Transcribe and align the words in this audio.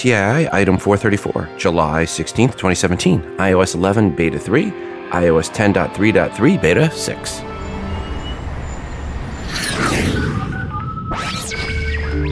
TII 0.00 0.48
item 0.50 0.78
434, 0.78 1.58
July 1.58 2.04
16th, 2.04 2.52
2017, 2.52 3.20
iOS 3.36 3.74
11 3.74 4.16
beta 4.16 4.38
3, 4.38 4.64
iOS 5.10 5.50
10.3.3 5.52 6.62
beta 6.62 6.90
6. 6.90 7.42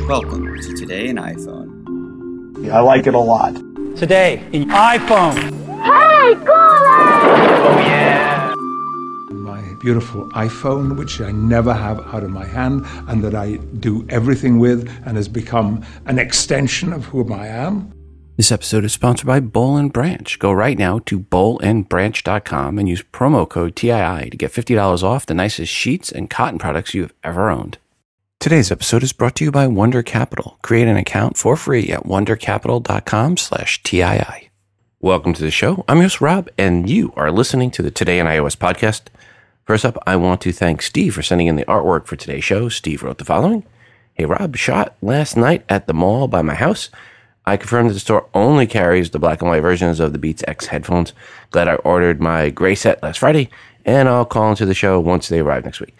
Welcome 0.09 0.57
to 0.63 0.75
Today 0.77 1.09
in 1.09 1.17
iPhone. 1.17 2.71
I 2.71 2.81
like 2.81 3.07
it 3.07 3.13
a 3.13 3.19
lot. 3.19 3.55
Today 3.99 4.43
in 4.53 4.71
iPhone. 4.71 5.37
Hey, 5.83 6.35
my 6.37 7.98
beautiful 9.81 10.29
iPhone, 10.31 10.97
which 10.97 11.21
I 11.21 11.33
never 11.33 11.73
have 11.73 12.01
out 12.15 12.23
of 12.23 12.31
my 12.31 12.45
hand 12.45 12.85
and 13.09 13.23
that 13.25 13.35
I 13.35 13.57
do 13.81 14.07
everything 14.09 14.59
with 14.59 14.89
and 15.05 15.17
has 15.17 15.29
become 15.29 15.85
an 16.07 16.19
extension 16.19 16.93
of 16.93 17.05
whom 17.07 17.33
I 17.33 17.47
am. 17.49 17.93
This 18.37 18.53
episode 18.53 18.85
is 18.85 18.93
sponsored 18.93 19.27
by 19.27 19.41
Boll 19.41 19.77
and 19.77 19.93
Branch. 19.93 20.39
Go 20.39 20.53
right 20.53 20.79
now 20.79 21.01
to 21.07 21.19
bollandbranch.com 21.19 22.79
and 22.79 22.89
use 22.89 23.03
promo 23.03 23.49
code 23.49 23.75
TII 23.75 24.31
to 24.31 24.37
get 24.37 24.53
$50 24.53 25.03
off 25.03 25.27
the 25.27 25.35
nicest 25.35 25.73
sheets 25.73 26.13
and 26.13 26.31
cotton 26.31 26.59
products 26.59 26.95
you've 26.95 27.15
ever 27.25 27.51
owned. 27.51 27.79
Today's 28.39 28.71
episode 28.71 29.03
is 29.03 29.13
brought 29.13 29.35
to 29.37 29.45
you 29.45 29.51
by 29.51 29.67
Wunder 29.67 30.05
Capital. 30.05 30.57
Create 30.63 30.87
an 30.87 30.97
account 30.97 31.37
for 31.37 31.57
free 31.57 31.89
at 31.91 32.05
wundercapital.com 32.05 33.37
slash 33.37 33.83
TII. 33.83 34.49
Welcome 35.01 35.33
to 35.35 35.43
the 35.43 35.51
show. 35.51 35.85
I'm 35.89 35.97
your 35.97 36.05
host, 36.05 36.21
Rob, 36.21 36.49
and 36.57 36.89
you 36.89 37.13
are 37.17 37.33
listening 37.33 37.73
to 37.73 37.83
the 37.83 37.91
Today 37.91 38.21
in 38.21 38.27
iOS 38.27 38.57
podcast. 38.57 39.03
First 39.69 39.85
up, 39.85 40.03
I 40.07 40.17
want 40.17 40.41
to 40.41 40.51
thank 40.53 40.81
Steve 40.81 41.15
for 41.15 41.23
sending 41.23 41.47
in 41.47 41.57
the 41.57 41.65
artwork 41.67 42.07
for 42.07 42.17
today's 42.17 42.43
show. 42.43 42.71
Steve 42.71 43.03
wrote 43.03 43.19
the 43.19 43.27
following. 43.27 43.67
Hey, 44.15 44.25
Rob, 44.25 44.57
shot 44.57 44.97
last 45.03 45.37
night 45.37 45.63
at 45.69 45.87
the 45.87 45.93
mall 45.93 46.27
by 46.27 46.41
my 46.41 46.55
house. 46.55 46.89
I 47.45 47.59
confirmed 47.59 47.91
that 47.91 47.93
the 47.93 48.01
store 48.01 48.27
only 48.33 48.67
carries 48.67 49.11
the 49.11 49.19
black 49.19 49.43
and 49.43 49.51
white 49.51 49.61
versions 49.61 50.01
of 50.01 50.15
the 50.15 50.19
Beats 50.19 50.43
X 50.49 50.69
headphones. 50.69 51.13
Glad 51.51 51.69
I 51.69 51.75
ordered 51.75 52.19
my 52.19 52.49
gray 52.49 52.75
set 52.75 53.03
last 53.03 53.19
Friday, 53.19 53.51
and 53.85 54.09
I'll 54.09 54.25
call 54.25 54.49
into 54.49 54.65
the 54.65 54.73
show 54.73 54.99
once 55.01 55.29
they 55.29 55.41
arrive 55.41 55.67
next 55.67 55.81
week. 55.81 55.95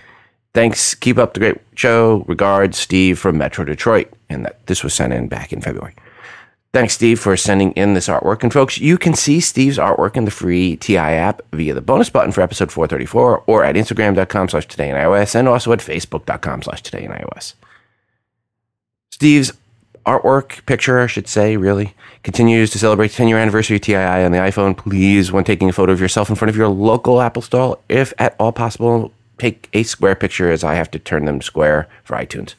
Thanks. 0.55 0.95
Keep 0.95 1.19
up 1.19 1.35
the 1.35 1.41
great 1.41 1.61
show. 1.75 2.25
Regards, 2.27 2.79
Steve 2.79 3.19
from 3.19 3.37
Metro 3.37 3.67
Detroit. 3.67 4.11
And 4.31 4.47
that 4.47 4.67
this 4.67 4.83
was 4.83 4.95
sent 4.95 5.13
in 5.13 5.29
back 5.29 5.53
in 5.53 5.61
February. 5.61 5.95
Thanks, 6.75 6.95
Steve, 6.95 7.19
for 7.19 7.35
sending 7.37 7.73
in 7.73 7.95
this 7.95 8.09
artwork. 8.09 8.43
And 8.43 8.53
folks, 8.53 8.79
you 8.79 8.99
can 8.99 9.15
see 9.15 9.41
Steve's 9.41 9.79
artwork 9.79 10.17
in 10.17 10.27
the 10.27 10.31
free 10.31 10.77
TI 10.77 10.97
app 10.99 11.41
via 11.53 11.73
the 11.73 11.81
bonus 11.81 12.11
button 12.11 12.31
for 12.31 12.43
episode 12.43 12.71
434 12.71 13.45
or 13.47 13.65
at 13.65 13.75
instagram.com 13.75 14.51
slash 14.51 14.67
today 14.69 14.91
in 14.91 14.97
iOS 14.97 15.35
and 15.35 15.49
also 15.49 15.73
at 15.73 15.79
facebook.com 15.79 16.63
slash 16.63 16.83
today 16.83 17.05
in 17.05 17.11
iOS. 17.11 17.55
Steve's 19.11 19.53
artwork, 20.05 20.65
picture, 20.67 21.01
I 21.01 21.07
should 21.07 21.27
say, 21.27 21.57
really, 21.57 21.95
continues 22.23 22.71
to 22.71 22.79
celebrate 22.79 23.13
10 23.13 23.29
year 23.29 23.39
anniversary 23.39 23.81
TII 23.81 23.97
on 23.97 24.33
the 24.33 24.39
iPhone. 24.39 24.77
Please, 24.77 25.33
when 25.33 25.45
taking 25.45 25.71
a 25.71 25.73
photo 25.73 25.93
of 25.93 26.01
yourself 26.01 26.29
in 26.29 26.37
front 26.37 26.51
of 26.51 26.57
your 26.57 26.69
local 26.69 27.23
Apple 27.23 27.43
store, 27.43 27.79
if 27.89 28.13
at 28.19 28.37
all 28.39 28.53
possible, 28.53 29.11
take 29.39 29.69
a 29.73 29.85
square 29.85 30.15
picture 30.15 30.51
as 30.51 30.63
I 30.65 30.75
have 30.75 30.91
to 30.91 30.99
turn 30.99 31.25
them 31.25 31.41
square 31.41 31.89
for 32.05 32.17
iTunes 32.17 32.55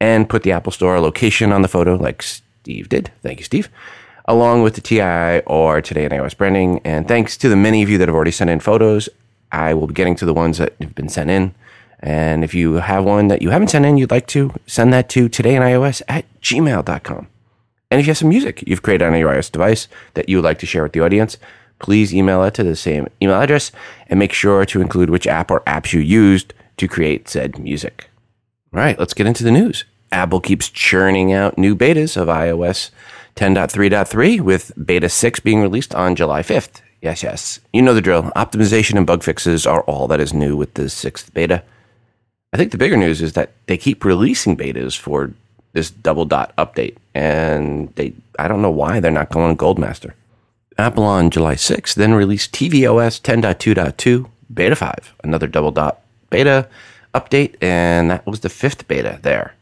and 0.00 0.28
put 0.28 0.42
the 0.42 0.52
Apple 0.52 0.72
Store 0.72 1.00
location 1.00 1.52
on 1.52 1.62
the 1.62 1.68
photo 1.68 1.94
like 1.96 2.24
Steve 2.62 2.88
did. 2.88 3.10
Thank 3.22 3.40
you, 3.40 3.44
Steve. 3.44 3.68
Along 4.26 4.62
with 4.62 4.76
the 4.76 4.80
TI 4.80 5.40
or 5.46 5.82
Today 5.82 6.04
in 6.04 6.12
iOS 6.12 6.36
branding. 6.36 6.80
And 6.84 7.08
thanks 7.08 7.36
to 7.38 7.48
the 7.48 7.56
many 7.56 7.82
of 7.82 7.90
you 7.90 7.98
that 7.98 8.06
have 8.06 8.14
already 8.14 8.30
sent 8.30 8.50
in 8.50 8.60
photos. 8.60 9.08
I 9.50 9.74
will 9.74 9.88
be 9.88 9.94
getting 9.94 10.14
to 10.16 10.24
the 10.24 10.32
ones 10.32 10.58
that 10.58 10.74
have 10.80 10.94
been 10.94 11.08
sent 11.08 11.28
in. 11.28 11.56
And 11.98 12.44
if 12.44 12.54
you 12.54 12.74
have 12.74 13.04
one 13.04 13.26
that 13.28 13.42
you 13.42 13.50
haven't 13.50 13.68
sent 13.68 13.84
in, 13.84 13.96
you'd 13.96 14.12
like 14.12 14.28
to 14.28 14.54
send 14.68 14.92
that 14.92 15.08
to 15.10 15.28
today 15.28 15.56
in 15.56 15.62
iOS 15.62 16.02
at 16.06 16.24
gmail.com. 16.40 17.26
And 17.90 18.00
if 18.00 18.06
you 18.06 18.10
have 18.10 18.18
some 18.18 18.28
music 18.28 18.62
you've 18.64 18.82
created 18.82 19.06
on 19.06 19.18
your 19.18 19.32
iOS 19.32 19.50
device 19.50 19.88
that 20.14 20.28
you 20.28 20.36
would 20.36 20.44
like 20.44 20.60
to 20.60 20.66
share 20.66 20.84
with 20.84 20.92
the 20.92 21.00
audience, 21.00 21.36
please 21.80 22.14
email 22.14 22.44
it 22.44 22.54
to 22.54 22.62
the 22.62 22.76
same 22.76 23.08
email 23.20 23.40
address 23.40 23.72
and 24.06 24.20
make 24.20 24.32
sure 24.32 24.64
to 24.64 24.80
include 24.80 25.10
which 25.10 25.26
app 25.26 25.50
or 25.50 25.62
apps 25.62 25.92
you 25.92 25.98
used 25.98 26.54
to 26.76 26.86
create 26.86 27.28
said 27.28 27.58
music. 27.58 28.08
All 28.72 28.78
right, 28.80 28.98
let's 29.00 29.14
get 29.14 29.26
into 29.26 29.42
the 29.42 29.50
news. 29.50 29.84
Apple 30.12 30.40
keeps 30.40 30.68
churning 30.68 31.32
out 31.32 31.58
new 31.58 31.74
betas 31.74 32.16
of 32.16 32.28
iOS 32.28 32.90
10.3.3 33.36 34.40
with 34.40 34.72
beta 34.84 35.08
6 35.08 35.40
being 35.40 35.62
released 35.62 35.94
on 35.94 36.14
July 36.14 36.42
5th. 36.42 36.82
Yes, 37.02 37.22
yes. 37.24 37.58
You 37.72 37.82
know 37.82 37.94
the 37.94 38.00
drill. 38.00 38.24
Optimization 38.36 38.96
and 38.96 39.06
bug 39.06 39.24
fixes 39.24 39.66
are 39.66 39.82
all 39.82 40.06
that 40.06 40.20
is 40.20 40.32
new 40.32 40.56
with 40.56 40.74
the 40.74 40.88
sixth 40.88 41.34
beta. 41.34 41.64
I 42.52 42.56
think 42.56 42.70
the 42.70 42.78
bigger 42.78 42.96
news 42.96 43.20
is 43.20 43.32
that 43.32 43.50
they 43.66 43.76
keep 43.76 44.04
releasing 44.04 44.56
betas 44.56 44.96
for 44.96 45.32
this 45.72 45.90
double 45.90 46.26
dot 46.26 46.54
update, 46.56 46.96
and 47.12 47.92
they 47.96 48.12
I 48.38 48.46
don't 48.46 48.62
know 48.62 48.70
why 48.70 49.00
they're 49.00 49.10
not 49.10 49.30
going 49.30 49.56
Goldmaster. 49.56 50.12
Apple 50.78 51.04
on 51.04 51.30
July 51.30 51.54
6th 51.56 51.94
then 51.94 52.14
released 52.14 52.52
tvOS 52.52 53.20
10.2.2 53.20 54.28
Beta 54.52 54.76
5, 54.76 55.14
another 55.24 55.46
double 55.48 55.70
dot 55.72 56.02
beta 56.30 56.68
update, 57.14 57.56
and 57.60 58.10
that 58.10 58.26
was 58.26 58.40
the 58.40 58.48
fifth 58.48 58.86
beta 58.86 59.18
there. 59.22 59.54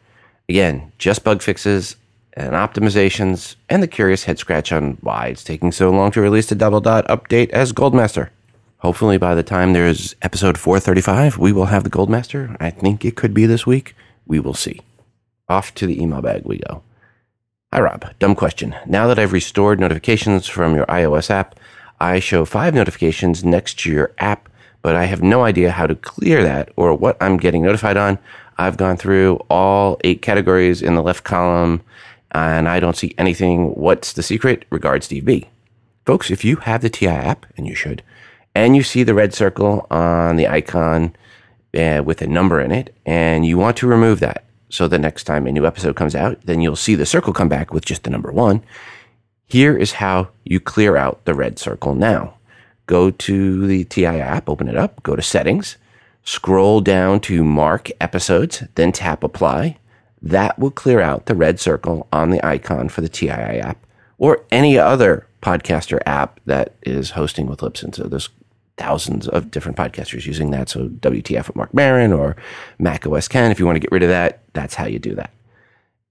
Again, 0.51 0.91
just 0.99 1.23
bug 1.23 1.43
fixes 1.43 1.95
and 2.33 2.55
optimizations, 2.55 3.55
and 3.69 3.81
the 3.81 3.87
curious 3.87 4.25
head 4.25 4.37
scratch 4.37 4.73
on 4.73 4.99
why 5.01 5.29
it's 5.29 5.45
taking 5.45 5.71
so 5.71 5.91
long 5.91 6.11
to 6.11 6.21
release 6.21 6.49
the 6.49 6.57
double 6.57 6.81
dot 6.81 7.07
update 7.07 7.51
as 7.51 7.73
Goldmaster. 7.73 8.31
Hopefully, 8.79 9.17
by 9.17 9.37
the 9.37 9.45
time 9.45 9.75
there's 9.75 10.17
episode 10.23 10.59
435, 10.59 11.39
we 11.39 11.53
will 11.53 11.67
have 11.67 11.85
the 11.85 11.91
Goldmaster. 11.91 12.57
I 12.59 12.71
think 12.71 13.05
it 13.05 13.15
could 13.15 13.33
be 13.33 13.47
this 13.47 13.65
week. 13.65 13.95
We 14.27 14.41
will 14.41 14.55
see. 14.55 14.81
Off 15.49 15.73
to 15.77 15.87
the 15.87 16.03
email 16.03 16.21
bag 16.21 16.43
we 16.45 16.59
go. 16.59 16.83
Hi, 17.73 17.81
Rob. 17.81 18.13
Dumb 18.19 18.35
question. 18.35 18.75
Now 18.87 19.07
that 19.07 19.21
I've 19.21 19.33
restored 19.33 19.79
notifications 19.79 20.49
from 20.49 20.75
your 20.75 20.87
iOS 20.87 21.31
app, 21.31 21.61
I 22.01 22.19
show 22.19 22.45
five 22.45 22.75
notifications 22.75 23.45
next 23.45 23.79
to 23.81 23.93
your 23.93 24.11
app, 24.19 24.49
but 24.83 24.97
I 24.97 25.05
have 25.05 25.23
no 25.23 25.45
idea 25.45 25.71
how 25.71 25.87
to 25.87 25.95
clear 25.95 26.43
that 26.43 26.71
or 26.75 26.93
what 26.93 27.17
I'm 27.21 27.37
getting 27.37 27.63
notified 27.63 27.97
on. 27.97 28.19
I've 28.61 28.77
gone 28.77 28.99
through 28.99 29.37
all 29.49 29.99
eight 30.05 30.21
categories 30.21 30.83
in 30.83 30.95
the 30.95 31.03
left 31.03 31.25
column 31.25 31.81
and 32.33 32.69
I 32.69 32.79
don't 32.79 32.97
see 32.97 33.15
anything. 33.17 33.71
What's 33.71 34.13
the 34.13 34.23
secret? 34.23 34.67
Regards, 34.69 35.07
Steve 35.07 35.25
B. 35.25 35.49
Folks, 36.05 36.31
if 36.31 36.45
you 36.45 36.57
have 36.57 36.83
the 36.83 36.91
TI 36.91 37.07
app, 37.07 37.47
and 37.57 37.67
you 37.67 37.75
should, 37.75 38.03
and 38.55 38.77
you 38.77 38.83
see 38.83 39.03
the 39.03 39.15
red 39.15 39.33
circle 39.33 39.87
on 39.91 40.37
the 40.37 40.47
icon 40.47 41.17
uh, 41.75 42.03
with 42.05 42.21
a 42.21 42.27
number 42.27 42.61
in 42.61 42.71
it, 42.71 42.95
and 43.07 43.47
you 43.47 43.57
want 43.57 43.79
to 43.79 43.87
remove 43.87 44.21
that, 44.21 44.45
so 44.69 44.87
the 44.87 44.99
next 44.99 45.25
time 45.25 45.47
a 45.47 45.53
new 45.53 45.67
episode 45.67 45.97
comes 45.97 46.15
out, 46.15 46.39
then 46.43 46.61
you'll 46.61 46.77
see 46.77 46.95
the 46.95 47.07
circle 47.07 47.33
come 47.33 47.49
back 47.49 47.73
with 47.73 47.87
just 47.87 48.03
the 48.03 48.11
number 48.11 48.31
one. 48.31 48.63
Here 49.47 49.77
is 49.77 49.93
how 49.93 50.29
you 50.45 50.61
clear 50.61 50.97
out 50.97 51.25
the 51.25 51.35
red 51.35 51.59
circle 51.59 51.95
now. 51.95 52.35
Go 52.87 53.11
to 53.11 53.67
the 53.67 53.85
TI 53.85 54.05
app, 54.05 54.49
open 54.51 54.69
it 54.69 54.77
up, 54.77 55.03
go 55.03 55.17
to 55.17 55.23
settings, 55.23 55.77
scroll 56.25 56.81
down 56.81 57.21
to 57.21 57.45
mark 57.45 57.91
episodes, 58.01 58.65
then 58.75 58.93
tap 58.93 59.25
apply. 59.25 59.79
That 60.23 60.59
will 60.59 60.71
clear 60.71 61.01
out 61.01 61.27
the 61.27 61.35
red 61.35 61.59
circle 61.59 62.07
on 62.13 62.31
the 62.31 62.45
icon 62.45 62.89
for 62.89 63.01
the 63.01 63.09
TII 63.09 63.31
app 63.31 63.85
or 64.19 64.45
any 64.51 64.79
other 64.79 65.27
podcaster 65.43 66.01
app 66.05 66.41
that 66.45 66.75
is 66.83 67.11
hosting 67.11 67.47
with 67.47 67.61
Libsyn. 67.61 67.95
So 67.95 68.05
there's 68.05 68.29
thousands 68.77 69.29
of 69.29 69.51
different 69.51 69.79
podcasters 69.79 70.27
using 70.27 70.51
that. 70.51 70.69
So 70.69 70.89
WTF 70.89 71.49
with 71.49 71.57
Marc 71.57 71.75
Maron 71.75 72.13
or 72.13 72.37
Mac 72.79 73.07
OS 73.07 73.29
Ken. 73.29 73.51
If 73.51 73.59
you 73.59 73.67
want 73.67 73.77
to 73.77 73.81
get 73.81 73.93
rid 73.93 74.03
of 74.03 74.09
that, 74.09 74.41
that's 74.53 74.75
how 74.75 74.87
you 74.87 74.99
do 74.99 75.15
that. 75.15 75.31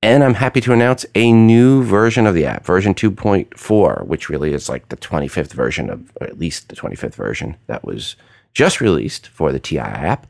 And 0.01 0.23
I'm 0.23 0.35
happy 0.35 0.61
to 0.61 0.71
announce 0.71 1.05
a 1.13 1.31
new 1.31 1.83
version 1.83 2.25
of 2.25 2.33
the 2.33 2.45
app, 2.45 2.65
version 2.65 2.95
2.4, 2.95 4.05
which 4.05 4.29
really 4.29 4.53
is 4.53 4.69
like 4.69 4.87
the 4.89 4.97
25th 4.97 5.51
version 5.51 5.89
of, 5.89 6.11
or 6.21 6.27
at 6.27 6.39
least 6.39 6.69
the 6.69 6.75
25th 6.75 7.15
version 7.15 7.57
that 7.67 7.83
was 7.83 8.15
just 8.53 8.81
released 8.81 9.27
for 9.27 9.51
the 9.51 9.59
TI 9.59 9.79
app. 9.79 10.27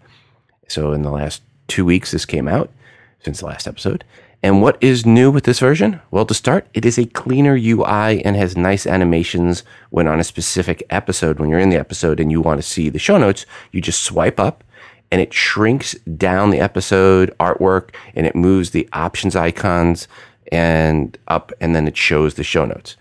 So 0.67 0.91
in 0.93 1.01
the 1.01 1.11
last 1.11 1.41
two 1.67 1.85
weeks, 1.85 2.11
this 2.11 2.25
came 2.25 2.47
out 2.47 2.69
since 3.23 3.39
the 3.39 3.45
last 3.45 3.67
episode. 3.67 4.03
And 4.41 4.61
what 4.61 4.81
is 4.81 5.05
new 5.05 5.31
with 5.31 5.43
this 5.43 5.59
version? 5.59 5.99
Well, 6.11 6.25
to 6.25 6.33
start, 6.33 6.67
it 6.73 6.85
is 6.85 6.97
a 6.97 7.05
cleaner 7.05 7.55
UI 7.55 8.23
and 8.23 8.37
has 8.37 8.55
nice 8.55 8.87
animations 8.87 9.63
when 9.89 10.07
on 10.07 10.19
a 10.19 10.23
specific 10.23 10.81
episode. 10.89 11.39
When 11.39 11.49
you're 11.49 11.59
in 11.59 11.69
the 11.69 11.79
episode 11.79 12.21
and 12.21 12.31
you 12.31 12.39
want 12.39 12.57
to 12.59 12.67
see 12.67 12.87
the 12.87 12.99
show 12.99 13.17
notes, 13.17 13.45
you 13.73 13.81
just 13.81 14.03
swipe 14.03 14.39
up 14.39 14.63
and 15.11 15.19
it 15.19 15.33
shrinks 15.33 15.93
down 15.95 16.51
the 16.51 16.59
episode 16.59 17.35
artwork 17.39 17.93
and 18.15 18.25
it 18.25 18.35
moves 18.35 18.69
the 18.69 18.87
options 18.93 19.35
icons 19.35 20.07
and 20.51 21.17
up 21.27 21.51
and 21.59 21.75
then 21.75 21.87
it 21.87 21.97
shows 21.97 22.35
the 22.35 22.43
show 22.43 22.65
notes, 22.65 22.95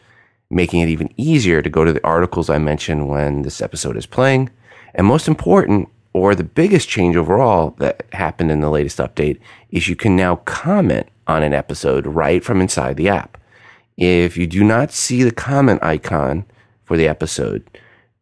making 0.51 0.81
it 0.81 0.89
even 0.89 1.13
easier 1.17 1.63
to 1.63 1.71
go 1.71 1.85
to 1.85 1.93
the 1.93 2.05
articles 2.05 2.51
I 2.51 2.59
mentioned 2.59 3.09
when 3.09 3.43
this 3.43 3.63
episode 3.63 3.97
is 3.97 4.07
playing. 4.07 4.51
And 4.95 5.07
most 5.07 5.29
important, 5.29 5.89
or 6.13 6.35
the 6.35 6.45
biggest 6.45 6.89
change 6.89 7.17
overall 7.17 7.75
that 7.79 8.07
happened 8.13 8.51
in 8.51 8.61
the 8.61 8.71
latest 8.71 8.99
update 8.99 9.39
is 9.71 9.89
you 9.89 9.97
can 9.97 10.17
now 10.17 10.37
comment 10.37 11.07
on 11.27 11.43
an 11.43 11.53
episode 11.53 12.07
right 12.07 12.43
from 12.43 12.61
inside 12.61 12.97
the 12.97 13.09
app. 13.09 13.39
If 13.97 14.37
you 14.37 14.47
do 14.47 14.65
not 14.65 14.93
see 14.93 15.23
the 15.23 15.33
comment 15.33 15.83
icon 15.83 16.45
for 16.85 16.97
the 16.97 17.09
episode, 17.09 17.65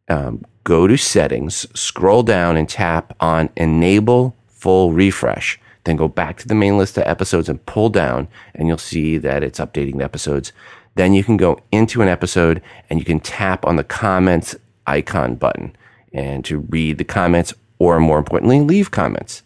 um, 0.09 0.45
go 0.65 0.87
to 0.87 0.97
settings, 0.97 1.67
scroll 1.79 2.23
down 2.23 2.57
and 2.57 2.69
tap 2.69 3.15
on 3.21 3.51
enable 3.57 4.35
full 4.49 4.93
refresh. 4.93 5.61
Then 5.85 5.97
go 5.97 6.09
back 6.09 6.39
to 6.39 6.49
the 6.49 6.55
main 6.55 6.77
list 6.77 6.99
of 6.99 7.05
episodes 7.07 7.49
and 7.49 7.65
pull 7.67 7.91
down, 7.91 8.27
and 8.55 8.67
you'll 8.67 8.79
see 8.79 9.19
that 9.19 9.45
it's 9.45 9.61
updating 9.61 9.99
the 9.99 10.05
episodes. 10.05 10.53
Then 10.97 11.15
you 11.15 11.23
can 11.23 11.37
go 11.37 11.61
into 11.71 12.03
an 12.03 12.09
episode 12.09 12.63
and 12.91 12.99
you 12.99 13.05
can 13.05 13.21
tap 13.21 13.65
on 13.65 13.77
the 13.77 13.85
comments 13.85 14.57
icon 14.87 15.37
button 15.37 15.77
and 16.13 16.45
to 16.45 16.61
read 16.61 16.99
the 16.99 17.05
comments 17.05 17.55
or 17.79 18.01
more 18.01 18.19
importantly, 18.19 18.61
leave 18.61 18.91
comments. 18.91 19.43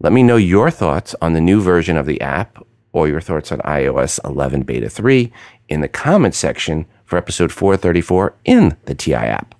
Let 0.00 0.12
me 0.12 0.22
know 0.22 0.36
your 0.36 0.70
thoughts 0.70 1.14
on 1.20 1.32
the 1.32 1.40
new 1.40 1.60
version 1.60 1.96
of 1.96 2.06
the 2.06 2.20
app 2.20 2.64
or 2.92 3.08
your 3.08 3.20
thoughts 3.20 3.50
on 3.50 3.58
iOS 3.60 4.20
11 4.24 4.62
Beta 4.62 4.88
3 4.88 5.32
in 5.68 5.80
the 5.80 5.88
comments 5.88 6.38
section 6.38 6.86
for 7.04 7.16
episode 7.16 7.52
434 7.52 8.34
in 8.44 8.76
the 8.84 8.94
TI 8.94 9.14
app. 9.14 9.54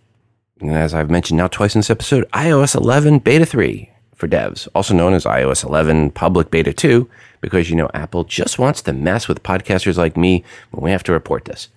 And 0.61 0.71
as 0.71 0.95
I've 0.95 1.11
mentioned 1.11 1.39
now 1.39 1.49
twice 1.49 1.75
in 1.75 1.81
this 1.81 1.91
episode, 1.91 2.31
iOS 2.31 2.77
11 2.77 3.19
Beta 3.19 3.45
3 3.45 3.91
for 4.15 4.29
devs, 4.29 4.69
also 4.75 4.95
known 4.95 5.13
as 5.13 5.25
iOS 5.25 5.65
11 5.65 6.11
Public 6.13 6.51
Beta 6.51 6.73
2, 6.73 7.09
because 7.41 7.69
you 7.69 7.77
know 7.77 7.91
Apple 7.93 8.25
just 8.25 8.59
wants 8.59 8.81
to 8.83 8.93
mess 8.93 9.29
with 9.29 9.43
podcasters 9.43 9.99
like 9.99 10.17
me 10.17 10.45
when 10.71 10.85
we 10.85 10.91
have 10.93 11.03
to 11.05 11.13
report 11.13 11.45
this. 11.45 11.69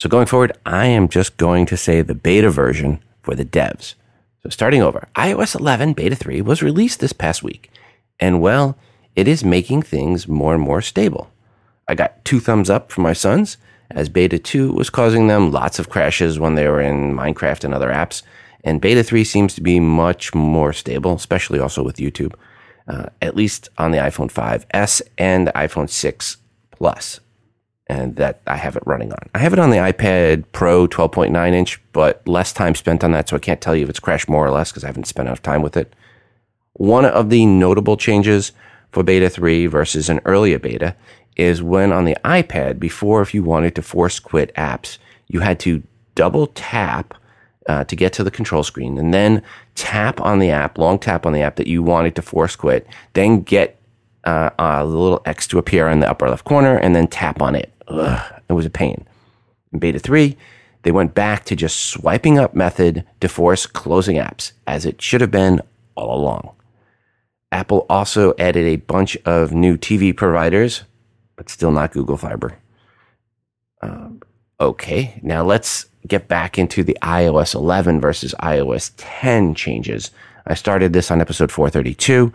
So 0.00 0.08
going 0.08 0.26
forward, 0.26 0.52
I 0.64 0.86
am 0.86 1.08
just 1.08 1.36
going 1.36 1.66
to 1.66 1.76
say 1.76 2.00
the 2.02 2.14
beta 2.14 2.50
version 2.50 3.00
for 3.24 3.34
the 3.34 3.44
devs. 3.44 3.94
So 4.42 4.50
starting 4.50 4.82
over, 4.82 5.08
iOS 5.16 5.58
11 5.58 5.94
Beta 5.94 6.14
3 6.14 6.42
was 6.42 6.62
released 6.62 7.00
this 7.00 7.12
past 7.12 7.42
week, 7.42 7.70
and 8.20 8.40
well, 8.40 8.76
it 9.16 9.26
is 9.26 9.44
making 9.44 9.82
things 9.82 10.28
more 10.28 10.54
and 10.54 10.62
more 10.62 10.82
stable. 10.82 11.30
I 11.88 11.94
got 11.94 12.24
two 12.24 12.40
thumbs 12.40 12.70
up 12.70 12.92
from 12.92 13.04
my 13.04 13.14
sons, 13.14 13.56
as 13.90 14.08
Beta 14.08 14.38
2 14.38 14.72
was 14.72 14.90
causing 14.90 15.26
them 15.26 15.50
lots 15.50 15.78
of 15.78 15.88
crashes 15.88 16.38
when 16.38 16.54
they 16.54 16.68
were 16.68 16.80
in 16.80 17.14
Minecraft 17.14 17.64
and 17.64 17.74
other 17.74 17.90
apps, 17.90 18.22
and 18.62 18.80
Beta 18.80 19.02
3 19.02 19.24
seems 19.24 19.54
to 19.54 19.60
be 19.60 19.80
much 19.80 20.34
more 20.34 20.72
stable, 20.72 21.14
especially 21.14 21.58
also 21.58 21.82
with 21.82 21.96
YouTube, 21.96 22.34
uh, 22.88 23.06
at 23.22 23.36
least 23.36 23.68
on 23.78 23.90
the 23.90 23.98
iPhone 23.98 24.30
5S 24.30 25.02
and 25.18 25.48
iPhone 25.48 25.88
6 25.88 26.36
Plus, 26.70 27.20
and 27.86 28.16
that 28.16 28.40
I 28.46 28.56
have 28.56 28.76
it 28.76 28.82
running 28.86 29.12
on. 29.12 29.28
I 29.34 29.38
have 29.38 29.52
it 29.52 29.58
on 29.58 29.70
the 29.70 29.76
iPad 29.76 30.44
Pro 30.52 30.86
12.9 30.86 31.52
inch, 31.52 31.80
but 31.92 32.26
less 32.26 32.52
time 32.52 32.74
spent 32.74 33.04
on 33.04 33.12
that, 33.12 33.28
so 33.28 33.36
I 33.36 33.40
can't 33.40 33.60
tell 33.60 33.76
you 33.76 33.84
if 33.84 33.90
it's 33.90 34.00
crashed 34.00 34.28
more 34.28 34.46
or 34.46 34.50
less 34.50 34.70
because 34.70 34.84
I 34.84 34.88
haven't 34.88 35.06
spent 35.06 35.28
enough 35.28 35.42
time 35.42 35.62
with 35.62 35.76
it. 35.76 35.94
One 36.74 37.04
of 37.04 37.30
the 37.30 37.46
notable 37.46 37.96
changes 37.96 38.52
for 38.90 39.02
Beta 39.02 39.28
3 39.28 39.66
versus 39.66 40.08
an 40.08 40.20
earlier 40.24 40.58
beta 40.58 40.96
is 41.36 41.62
when 41.62 41.92
on 41.92 42.04
the 42.04 42.16
iPad, 42.24 42.78
before 42.78 43.20
if 43.20 43.34
you 43.34 43.42
wanted 43.42 43.74
to 43.74 43.82
force 43.82 44.18
quit 44.18 44.54
apps, 44.54 44.98
you 45.28 45.40
had 45.40 45.58
to 45.60 45.82
double 46.14 46.46
tap 46.48 47.14
uh, 47.68 47.84
to 47.84 47.96
get 47.96 48.12
to 48.12 48.24
the 48.24 48.30
control 48.30 48.62
screen 48.62 48.98
and 48.98 49.12
then 49.12 49.42
tap 49.74 50.20
on 50.20 50.38
the 50.38 50.50
app, 50.50 50.78
long 50.78 50.98
tap 50.98 51.26
on 51.26 51.32
the 51.32 51.40
app 51.40 51.56
that 51.56 51.66
you 51.66 51.82
wanted 51.82 52.14
to 52.14 52.22
force 52.22 52.56
quit, 52.56 52.86
then 53.14 53.40
get 53.40 53.80
uh, 54.24 54.50
a 54.58 54.84
little 54.84 55.22
X 55.24 55.46
to 55.48 55.58
appear 55.58 55.88
in 55.88 56.00
the 56.00 56.08
upper 56.08 56.28
left 56.28 56.44
corner 56.44 56.76
and 56.76 56.94
then 56.94 57.06
tap 57.06 57.42
on 57.42 57.54
it. 57.54 57.72
Ugh, 57.88 58.40
it 58.48 58.52
was 58.52 58.66
a 58.66 58.70
pain. 58.70 59.06
In 59.72 59.78
beta 59.78 59.98
3, 59.98 60.36
they 60.82 60.92
went 60.92 61.14
back 61.14 61.44
to 61.46 61.56
just 61.56 61.80
swiping 61.80 62.38
up 62.38 62.54
method 62.54 63.04
to 63.20 63.28
force 63.28 63.66
closing 63.66 64.16
apps, 64.16 64.52
as 64.66 64.84
it 64.84 65.00
should 65.00 65.20
have 65.20 65.30
been 65.30 65.60
all 65.94 66.20
along. 66.20 66.54
Apple 67.50 67.86
also 67.88 68.34
added 68.38 68.66
a 68.66 68.76
bunch 68.76 69.16
of 69.24 69.52
new 69.52 69.76
TV 69.76 70.14
providers, 70.14 70.82
but 71.36 71.48
still 71.48 71.70
not 71.70 71.92
Google 71.92 72.16
Fiber. 72.16 72.58
Um, 73.80 74.20
okay, 74.60 75.20
now 75.22 75.42
let's 75.42 75.86
get 76.06 76.28
back 76.28 76.58
into 76.58 76.82
the 76.82 76.98
iOS 77.02 77.54
11 77.54 78.00
versus 78.00 78.34
iOS 78.40 78.92
10 78.96 79.54
changes. 79.54 80.10
I 80.46 80.54
started 80.54 80.92
this 80.92 81.10
on 81.10 81.20
episode 81.20 81.50
432 81.50 82.32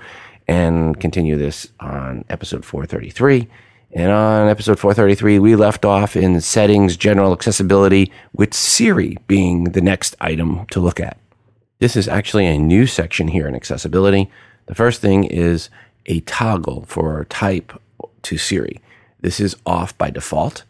and 0.48 1.00
continue 1.00 1.38
this 1.38 1.68
on 1.80 2.25
episode 2.30 2.66
433. 2.66 3.48
And 3.91 4.12
on 4.12 4.47
episode 4.47 4.80
433, 4.80 5.39
we 5.39 5.56
left 5.56 5.83
off 5.83 6.15
in 6.15 6.39
settings, 6.41 6.95
general 6.95 7.33
accessibility, 7.33 8.12
with 8.33 8.53
Siri 8.53 9.18
being 9.27 9.65
the 9.65 9.81
next 9.81 10.15
item 10.21 10.68
to 10.68 10.80
look 10.80 11.00
at. 11.00 11.18
This 11.80 11.95
is 11.95 12.07
actually 12.07 12.45
a 12.45 12.57
new 12.57 12.86
section 12.86 13.30
here 13.30 13.47
in 13.47 13.56
accessibility. 13.56 14.30
The 14.68 14.75
first 14.75 15.01
thing 15.01 15.24
is 15.24 15.69
a 16.06 16.19
toggle 16.21 16.86
for 16.88 17.25
type 17.25 17.74
to 18.24 18.38
Siri. 18.38 18.80
This 19.21 19.39
is 19.39 19.56
off 19.65 19.97
by 19.97 20.12
default. 20.12 20.63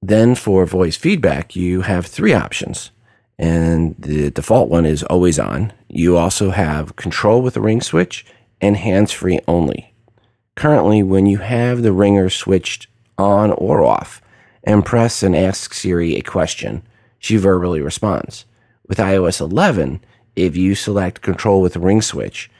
Then 0.00 0.34
for 0.34 0.64
voice 0.64 0.96
feedback, 0.96 1.56
you 1.56 1.82
have 1.82 2.06
three 2.06 2.34
options. 2.34 2.90
And 3.38 3.96
the 3.98 4.30
default 4.30 4.68
one 4.68 4.86
is 4.86 5.02
always 5.04 5.38
on. 5.38 5.72
You 5.88 6.16
also 6.16 6.50
have 6.50 6.96
control 6.96 7.42
with 7.42 7.54
the 7.54 7.60
ring 7.60 7.80
switch 7.80 8.24
and 8.60 8.76
hands 8.76 9.10
free 9.10 9.40
only. 9.48 9.91
Currently, 10.54 11.02
when 11.02 11.26
you 11.26 11.38
have 11.38 11.82
the 11.82 11.92
ringer 11.92 12.28
switched 12.28 12.86
on 13.18 13.52
or 13.52 13.82
off 13.84 14.20
and 14.64 14.84
press 14.84 15.22
and 15.22 15.34
ask 15.34 15.72
Siri 15.74 16.16
a 16.16 16.22
question, 16.22 16.82
she 17.18 17.36
verbally 17.36 17.80
responds. 17.80 18.44
With 18.86 18.98
iOS 18.98 19.40
11, 19.40 20.00
if 20.36 20.56
you 20.56 20.74
select 20.74 21.22
control 21.22 21.60
with 21.60 21.76
ring 21.76 22.02
switch, 22.02 22.50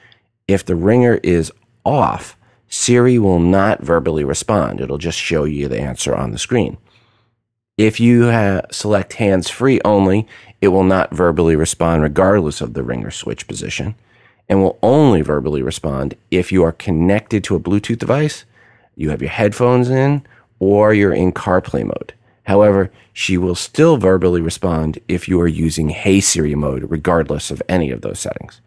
if 0.48 0.64
the 0.64 0.76
ringer 0.76 1.20
is 1.22 1.52
off, 1.84 2.36
Siri 2.68 3.18
will 3.18 3.38
not 3.38 3.82
verbally 3.82 4.24
respond. 4.24 4.80
It'll 4.80 4.98
just 4.98 5.18
show 5.18 5.44
you 5.44 5.68
the 5.68 5.80
answer 5.80 6.14
on 6.14 6.32
the 6.32 6.38
screen. 6.38 6.78
If 7.76 8.00
you 8.00 8.30
ha- 8.30 8.62
select 8.70 9.14
hands 9.14 9.50
free 9.50 9.80
only, 9.84 10.26
it 10.60 10.68
will 10.68 10.84
not 10.84 11.14
verbally 11.14 11.56
respond 11.56 12.02
regardless 12.02 12.60
of 12.60 12.74
the 12.74 12.82
ringer 12.82 13.10
switch 13.10 13.46
position 13.46 13.94
and 14.52 14.60
will 14.60 14.78
only 14.82 15.22
verbally 15.22 15.62
respond 15.62 16.14
if 16.30 16.52
you 16.52 16.62
are 16.62 16.72
connected 16.72 17.42
to 17.42 17.56
a 17.56 17.58
Bluetooth 17.58 17.96
device, 17.96 18.44
you 18.96 19.08
have 19.08 19.22
your 19.22 19.30
headphones 19.30 19.88
in, 19.88 20.26
or 20.58 20.92
you're 20.92 21.14
in 21.14 21.32
CarPlay 21.32 21.84
mode. 21.84 22.12
However, 22.42 22.92
she 23.14 23.38
will 23.38 23.54
still 23.54 23.96
verbally 23.96 24.42
respond 24.42 24.98
if 25.08 25.26
you 25.26 25.40
are 25.40 25.48
using 25.48 25.88
Hey 25.88 26.20
Siri 26.20 26.54
mode, 26.54 26.90
regardless 26.90 27.50
of 27.50 27.62
any 27.66 27.90
of 27.90 28.02
those 28.02 28.20
settings. 28.20 28.60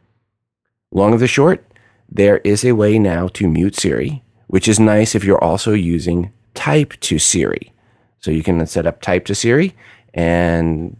Long 0.89 1.13
of 1.13 1.19
the 1.19 1.27
short, 1.27 1.63
there 2.09 2.39
is 2.39 2.65
a 2.65 2.71
way 2.71 2.97
now 2.97 3.27
to 3.27 3.47
mute 3.47 3.75
Siri, 3.75 4.23
which 4.47 4.67
is 4.67 4.79
nice 4.79 5.13
if 5.13 5.23
you're 5.23 5.43
also 5.43 5.73
using 5.73 6.31
type 6.55 6.99
to 7.01 7.19
Siri. 7.19 7.71
So 8.21 8.31
you 8.31 8.41
can 8.41 8.65
set 8.65 8.87
up 8.87 9.01
type 9.01 9.25
to 9.25 9.35
Siri 9.35 9.75
and 10.15 10.97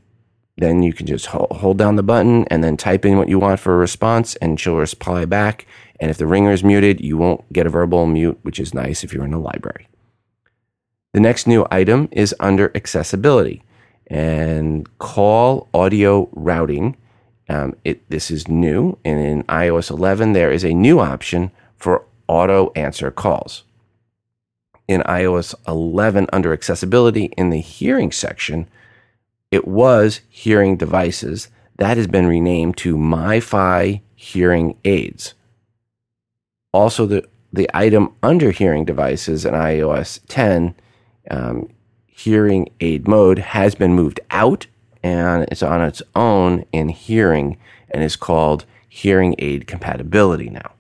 then 0.58 0.84
you 0.84 0.94
can 0.94 1.06
just 1.06 1.26
hold 1.28 1.78
down 1.78 1.96
the 1.96 2.04
button 2.04 2.46
and 2.46 2.64
then 2.64 2.78
type 2.78 3.06
in 3.06 3.18
what 3.18 3.30
you 3.30 3.40
want 3.40 3.60
for 3.60 3.74
a 3.74 3.78
response 3.78 4.36
and 4.38 4.60
she'll 4.60 4.76
reply 4.76 5.26
back. 5.26 5.68
And 6.00 6.10
if 6.10 6.18
the 6.18 6.28
ringer 6.28 6.52
is 6.52 6.64
muted, 6.64 7.02
you 7.02 7.18
won't 7.18 7.52
get 7.52 7.68
a 7.68 7.70
verbal 7.70 8.06
mute, 8.06 8.40
which 8.44 8.60
is 8.60 8.74
nice 8.74 9.04
if 9.04 9.14
you're 9.14 9.26
in 9.26 9.34
a 9.34 9.40
library. 9.40 9.88
The 11.14 11.20
next 11.20 11.48
new 11.48 11.66
item 11.72 12.10
is 12.12 12.36
under 12.40 12.72
accessibility 12.76 13.64
and 14.08 14.88
call 14.98 15.70
audio 15.74 16.30
routing 16.34 16.98
um, 17.48 17.76
it, 17.84 18.08
this 18.10 18.32
is 18.32 18.48
new, 18.48 18.98
and 19.06 19.20
in 19.20 19.44
iOS 19.44 19.92
11, 19.92 20.34
there 20.34 20.52
is 20.52 20.64
a 20.64 20.74
new 20.74 21.00
option 21.00 21.52
for 21.78 22.06
auto 22.28 22.72
answer 22.76 23.12
calls. 23.12 23.64
In 24.88 25.02
iOS 25.02 25.54
11, 25.68 26.28
under 26.34 26.54
accessibility 26.54 27.26
in 27.38 27.50
the 27.50 27.60
hearing 27.60 28.12
section, 28.12 28.68
it 29.52 29.68
was 29.68 30.22
hearing 30.30 30.78
devices. 30.78 31.50
That 31.78 31.98
has 31.98 32.08
been 32.08 32.28
renamed 32.28 32.78
to 32.78 32.96
MFi 32.96 34.02
hearing 34.16 34.78
aids. 34.86 35.34
Also, 36.74 37.06
the, 37.06 37.28
the 37.54 37.70
item 37.74 38.14
under 38.24 38.52
hearing 38.52 38.86
devices 38.86 39.46
in 39.46 39.54
iOS 39.54 40.20
10, 40.28 40.76
um, 41.32 41.70
hearing 42.06 42.70
aid 42.80 43.08
mode, 43.08 43.40
has 43.40 43.76
been 43.76 43.94
moved 43.94 44.20
out 44.32 44.68
and 45.04 45.46
it's 45.52 45.62
on 45.62 45.82
its 45.82 46.02
own 46.16 46.66
in 46.72 46.90
hearing 46.90 47.58
and 47.92 48.04
is 48.04 48.16
called 48.16 48.66
hearing 48.90 49.36
aid 49.38 49.68
compatibility 49.68 50.50
now. 50.50 50.72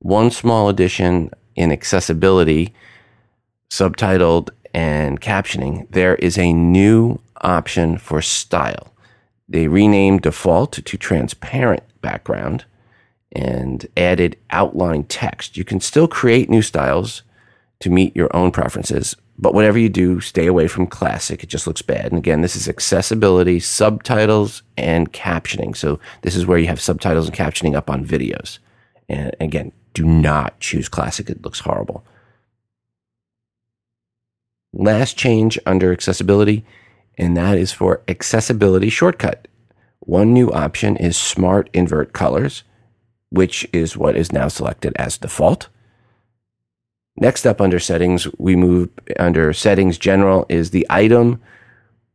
One 0.00 0.30
small 0.30 0.68
addition 0.68 1.30
in 1.54 1.70
accessibility, 1.70 2.74
subtitled 3.70 4.50
and 4.74 5.20
captioning, 5.20 5.86
there 5.90 6.16
is 6.16 6.36
a 6.36 6.52
new 6.52 7.20
option 7.44 7.98
for 7.98 8.22
style. 8.22 8.92
They 9.48 9.68
renamed 9.68 10.22
default 10.22 10.72
to 10.72 10.98
transparent 10.98 11.82
background 12.00 12.64
and 13.32 13.86
added 13.96 14.36
outline 14.50 15.04
text. 15.04 15.56
You 15.56 15.64
can 15.64 15.80
still 15.80 16.08
create 16.08 16.48
new 16.48 16.62
styles 16.62 17.22
to 17.80 17.90
meet 17.90 18.16
your 18.16 18.34
own 18.34 18.50
preferences, 18.50 19.16
but 19.36 19.52
whatever 19.52 19.78
you 19.78 19.88
do, 19.88 20.20
stay 20.20 20.46
away 20.46 20.68
from 20.68 20.86
classic. 20.86 21.42
It 21.42 21.48
just 21.48 21.66
looks 21.66 21.82
bad. 21.82 22.06
And 22.06 22.18
again, 22.18 22.40
this 22.40 22.56
is 22.56 22.68
accessibility, 22.68 23.60
subtitles, 23.60 24.62
and 24.76 25.12
captioning. 25.12 25.76
So 25.76 25.98
this 26.22 26.36
is 26.36 26.46
where 26.46 26.58
you 26.58 26.68
have 26.68 26.80
subtitles 26.80 27.26
and 27.26 27.36
captioning 27.36 27.74
up 27.74 27.90
on 27.90 28.06
videos. 28.06 28.58
And 29.08 29.34
again, 29.40 29.72
do 29.92 30.04
not 30.04 30.58
choose 30.60 30.88
classic. 30.88 31.28
It 31.28 31.42
looks 31.42 31.60
horrible. 31.60 32.04
Last 34.72 35.16
change 35.16 35.58
under 35.66 35.92
accessibility, 35.92 36.64
and 37.18 37.36
that 37.36 37.58
is 37.58 37.72
for 37.72 38.02
accessibility 38.08 38.90
shortcut. 38.90 39.48
One 40.00 40.32
new 40.32 40.50
option 40.52 40.96
is 40.96 41.16
smart 41.16 41.70
invert 41.72 42.12
colors, 42.12 42.64
which 43.30 43.66
is 43.72 43.96
what 43.96 44.16
is 44.16 44.32
now 44.32 44.48
selected 44.48 44.92
as 44.96 45.18
default. 45.18 45.68
Next 47.16 47.46
up 47.46 47.60
under 47.60 47.78
settings, 47.78 48.26
we 48.38 48.56
move 48.56 48.90
under 49.18 49.52
settings 49.52 49.98
general 49.98 50.46
is 50.48 50.70
the 50.70 50.86
item, 50.90 51.40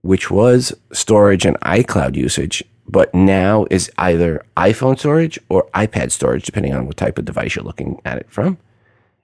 which 0.01 0.29
was 0.29 0.75
storage 0.91 1.45
and 1.45 1.59
iCloud 1.61 2.15
usage, 2.15 2.63
but 2.87 3.13
now 3.13 3.65
is 3.69 3.91
either 3.97 4.43
iPhone 4.57 4.99
storage 4.99 5.39
or 5.47 5.69
iPad 5.73 6.11
storage, 6.11 6.43
depending 6.43 6.73
on 6.73 6.85
what 6.85 6.97
type 6.97 7.17
of 7.17 7.25
device 7.25 7.55
you're 7.55 7.65
looking 7.65 8.01
at 8.03 8.17
it 8.17 8.29
from. 8.29 8.57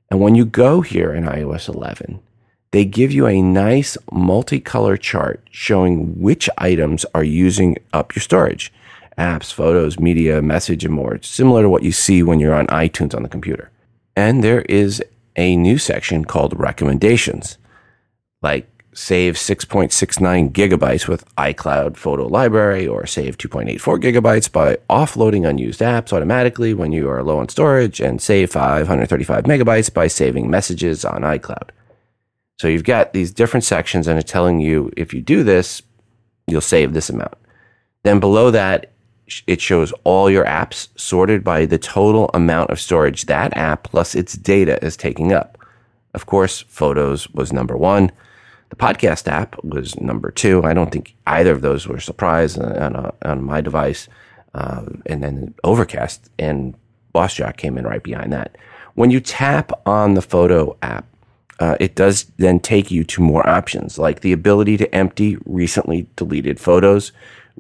And 0.10 0.20
when 0.20 0.36
you 0.36 0.46
go 0.46 0.82
here 0.82 1.14
in 1.14 1.26
iOS 1.26 1.68
11, 1.68 2.20
they 2.76 2.84
give 2.84 3.14
you 3.14 3.26
a 3.26 3.42
nice 3.42 3.96
multicolor 4.12 5.00
chart 5.00 5.42
showing 5.50 6.20
which 6.20 6.50
items 6.58 7.06
are 7.16 7.24
using 7.24 7.78
up 7.94 8.14
your 8.14 8.22
storage 8.22 8.74
apps, 9.18 9.54
photos, 9.54 9.98
media, 9.98 10.42
message, 10.42 10.84
and 10.84 10.94
more. 10.94 11.16
It's 11.16 11.30
similar 11.30 11.62
to 11.62 11.70
what 11.70 11.84
you 11.84 11.94
see 11.94 12.22
when 12.22 12.42
you're 12.42 12.54
on 12.54 12.68
iTunes 12.68 13.16
on 13.16 13.24
the 13.24 13.30
computer. 13.30 13.72
And 14.18 14.44
there 14.44 14.64
is 14.64 15.02
a 15.38 15.56
new 15.56 15.78
section 15.78 16.26
called 16.26 16.60
recommendations, 16.60 17.58
like 18.42 18.68
save 18.94 19.36
6.69 19.36 20.52
gigabytes 20.52 21.08
with 21.08 21.34
iCloud 21.36 21.96
Photo 21.96 22.28
Library 22.28 22.86
or 22.86 23.06
save 23.06 23.38
2.84 23.38 24.02
gigabytes 24.02 24.52
by 24.52 24.76
offloading 24.90 25.48
unused 25.48 25.80
apps 25.80 26.12
automatically 26.12 26.74
when 26.74 26.92
you 26.92 27.10
are 27.10 27.24
low 27.24 27.40
on 27.40 27.48
storage 27.48 28.02
and 28.02 28.22
save 28.22 28.52
535 28.52 29.46
megabytes 29.46 29.94
by 29.94 30.08
saving 30.08 30.50
messages 30.50 31.06
on 31.06 31.22
iCloud. 31.22 31.70
So 32.58 32.68
you've 32.68 32.84
got 32.84 33.14
these 33.14 33.32
different 33.32 33.64
sections 33.64 34.08
and 34.08 34.18
it's 34.18 34.32
telling 34.32 34.60
you 34.60 34.92
if 34.96 35.14
you 35.14 35.22
do 35.22 35.44
this, 35.44 35.82
you'll 36.48 36.62
save 36.62 36.94
this 36.94 37.10
amount. 37.10 37.34
Then 38.04 38.20
below 38.20 38.52
that, 38.52 38.92
it 39.48 39.60
shows 39.60 39.92
all 40.04 40.30
your 40.30 40.46
apps 40.46 40.88
sorted 40.96 41.44
by 41.44 41.66
the 41.66 41.80
total 41.80 42.30
amount 42.34 42.70
of 42.70 42.80
storage 42.80 43.26
that 43.26 43.56
app 43.58 43.84
plus 43.84 44.14
its 44.14 44.34
data 44.34 44.84
is 44.86 44.96
taking 44.96 45.34
up. 45.34 45.58
Of 46.14 46.28
course, 46.28 46.62
photos 46.68 47.28
was 47.32 47.52
number 47.52 47.76
one. 47.76 48.12
The 48.70 48.76
podcast 48.76 49.28
app 49.28 49.62
was 49.64 50.00
number 50.00 50.32
two. 50.32 50.64
I 50.64 50.74
don't 50.74 50.92
think 50.92 51.16
either 51.28 51.52
of 51.52 51.62
those 51.62 51.88
were 51.88 51.98
a 51.98 52.02
surprise 52.02 52.58
on, 52.58 52.96
on, 52.96 53.12
on 53.24 53.44
my 53.44 53.62
device. 53.62 54.08
Um, 54.54 55.02
and 55.06 55.22
then 55.22 55.54
Overcast 55.64 56.30
and 56.40 56.76
Boss 57.12 57.36
BossJock 57.36 57.58
came 57.58 57.78
in 57.78 57.86
right 57.86 58.04
behind 58.04 58.32
that. 58.34 58.58
When 58.94 59.12
you 59.12 59.20
tap 59.20 59.72
on 59.86 60.14
the 60.14 60.22
photo 60.22 60.78
app, 60.82 61.06
uh, 61.60 61.78
it 61.80 61.96
does 61.96 62.26
then 62.38 62.60
take 62.60 62.92
you 62.92 63.04
to 63.04 63.22
more 63.22 63.48
options, 63.48 63.98
like 63.98 64.22
the 64.22 64.34
ability 64.34 64.78
to 64.78 64.94
empty 64.94 65.38
recently 65.46 66.08
deleted 66.16 66.60
photos, 66.60 67.12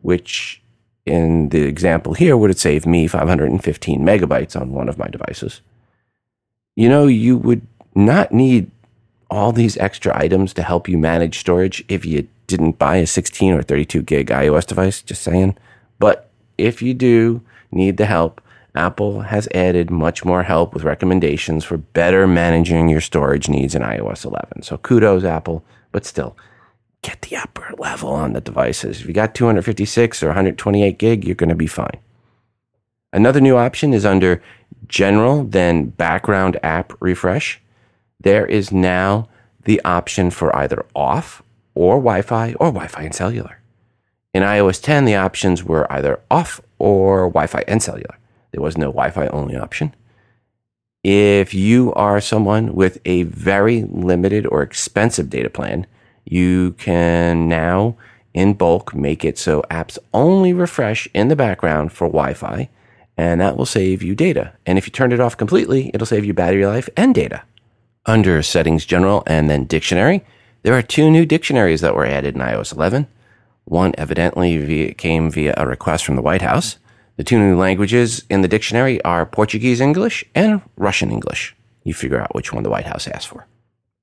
which 0.01 0.61
in 1.05 1.49
the 1.49 1.61
example 1.61 2.13
here 2.13 2.35
would 2.35 2.49
have 2.49 2.59
saved 2.59 2.85
me 2.85 3.07
515 3.07 4.01
megabytes 4.01 4.59
on 4.59 4.71
one 4.71 4.89
of 4.89 4.97
my 4.97 5.07
devices. 5.07 5.61
You 6.75 6.89
know, 6.89 7.07
you 7.07 7.37
would 7.37 7.61
not 7.93 8.31
need 8.31 8.69
all 9.29 9.51
these 9.51 9.77
extra 9.77 10.15
items 10.17 10.53
to 10.53 10.63
help 10.63 10.89
you 10.89 10.97
manage 10.97 11.39
storage 11.39 11.83
if 11.87 12.05
you 12.05 12.27
didn't 12.47 12.77
buy 12.77 12.97
a 12.97 13.07
16 13.07 13.53
or 13.53 13.63
32 13.63 14.01
gig 14.01 14.27
iOS 14.27 14.65
device, 14.67 15.01
just 15.01 15.21
saying. 15.21 15.57
But 15.99 16.29
if 16.57 16.81
you 16.81 16.93
do 16.93 17.41
need 17.71 17.97
the 17.97 18.05
help, 18.05 18.41
Apple 18.75 19.21
has 19.21 19.47
added 19.53 19.89
much 19.89 20.25
more 20.25 20.43
help 20.43 20.73
with 20.73 20.83
recommendations 20.83 21.63
for 21.63 21.77
better 21.77 22.27
managing 22.27 22.89
your 22.89 23.01
storage 23.01 23.47
needs 23.47 23.73
in 23.73 23.81
iOS 23.81 24.25
11. 24.25 24.63
So 24.63 24.77
kudos, 24.77 25.23
Apple, 25.23 25.63
but 25.91 26.05
still, 26.05 26.35
get 27.01 27.21
the 27.21 27.37
upper 27.37 27.73
level 27.77 28.09
on 28.09 28.33
the 28.33 28.41
devices. 28.41 29.01
If 29.01 29.07
you 29.07 29.13
got 29.13 29.33
256 29.33 30.21
or 30.21 30.27
128 30.27 30.97
gig, 30.97 31.25
you're 31.25 31.35
going 31.35 31.49
to 31.49 31.55
be 31.55 31.67
fine. 31.67 31.99
Another 33.13 33.39
new 33.39 33.55
option 33.55 33.93
is 33.93 34.05
under 34.05 34.41
General, 34.87 35.45
then 35.45 35.85
Background 35.85 36.57
App 36.61 36.91
Refresh. 36.99 37.61
There 38.19 38.45
is 38.45 38.71
now 38.71 39.29
the 39.63 39.81
option 39.85 40.31
for 40.31 40.55
either 40.55 40.85
off 40.93 41.41
or 41.75 41.95
Wi 41.95 42.21
Fi 42.21 42.53
or 42.55 42.67
Wi 42.67 42.87
Fi 42.87 43.03
and 43.03 43.15
cellular. 43.15 43.61
In 44.33 44.43
iOS 44.43 44.81
10, 44.81 45.05
the 45.05 45.15
options 45.15 45.63
were 45.63 45.89
either 45.91 46.19
off 46.29 46.59
or 46.77 47.29
Wi 47.29 47.47
Fi 47.47 47.63
and 47.67 47.81
cellular. 47.81 48.17
There 48.55 48.63
was 48.63 48.77
no 48.77 48.85
Wi 48.85 49.09
Fi 49.09 49.27
only 49.27 49.57
option. 49.57 49.93
If 51.03 51.53
you 51.53 51.91
are 51.93 52.21
someone 52.21 52.73
with 52.73 52.99
a 53.03 53.23
very 53.23 53.83
limited 53.83 54.47
or 54.47 54.61
expensive 54.61 55.29
data 55.29 55.49
plan, 55.49 55.85
you 56.23 56.71
can 56.77 57.49
now 57.49 57.97
in 58.33 58.53
bulk 58.53 58.95
make 58.95 59.25
it 59.25 59.37
so 59.37 59.61
apps 59.69 59.97
only 60.13 60.53
refresh 60.53 61.05
in 61.13 61.27
the 61.27 61.35
background 61.35 61.91
for 61.91 62.07
Wi 62.07 62.33
Fi, 62.33 62.69
and 63.17 63.41
that 63.41 63.57
will 63.57 63.65
save 63.65 64.01
you 64.01 64.15
data. 64.15 64.53
And 64.65 64.77
if 64.77 64.87
you 64.87 64.91
turn 64.91 65.11
it 65.11 65.19
off 65.19 65.35
completely, 65.35 65.91
it'll 65.93 66.07
save 66.07 66.23
you 66.23 66.33
battery 66.33 66.65
life 66.65 66.87
and 66.95 67.13
data. 67.13 67.43
Under 68.05 68.41
Settings 68.41 68.85
General 68.85 69.21
and 69.27 69.49
then 69.49 69.65
Dictionary, 69.65 70.23
there 70.63 70.77
are 70.77 70.81
two 70.81 71.11
new 71.11 71.25
dictionaries 71.25 71.81
that 71.81 71.93
were 71.93 72.05
added 72.05 72.35
in 72.35 72.41
iOS 72.41 72.73
11. 72.73 73.07
One 73.65 73.93
evidently 73.97 74.57
via, 74.59 74.93
came 74.93 75.29
via 75.29 75.53
a 75.57 75.67
request 75.67 76.05
from 76.05 76.15
the 76.15 76.21
White 76.21 76.41
House, 76.41 76.77
the 77.17 77.23
two 77.23 77.39
new 77.39 77.57
languages 77.57 78.25
in 78.29 78.41
the 78.41 78.47
dictionary 78.47 79.01
are 79.03 79.25
Portuguese 79.25 79.79
English 79.79 80.25
and 80.35 80.61
Russian 80.75 81.11
English. 81.11 81.55
You 81.83 81.93
figure 81.93 82.19
out 82.19 82.35
which 82.35 82.51
one 82.51 82.63
the 82.63 82.69
White 82.69 82.87
House 82.87 83.07
asked 83.07 83.27
for. 83.27 83.47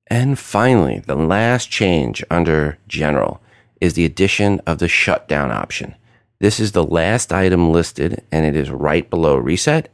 And 0.06 0.38
finally, 0.38 1.00
the 1.06 1.16
last 1.16 1.70
change 1.70 2.24
under 2.30 2.78
General 2.88 3.40
is 3.80 3.94
the 3.94 4.04
addition 4.04 4.60
of 4.66 4.78
the 4.78 4.88
shutdown 4.88 5.50
option. 5.50 5.94
This 6.38 6.58
is 6.58 6.72
the 6.72 6.84
last 6.84 7.32
item 7.32 7.70
listed 7.70 8.22
and 8.32 8.46
it 8.46 8.56
is 8.56 8.70
right 8.70 9.08
below 9.08 9.36
reset. 9.36 9.90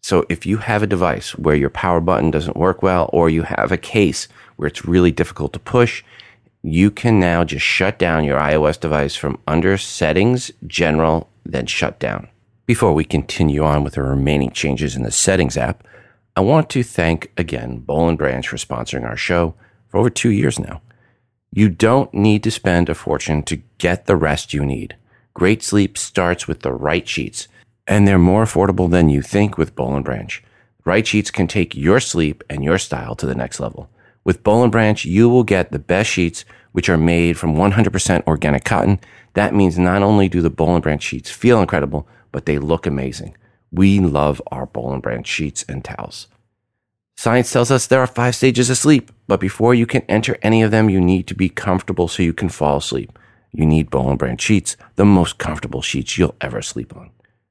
So 0.00 0.24
if 0.28 0.46
you 0.46 0.58
have 0.58 0.82
a 0.82 0.86
device 0.86 1.36
where 1.36 1.56
your 1.56 1.70
power 1.70 2.00
button 2.00 2.30
doesn't 2.30 2.56
work 2.56 2.82
well 2.82 3.10
or 3.12 3.28
you 3.28 3.42
have 3.42 3.72
a 3.72 3.76
case 3.76 4.28
where 4.56 4.68
it's 4.68 4.84
really 4.84 5.10
difficult 5.10 5.52
to 5.54 5.58
push, 5.58 6.04
you 6.62 6.90
can 6.90 7.18
now 7.18 7.44
just 7.44 7.64
shut 7.64 7.98
down 7.98 8.24
your 8.24 8.38
iOS 8.38 8.78
device 8.78 9.16
from 9.16 9.38
under 9.46 9.76
settings, 9.76 10.50
general, 10.66 11.28
then 11.46 11.66
shut 11.66 11.98
down. 11.98 12.28
Before 12.66 12.92
we 12.92 13.04
continue 13.04 13.64
on 13.64 13.84
with 13.84 13.94
the 13.94 14.02
remaining 14.02 14.50
changes 14.50 14.96
in 14.96 15.02
the 15.02 15.10
settings 15.10 15.56
app, 15.56 15.86
I 16.34 16.40
want 16.40 16.68
to 16.70 16.82
thank 16.82 17.32
again 17.36 17.78
Boll 17.78 18.08
and 18.08 18.18
Branch 18.18 18.46
for 18.46 18.56
sponsoring 18.56 19.04
our 19.04 19.16
show 19.16 19.54
for 19.88 19.98
over 19.98 20.10
two 20.10 20.30
years 20.30 20.58
now. 20.58 20.82
You 21.52 21.68
don't 21.68 22.12
need 22.12 22.42
to 22.42 22.50
spend 22.50 22.88
a 22.88 22.94
fortune 22.94 23.42
to 23.44 23.62
get 23.78 24.06
the 24.06 24.16
rest 24.16 24.52
you 24.52 24.64
need. 24.66 24.96
Great 25.32 25.62
sleep 25.62 25.96
starts 25.96 26.46
with 26.46 26.60
the 26.60 26.72
right 26.72 27.08
sheets, 27.08 27.48
and 27.86 28.06
they're 28.06 28.18
more 28.18 28.44
affordable 28.44 28.90
than 28.90 29.08
you 29.08 29.22
think 29.22 29.56
with 29.56 29.74
Boll 29.74 29.94
and 29.94 30.04
Branch. 30.04 30.42
Right 30.84 31.06
sheets 31.06 31.30
can 31.30 31.46
take 31.46 31.74
your 31.74 32.00
sleep 32.00 32.44
and 32.50 32.62
your 32.62 32.78
style 32.78 33.14
to 33.16 33.26
the 33.26 33.34
next 33.34 33.60
level. 33.60 33.88
With 34.24 34.42
Boll 34.42 34.64
and 34.64 34.72
Branch, 34.72 35.04
you 35.04 35.28
will 35.28 35.44
get 35.44 35.72
the 35.72 35.78
best 35.78 36.10
sheets, 36.10 36.44
which 36.72 36.88
are 36.88 36.98
made 36.98 37.38
from 37.38 37.54
100% 37.54 38.26
organic 38.26 38.64
cotton 38.64 38.98
that 39.36 39.54
means 39.54 39.78
not 39.78 40.02
only 40.02 40.30
do 40.30 40.40
the 40.40 40.48
Boll 40.48 40.74
and 40.74 40.82
Branch 40.82 41.02
sheets 41.02 41.30
feel 41.30 41.60
incredible, 41.60 42.08
but 42.32 42.46
they 42.46 42.56
look 42.58 42.86
amazing. 42.86 43.36
We 43.70 44.00
love 44.00 44.40
our 44.46 44.64
Boll 44.64 44.94
and 44.94 45.02
Branch 45.02 45.26
sheets 45.26 45.62
and 45.68 45.84
towels. 45.84 46.26
Science 47.18 47.52
tells 47.52 47.70
us 47.70 47.86
there 47.86 48.00
are 48.00 48.06
five 48.06 48.34
stages 48.34 48.70
of 48.70 48.78
sleep, 48.78 49.12
but 49.26 49.38
before 49.38 49.74
you 49.74 49.84
can 49.84 50.00
enter 50.08 50.38
any 50.40 50.62
of 50.62 50.70
them, 50.70 50.88
you 50.88 51.02
need 51.02 51.26
to 51.26 51.34
be 51.34 51.50
comfortable 51.50 52.08
so 52.08 52.22
you 52.22 52.32
can 52.32 52.48
fall 52.48 52.78
asleep. 52.78 53.18
You 53.52 53.66
need 53.66 53.90
Boll 53.90 54.08
and 54.08 54.18
Branch 54.18 54.40
sheets, 54.40 54.74
the 54.94 55.04
most 55.04 55.36
comfortable 55.36 55.82
sheets 55.82 56.16
you'll 56.16 56.34
ever 56.40 56.62
sleep 56.62 56.96
on. 56.96 57.10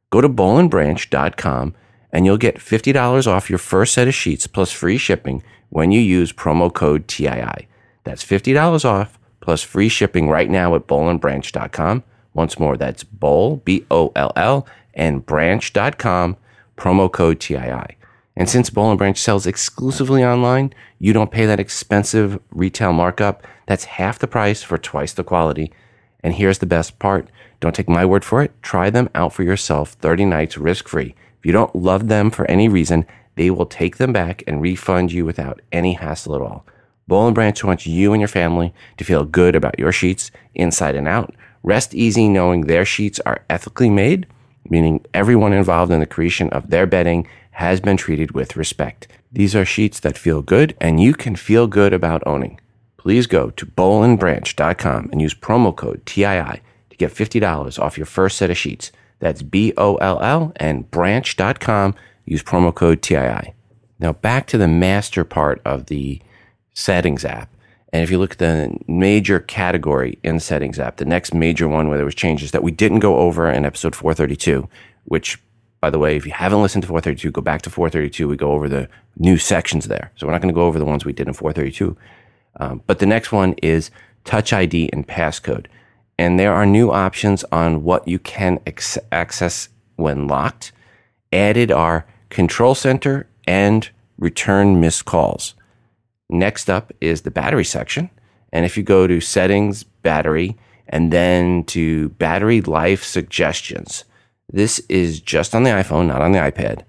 Go 0.09 0.21
to 0.21 0.29
bollandbranch.com 0.29 1.75
and 2.11 2.25
you'll 2.25 2.37
get 2.37 2.57
$50 2.57 3.27
off 3.27 3.47
your 3.47 3.59
first 3.59 3.93
set 3.93 4.07
of 4.07 4.15
sheets 4.15 4.47
plus 4.47 4.71
free 4.71 4.97
shipping 4.97 5.43
when 5.69 5.91
you 5.91 6.01
use 6.01 6.33
promo 6.33 6.73
code 6.73 7.07
TII. 7.07 7.67
That's 8.03 8.25
$50 8.25 8.85
off 8.85 9.19
plus 9.45 9.61
free 9.61 9.87
shipping 9.89 10.27
right 10.27 10.49
now 10.49 10.73
at 10.73 10.87
bollandbranch.com. 10.87 12.03
Once 12.33 12.59
more, 12.59 12.75
that's 12.75 13.03
boll, 13.03 13.57
B 13.57 13.85
O 13.91 14.11
L 14.15 14.33
L, 14.35 14.67
and 14.95 15.23
branch.com, 15.23 16.35
promo 16.75 17.11
code 17.11 17.39
TII. 17.39 17.95
And 18.35 18.49
since 18.49 18.69
and 18.75 18.97
Branch 18.97 19.17
sells 19.17 19.45
exclusively 19.45 20.25
online, 20.25 20.73
you 20.97 21.13
don't 21.13 21.31
pay 21.31 21.45
that 21.45 21.59
expensive 21.59 22.39
retail 22.49 22.91
markup. 22.91 23.45
That's 23.67 23.85
half 23.85 24.19
the 24.19 24.27
price 24.27 24.63
for 24.63 24.79
twice 24.79 25.13
the 25.13 25.23
quality. 25.23 25.71
And 26.23 26.33
here's 26.33 26.57
the 26.57 26.65
best 26.65 26.97
part. 26.97 27.29
Don't 27.59 27.75
take 27.75 27.87
my 27.87 28.03
word 28.03 28.25
for 28.25 28.41
it. 28.41 28.51
Try 28.63 28.89
them 28.89 29.09
out 29.13 29.31
for 29.31 29.43
yourself 29.43 29.91
30 29.91 30.25
nights 30.25 30.57
risk 30.57 30.89
free. 30.89 31.15
If 31.39 31.45
you 31.45 31.51
don't 31.51 31.75
love 31.75 32.07
them 32.07 32.31
for 32.31 32.49
any 32.49 32.67
reason, 32.67 33.05
they 33.35 33.51
will 33.51 33.67
take 33.67 33.97
them 33.97 34.11
back 34.11 34.43
and 34.47 34.61
refund 34.61 35.11
you 35.11 35.23
without 35.23 35.61
any 35.71 35.93
hassle 35.93 36.35
at 36.35 36.41
all. 36.41 36.65
Boll 37.07 37.27
and 37.27 37.35
Branch 37.35 37.63
wants 37.63 37.85
you 37.85 38.13
and 38.13 38.21
your 38.21 38.27
family 38.27 38.73
to 38.97 39.03
feel 39.03 39.25
good 39.25 39.55
about 39.55 39.77
your 39.77 39.91
sheets 39.91 40.31
inside 40.53 40.95
and 40.95 41.07
out. 41.07 41.35
Rest 41.61 41.93
easy 41.93 42.27
knowing 42.27 42.61
their 42.61 42.85
sheets 42.85 43.19
are 43.25 43.43
ethically 43.49 43.89
made, 43.89 44.27
meaning 44.69 45.05
everyone 45.13 45.53
involved 45.53 45.91
in 45.91 45.99
the 45.99 46.05
creation 46.05 46.49
of 46.49 46.69
their 46.69 46.87
bedding 46.87 47.27
has 47.51 47.79
been 47.79 47.97
treated 47.97 48.31
with 48.31 48.55
respect. 48.55 49.07
These 49.31 49.55
are 49.55 49.65
sheets 49.65 49.99
that 49.99 50.17
feel 50.17 50.41
good 50.41 50.75
and 50.81 50.99
you 50.99 51.13
can 51.13 51.35
feel 51.35 51.67
good 51.67 51.93
about 51.93 52.23
owning. 52.25 52.59
Please 52.97 53.27
go 53.27 53.51
to 53.51 53.65
bollandbranch.com 53.65 55.09
and 55.11 55.21
use 55.21 55.35
promo 55.35 55.75
code 55.75 56.03
TII 56.05 56.61
to 56.89 56.97
get 56.97 57.13
$50 57.13 57.79
off 57.79 57.97
your 57.97 58.05
first 58.05 58.37
set 58.37 58.49
of 58.49 58.57
sheets. 58.57 58.91
That's 59.19 59.43
B 59.43 59.73
O 59.77 59.95
L 59.97 60.19
L 60.21 60.53
and 60.55 60.89
branch.com. 60.89 61.95
Use 62.25 62.41
promo 62.43 62.73
code 62.73 63.01
TII. 63.01 63.53
Now, 63.99 64.13
back 64.13 64.47
to 64.47 64.57
the 64.57 64.67
master 64.67 65.23
part 65.23 65.61
of 65.63 65.85
the 65.85 66.21
settings 66.75 67.25
app. 67.25 67.49
And 67.91 68.03
if 68.03 68.11
you 68.11 68.19
look 68.19 68.33
at 68.33 68.37
the 68.37 68.77
major 68.87 69.39
category 69.39 70.19
in 70.21 70.39
settings 70.39 70.77
app, 70.77 70.97
the 70.97 71.05
next 71.05 71.33
major 71.33 71.67
one 71.67 71.87
where 71.87 71.97
there 71.97 72.05
was 72.05 72.13
changes 72.13 72.51
that 72.51 72.61
we 72.61 72.71
didn't 72.71 72.99
go 72.99 73.17
over 73.17 73.49
in 73.49 73.65
episode 73.65 73.95
432, 73.95 74.67
which, 75.05 75.41
by 75.79 75.89
the 75.89 75.97
way, 75.97 76.15
if 76.17 76.25
you 76.25 76.33
haven't 76.33 76.61
listened 76.61 76.83
to 76.83 76.87
432, 76.87 77.31
go 77.31 77.41
back 77.41 77.61
to 77.63 77.69
432. 77.69 78.27
We 78.27 78.35
go 78.35 78.51
over 78.51 78.67
the 78.67 78.89
new 79.17 79.37
sections 79.37 79.87
there. 79.87 80.11
So 80.17 80.27
we're 80.27 80.33
not 80.33 80.41
going 80.41 80.53
to 80.53 80.57
go 80.57 80.65
over 80.65 80.77
the 80.77 80.85
ones 80.85 81.05
we 81.05 81.13
did 81.13 81.27
in 81.27 81.33
432. 81.33 81.95
Um, 82.57 82.81
but 82.85 82.99
the 82.99 83.05
next 83.05 83.31
one 83.31 83.53
is 83.63 83.91
Touch 84.25 84.51
ID 84.51 84.89
and 84.91 85.07
passcode. 85.07 85.67
And 86.17 86.39
there 86.39 86.53
are 86.53 86.65
new 86.65 86.91
options 86.91 87.43
on 87.51 87.83
what 87.83 88.07
you 88.07 88.19
can 88.19 88.59
ex- 88.65 88.97
access 89.11 89.69
when 89.95 90.27
locked. 90.27 90.71
Added 91.31 91.71
are 91.71 92.05
Control 92.29 92.75
Center 92.75 93.27
and 93.47 93.87
Return 94.17 94.81
Missed 94.81 95.05
Calls. 95.05 95.53
Next 96.29 96.69
up 96.69 96.91
is 97.01 97.21
the 97.21 97.31
battery 97.31 97.65
section. 97.65 98.09
And 98.51 98.65
if 98.65 98.77
you 98.77 98.83
go 98.83 99.07
to 99.07 99.19
settings, 99.19 99.83
battery, 99.83 100.57
and 100.87 101.11
then 101.11 101.63
to 101.65 102.09
battery 102.09 102.61
life 102.61 103.03
suggestions, 103.03 104.05
this 104.51 104.79
is 104.87 105.19
just 105.19 105.55
on 105.55 105.63
the 105.63 105.71
iPhone, 105.71 106.07
not 106.07 106.21
on 106.21 106.31
the 106.31 106.39
iPad. 106.39 106.83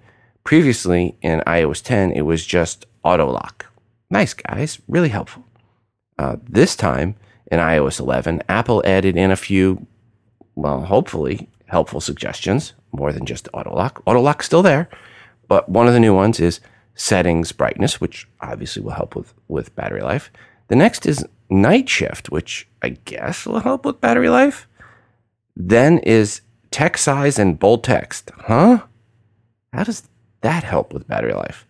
Previously 0.44 1.16
in 1.22 1.40
iOS 1.40 1.82
10, 1.82 2.12
it 2.12 2.22
was 2.22 2.46
just 2.46 2.86
auto 3.02 3.30
lock. 3.30 3.66
Nice, 4.10 4.34
guys. 4.34 4.78
Really 4.86 5.08
helpful. 5.08 5.44
Uh, 6.18 6.36
this 6.48 6.76
time 6.76 7.16
in 7.50 7.58
iOS 7.58 7.98
11, 8.00 8.42
Apple 8.48 8.82
added 8.84 9.16
in 9.16 9.30
a 9.30 9.36
few, 9.36 9.86
well, 10.54 10.82
hopefully 10.82 11.48
helpful 11.66 12.00
suggestions, 12.00 12.74
more 12.92 13.12
than 13.12 13.26
just 13.26 13.48
auto 13.52 13.74
lock. 13.74 14.02
Auto 14.06 14.20
lock's 14.20 14.46
still 14.46 14.62
there, 14.62 14.88
but 15.48 15.68
one 15.68 15.88
of 15.88 15.94
the 15.94 16.00
new 16.00 16.14
ones 16.14 16.38
is 16.38 16.60
settings 16.96 17.52
brightness, 17.52 18.00
which 18.00 18.26
obviously 18.40 18.82
will 18.82 18.92
help 18.92 19.14
with, 19.14 19.32
with 19.46 19.74
battery 19.76 20.02
life. 20.02 20.32
The 20.68 20.76
next 20.76 21.06
is 21.06 21.24
night 21.48 21.88
shift, 21.88 22.30
which 22.30 22.66
I 22.82 22.90
guess 22.90 23.46
will 23.46 23.60
help 23.60 23.84
with 23.84 24.00
battery 24.00 24.28
life. 24.28 24.66
Then 25.54 25.98
is 25.98 26.40
text 26.70 27.04
size 27.04 27.38
and 27.38 27.58
bold 27.58 27.84
text. 27.84 28.30
Huh? 28.36 28.82
How 29.72 29.84
does 29.84 30.08
that 30.40 30.64
help 30.64 30.92
with 30.92 31.06
battery 31.06 31.34
life? 31.34 31.66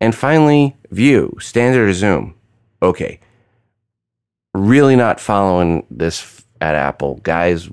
And 0.00 0.14
finally, 0.14 0.76
view, 0.90 1.36
standard 1.40 1.88
or 1.88 1.92
zoom. 1.94 2.34
Okay. 2.82 3.20
Really 4.52 4.96
not 4.96 5.20
following 5.20 5.86
this 5.90 6.44
at 6.60 6.74
Apple. 6.74 7.16
Guys, 7.22 7.68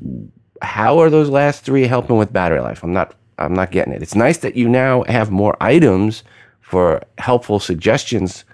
how 0.62 1.00
are 1.00 1.10
those 1.10 1.29
last 1.29 1.63
three 1.63 1.88
helping 1.88 2.17
with 2.17 2.31
battery 2.31 2.62
life? 2.62 2.84
I'm 2.84 2.93
not 2.93 3.15
I'm 3.38 3.53
not 3.53 3.72
getting 3.72 3.93
it. 3.93 4.03
It's 4.03 4.15
nice 4.15 4.38
that 4.39 4.55
you 4.55 4.70
now 4.70 5.03
have 5.03 5.31
more 5.31 5.58
items 5.60 6.24
for 6.72 7.04
helpful 7.18 7.60
suggestions, 7.60 8.46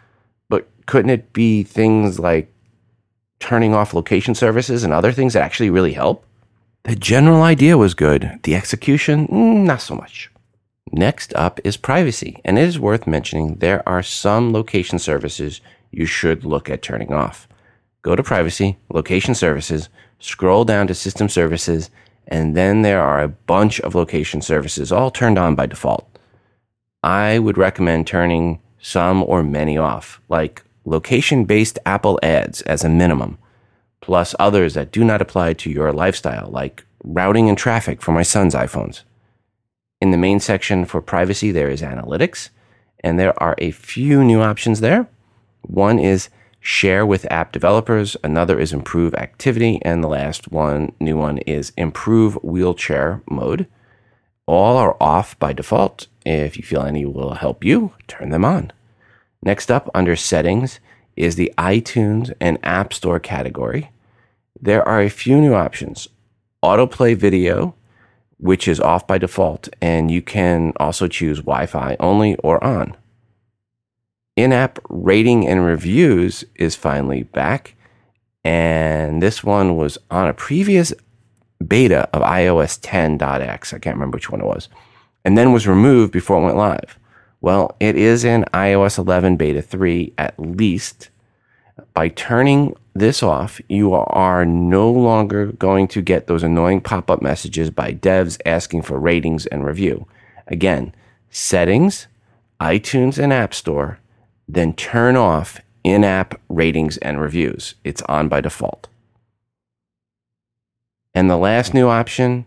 but 0.49 0.67
couldn't 0.87 1.11
it 1.11 1.33
be 1.33 1.61
things 1.61 2.17
like 2.17 2.51
turning 3.39 3.75
off 3.75 3.93
location 3.93 4.33
services 4.33 4.83
and 4.83 4.91
other 4.91 5.11
things 5.11 5.33
that 5.33 5.43
actually 5.43 5.69
really 5.69 5.93
help? 5.93 6.25
The 6.81 6.95
general 6.95 7.43
idea 7.43 7.77
was 7.77 7.93
good. 7.93 8.39
The 8.41 8.55
execution, 8.55 9.27
mm, 9.27 9.65
not 9.65 9.81
so 9.83 9.93
much. 9.93 10.31
Next 10.91 11.31
up 11.35 11.59
is 11.63 11.77
privacy, 11.77 12.41
and 12.43 12.57
it 12.57 12.63
is 12.63 12.79
worth 12.79 13.05
mentioning 13.05 13.57
there 13.57 13.87
are 13.87 14.01
some 14.01 14.51
location 14.51 14.97
services 14.97 15.61
you 15.91 16.07
should 16.07 16.43
look 16.43 16.71
at 16.71 16.81
turning 16.81 17.13
off. 17.13 17.47
Go 18.01 18.15
to 18.15 18.23
privacy, 18.23 18.77
location 18.91 19.35
services, 19.35 19.89
scroll 20.17 20.65
down 20.65 20.87
to 20.87 20.95
system 20.95 21.29
services, 21.29 21.91
and 22.27 22.57
then 22.57 22.81
there 22.81 23.03
are 23.03 23.21
a 23.21 23.27
bunch 23.27 23.79
of 23.81 23.93
location 23.93 24.41
services 24.41 24.91
all 24.91 25.11
turned 25.11 25.37
on 25.37 25.53
by 25.53 25.67
default. 25.67 26.16
I 27.07 27.39
would 27.39 27.57
recommend 27.57 28.05
turning 28.05 28.59
some 28.81 29.23
or 29.23 29.41
many 29.41 29.77
off, 29.77 30.19
like 30.27 30.65
location 30.83 31.45
based 31.45 31.79
Apple 31.85 32.19
ads 32.21 32.61
as 32.63 32.83
a 32.83 32.89
minimum, 32.89 33.37
plus 34.01 34.35
others 34.37 34.73
that 34.73 34.91
do 34.91 35.05
not 35.05 35.21
apply 35.21 35.53
to 35.53 35.69
your 35.69 35.93
lifestyle, 35.93 36.49
like 36.51 36.83
routing 37.05 37.47
and 37.47 37.57
traffic 37.57 38.01
for 38.01 38.11
my 38.11 38.23
son's 38.23 38.53
iPhones. 38.53 39.03
In 40.01 40.11
the 40.11 40.17
main 40.17 40.41
section 40.41 40.83
for 40.83 41.01
privacy, 41.01 41.49
there 41.49 41.69
is 41.69 41.81
analytics, 41.81 42.49
and 42.99 43.17
there 43.17 43.41
are 43.41 43.55
a 43.57 43.71
few 43.71 44.21
new 44.21 44.41
options 44.41 44.81
there. 44.81 45.07
One 45.61 45.99
is 45.99 46.27
share 46.59 47.05
with 47.05 47.31
app 47.31 47.53
developers, 47.53 48.17
another 48.21 48.59
is 48.59 48.73
improve 48.73 49.15
activity, 49.15 49.79
and 49.83 50.03
the 50.03 50.09
last 50.09 50.51
one, 50.51 50.91
new 50.99 51.15
one, 51.15 51.37
is 51.37 51.71
improve 51.77 52.33
wheelchair 52.43 53.21
mode. 53.29 53.65
All 54.45 54.75
are 54.75 54.97
off 54.99 55.39
by 55.39 55.53
default. 55.53 56.07
If 56.27 56.57
you 56.57 56.63
feel 56.63 56.81
any 56.81 57.05
will 57.05 57.35
help 57.35 57.63
you, 57.63 57.93
turn 58.07 58.31
them 58.31 58.43
on. 58.43 58.73
Next 59.41 59.71
up, 59.71 59.89
under 59.95 60.17
settings, 60.17 60.81
is 61.15 61.37
the 61.37 61.53
iTunes 61.57 62.33
and 62.41 62.57
App 62.63 62.91
Store 62.91 63.17
category. 63.17 63.91
There 64.59 64.85
are 64.85 65.01
a 65.01 65.09
few 65.09 65.39
new 65.39 65.53
options 65.53 66.09
autoplay 66.61 67.15
video, 67.15 67.75
which 68.39 68.67
is 68.67 68.81
off 68.81 69.07
by 69.07 69.17
default, 69.17 69.69
and 69.81 70.11
you 70.11 70.21
can 70.21 70.73
also 70.77 71.07
choose 71.07 71.37
Wi 71.37 71.65
Fi 71.65 71.95
only 71.97 72.35
or 72.37 72.61
on. 72.61 72.97
In 74.35 74.51
app 74.51 74.79
rating 74.89 75.47
and 75.47 75.65
reviews 75.65 76.43
is 76.55 76.75
finally 76.75 77.23
back, 77.23 77.75
and 78.43 79.23
this 79.23 79.45
one 79.45 79.77
was 79.77 79.97
on 80.11 80.27
a 80.27 80.33
previous 80.33 80.93
beta 81.65 82.09
of 82.11 82.21
iOS 82.21 82.77
10.x. 82.81 83.73
I 83.73 83.79
can't 83.79 83.95
remember 83.95 84.17
which 84.17 84.29
one 84.29 84.41
it 84.41 84.45
was, 84.45 84.67
and 85.27 85.37
then 85.37 85.51
was 85.51 85.67
removed 85.67 86.13
before 86.13 86.37
it 86.37 86.45
went 86.45 86.55
live. 86.55 86.97
Well, 87.41 87.75
it 87.81 87.97
is 87.97 88.23
in 88.23 88.45
iOS 88.53 88.97
11 88.97 89.35
beta 89.35 89.61
3 89.61 90.13
at 90.17 90.39
least. 90.39 91.09
By 91.93 92.07
turning 92.07 92.77
this 92.93 93.21
off, 93.21 93.59
you 93.67 93.93
are 93.93 94.45
no 94.45 94.89
longer 94.89 95.47
going 95.47 95.89
to 95.89 96.01
get 96.01 96.27
those 96.27 96.43
annoying 96.43 96.79
pop 96.79 97.11
up 97.11 97.21
messages 97.21 97.69
by 97.69 97.91
devs 97.91 98.39
asking 98.45 98.83
for 98.83 98.97
ratings 98.97 99.45
and 99.47 99.65
review. 99.65 100.07
Again, 100.47 100.95
settings, 101.29 102.07
iTunes, 102.61 103.21
and 103.21 103.33
App 103.33 103.53
Store, 103.53 103.99
then 104.47 104.71
turn 104.71 105.17
off 105.17 105.59
in 105.83 106.05
app 106.05 106.39
ratings 106.47 106.95
and 106.99 107.19
reviews. 107.19 107.75
It's 107.83 108.01
on 108.03 108.29
by 108.29 108.39
default. 108.39 108.87
And 111.13 111.29
the 111.29 111.35
last 111.35 111.73
new 111.73 111.89
option 111.89 112.45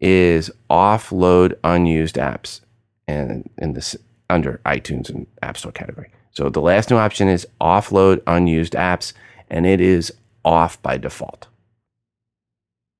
is 0.00 0.50
offload 0.70 1.54
unused 1.64 2.16
apps 2.16 2.60
and 3.06 3.48
in 3.58 3.74
this 3.74 3.96
under 4.28 4.60
iTunes 4.64 5.10
and 5.10 5.26
App 5.42 5.56
Store 5.56 5.72
category. 5.72 6.10
So 6.32 6.48
the 6.48 6.60
last 6.60 6.90
new 6.90 6.96
option 6.96 7.28
is 7.28 7.46
offload 7.60 8.22
unused 8.26 8.74
apps 8.74 9.12
and 9.50 9.66
it 9.66 9.80
is 9.80 10.12
off 10.44 10.80
by 10.82 10.96
default. 10.96 11.48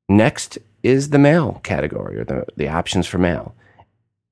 Next 0.08 0.58
is 0.82 1.10
the 1.10 1.18
mail 1.18 1.60
category 1.62 2.18
or 2.18 2.24
the, 2.24 2.44
the 2.56 2.68
options 2.68 3.06
for 3.06 3.18
mail. 3.18 3.54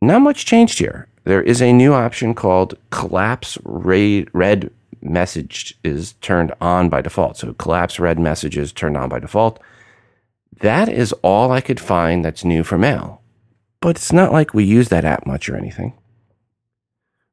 Not 0.00 0.22
much 0.22 0.44
changed 0.44 0.78
here. 0.78 1.06
There 1.24 1.42
is 1.42 1.62
a 1.62 1.72
new 1.72 1.94
option 1.94 2.34
called 2.34 2.76
collapse 2.90 3.58
read 3.64 4.70
message 5.00 5.78
is 5.84 6.14
turned 6.20 6.52
on 6.60 6.88
by 6.88 7.00
default. 7.00 7.36
So 7.36 7.52
collapse 7.54 8.00
read 8.00 8.18
messages 8.18 8.72
turned 8.72 8.96
on 8.96 9.08
by 9.08 9.20
default. 9.20 9.60
That 10.60 10.88
is 10.88 11.12
all 11.22 11.52
I 11.52 11.60
could 11.60 11.80
find 11.80 12.24
that's 12.24 12.44
new 12.44 12.64
for 12.64 12.78
mail. 12.78 13.22
But 13.80 13.96
it's 13.96 14.12
not 14.12 14.32
like 14.32 14.54
we 14.54 14.64
use 14.64 14.88
that 14.88 15.04
app 15.04 15.26
much 15.26 15.48
or 15.48 15.56
anything. 15.56 15.94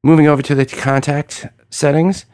Moving 0.03 0.27
over 0.27 0.43
to 0.43 0.53
the 0.53 0.65
contact 0.65 1.47
settings, 1.71 2.25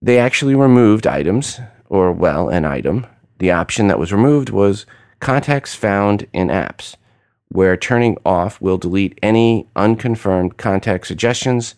they 0.00 0.18
actually 0.18 0.54
removed 0.54 1.06
items, 1.06 1.60
or 1.88 2.12
well, 2.12 2.48
an 2.48 2.64
item. 2.64 3.06
The 3.38 3.50
option 3.50 3.88
that 3.88 3.98
was 3.98 4.12
removed 4.12 4.48
was 4.48 4.86
contacts 5.20 5.74
found 5.74 6.26
in 6.32 6.48
apps, 6.48 6.94
where 7.48 7.76
turning 7.76 8.16
off 8.24 8.60
will 8.60 8.78
delete 8.78 9.18
any 9.22 9.68
unconfirmed 9.76 10.56
contact 10.56 11.06
suggestions. 11.06 11.74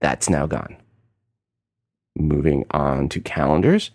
That's 0.00 0.28
now 0.28 0.46
gone. 0.46 0.76
Moving 2.16 2.64
on 2.70 3.08
to 3.08 3.20
calendars. 3.20 3.90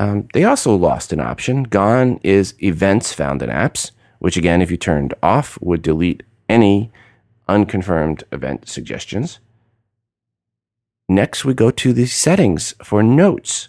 Um, 0.00 0.28
they 0.32 0.44
also 0.44 0.74
lost 0.74 1.12
an 1.12 1.20
option. 1.20 1.64
Gone 1.64 2.20
is 2.22 2.54
events 2.62 3.12
found 3.12 3.42
in 3.42 3.50
apps, 3.50 3.90
which 4.18 4.38
again, 4.38 4.62
if 4.62 4.70
you 4.70 4.78
turned 4.78 5.12
off, 5.22 5.60
would 5.60 5.82
delete 5.82 6.22
any 6.48 6.90
unconfirmed 7.46 8.24
event 8.32 8.66
suggestions. 8.66 9.40
Next, 11.06 11.44
we 11.44 11.52
go 11.52 11.70
to 11.72 11.92
the 11.92 12.06
settings 12.06 12.74
for 12.82 13.02
notes. 13.02 13.68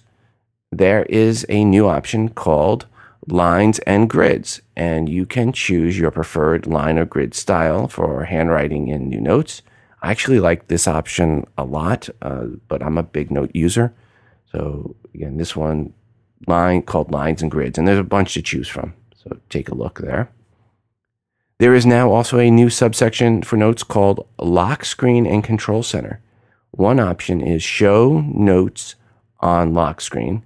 There 0.72 1.04
is 1.04 1.46
a 1.50 1.66
new 1.66 1.90
option 1.90 2.30
called 2.30 2.86
lines 3.28 3.80
and 3.80 4.10
grids, 4.10 4.62
and 4.74 5.10
you 5.10 5.26
can 5.26 5.52
choose 5.52 6.00
your 6.00 6.12
preferred 6.12 6.66
line 6.66 6.98
or 6.98 7.04
grid 7.04 7.34
style 7.34 7.90
for 7.90 8.24
handwriting 8.24 8.88
in 8.88 9.10
new 9.10 9.20
notes. 9.20 9.64
I 10.02 10.12
actually 10.12 10.40
like 10.40 10.70
this 10.70 10.88
option 10.88 11.46
a 11.58 11.66
lot, 11.66 12.08
uh, 12.22 12.46
but 12.70 12.82
I'm 12.82 12.98
a 12.98 13.04
big 13.04 13.32
note 13.32 13.52
user. 13.54 13.94
So 14.54 14.96
again, 15.14 15.36
this 15.36 15.58
one 15.58 15.94
line 16.48 16.82
called 16.82 17.12
Lines 17.12 17.42
and 17.42 17.52
Grids, 17.52 17.78
and 17.78 17.88
there's 17.88 18.00
a 18.00 18.04
bunch 18.04 18.34
to 18.34 18.42
choose 18.42 18.68
from. 18.68 18.94
So 19.16 19.38
take 19.50 19.70
a 19.70 19.76
look 19.76 20.00
there. 20.00 20.32
There 21.60 21.76
is 21.76 21.86
now 21.86 22.12
also 22.12 22.40
a 22.40 22.50
new 22.50 22.70
subsection 22.70 23.44
for 23.44 23.56
notes 23.56 23.84
called 23.84 24.28
Lock 24.40 24.84
Screen 24.84 25.28
and 25.28 25.44
Control 25.44 25.84
Center. 25.84 26.20
One 26.72 27.00
option 27.00 27.42
is 27.42 27.62
show 27.62 28.22
notes 28.22 28.96
on 29.42 29.74
lock 29.74 30.02
screen. 30.02 30.44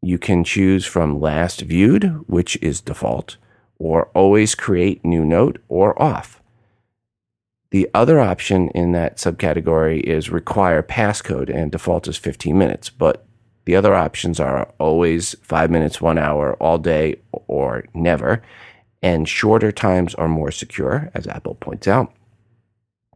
You 0.00 0.18
can 0.18 0.42
choose 0.42 0.84
from 0.84 1.20
last 1.20 1.60
viewed, 1.60 2.24
which 2.26 2.56
is 2.62 2.80
default, 2.80 3.36
or 3.78 4.06
always 4.14 4.54
create 4.54 5.04
new 5.04 5.24
note 5.24 5.58
or 5.68 6.00
off. 6.02 6.42
The 7.70 7.88
other 7.94 8.18
option 8.20 8.68
in 8.70 8.92
that 8.92 9.16
subcategory 9.16 10.00
is 10.00 10.30
require 10.30 10.82
passcode 10.82 11.54
and 11.54 11.70
default 11.70 12.08
is 12.08 12.16
15 12.16 12.56
minutes, 12.58 12.90
but 12.90 13.24
the 13.64 13.76
other 13.76 13.94
options 13.94 14.40
are 14.40 14.72
always 14.78 15.36
five 15.42 15.70
minutes, 15.70 16.00
one 16.00 16.18
hour, 16.18 16.54
all 16.54 16.78
day, 16.78 17.16
or 17.46 17.84
never. 17.94 18.42
And 19.02 19.28
shorter 19.28 19.72
times 19.72 20.14
are 20.14 20.28
more 20.28 20.50
secure, 20.50 21.10
as 21.14 21.26
Apple 21.26 21.54
points 21.56 21.88
out. 21.88 22.12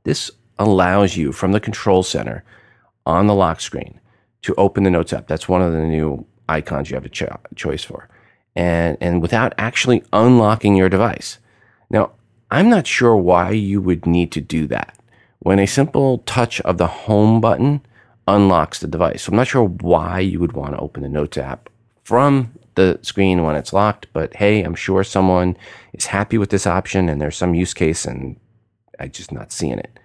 This 0.04 0.30
allows 0.58 1.16
you 1.16 1.32
from 1.32 1.52
the 1.52 1.60
control 1.60 2.02
center 2.02 2.44
on 3.04 3.26
the 3.26 3.34
lock 3.34 3.60
screen 3.60 4.00
to 4.42 4.54
open 4.56 4.84
the 4.84 4.90
Notes 4.90 5.12
app. 5.12 5.26
That's 5.26 5.48
one 5.48 5.62
of 5.62 5.72
the 5.72 5.80
new 5.80 6.26
icons 6.48 6.90
you 6.90 6.94
have 6.94 7.04
a 7.04 7.08
cho- 7.08 7.40
choice 7.54 7.84
for. 7.84 8.08
And, 8.54 8.96
and 9.00 9.20
without 9.20 9.54
actually 9.58 10.02
unlocking 10.12 10.76
your 10.76 10.88
device. 10.88 11.38
Now, 11.90 12.12
I'm 12.50 12.70
not 12.70 12.86
sure 12.86 13.16
why 13.16 13.50
you 13.50 13.80
would 13.80 14.06
need 14.06 14.32
to 14.32 14.40
do 14.40 14.66
that 14.68 14.96
when 15.40 15.58
a 15.58 15.66
simple 15.66 16.18
touch 16.18 16.60
of 16.62 16.78
the 16.78 16.86
home 16.86 17.40
button 17.40 17.80
unlocks 18.26 18.80
the 18.80 18.86
device. 18.86 19.22
So 19.22 19.30
I'm 19.30 19.36
not 19.36 19.46
sure 19.46 19.64
why 19.64 20.20
you 20.20 20.40
would 20.40 20.52
want 20.52 20.74
to 20.74 20.80
open 20.80 21.02
the 21.02 21.08
Notes 21.08 21.38
app 21.38 21.68
from 22.04 22.52
the 22.74 22.98
screen 23.02 23.42
when 23.42 23.56
it's 23.56 23.72
locked, 23.72 24.06
but 24.12 24.34
hey, 24.36 24.62
I'm 24.62 24.74
sure 24.74 25.02
someone 25.02 25.56
is 25.92 26.06
happy 26.06 26.38
with 26.38 26.50
this 26.50 26.66
option 26.66 27.08
and 27.08 27.20
there's 27.20 27.36
some 27.36 27.54
use 27.54 27.74
case 27.74 28.04
and 28.04 28.38
I'm 28.98 29.10
just 29.10 29.32
not 29.32 29.52
seeing 29.52 29.78
it. 29.78 29.98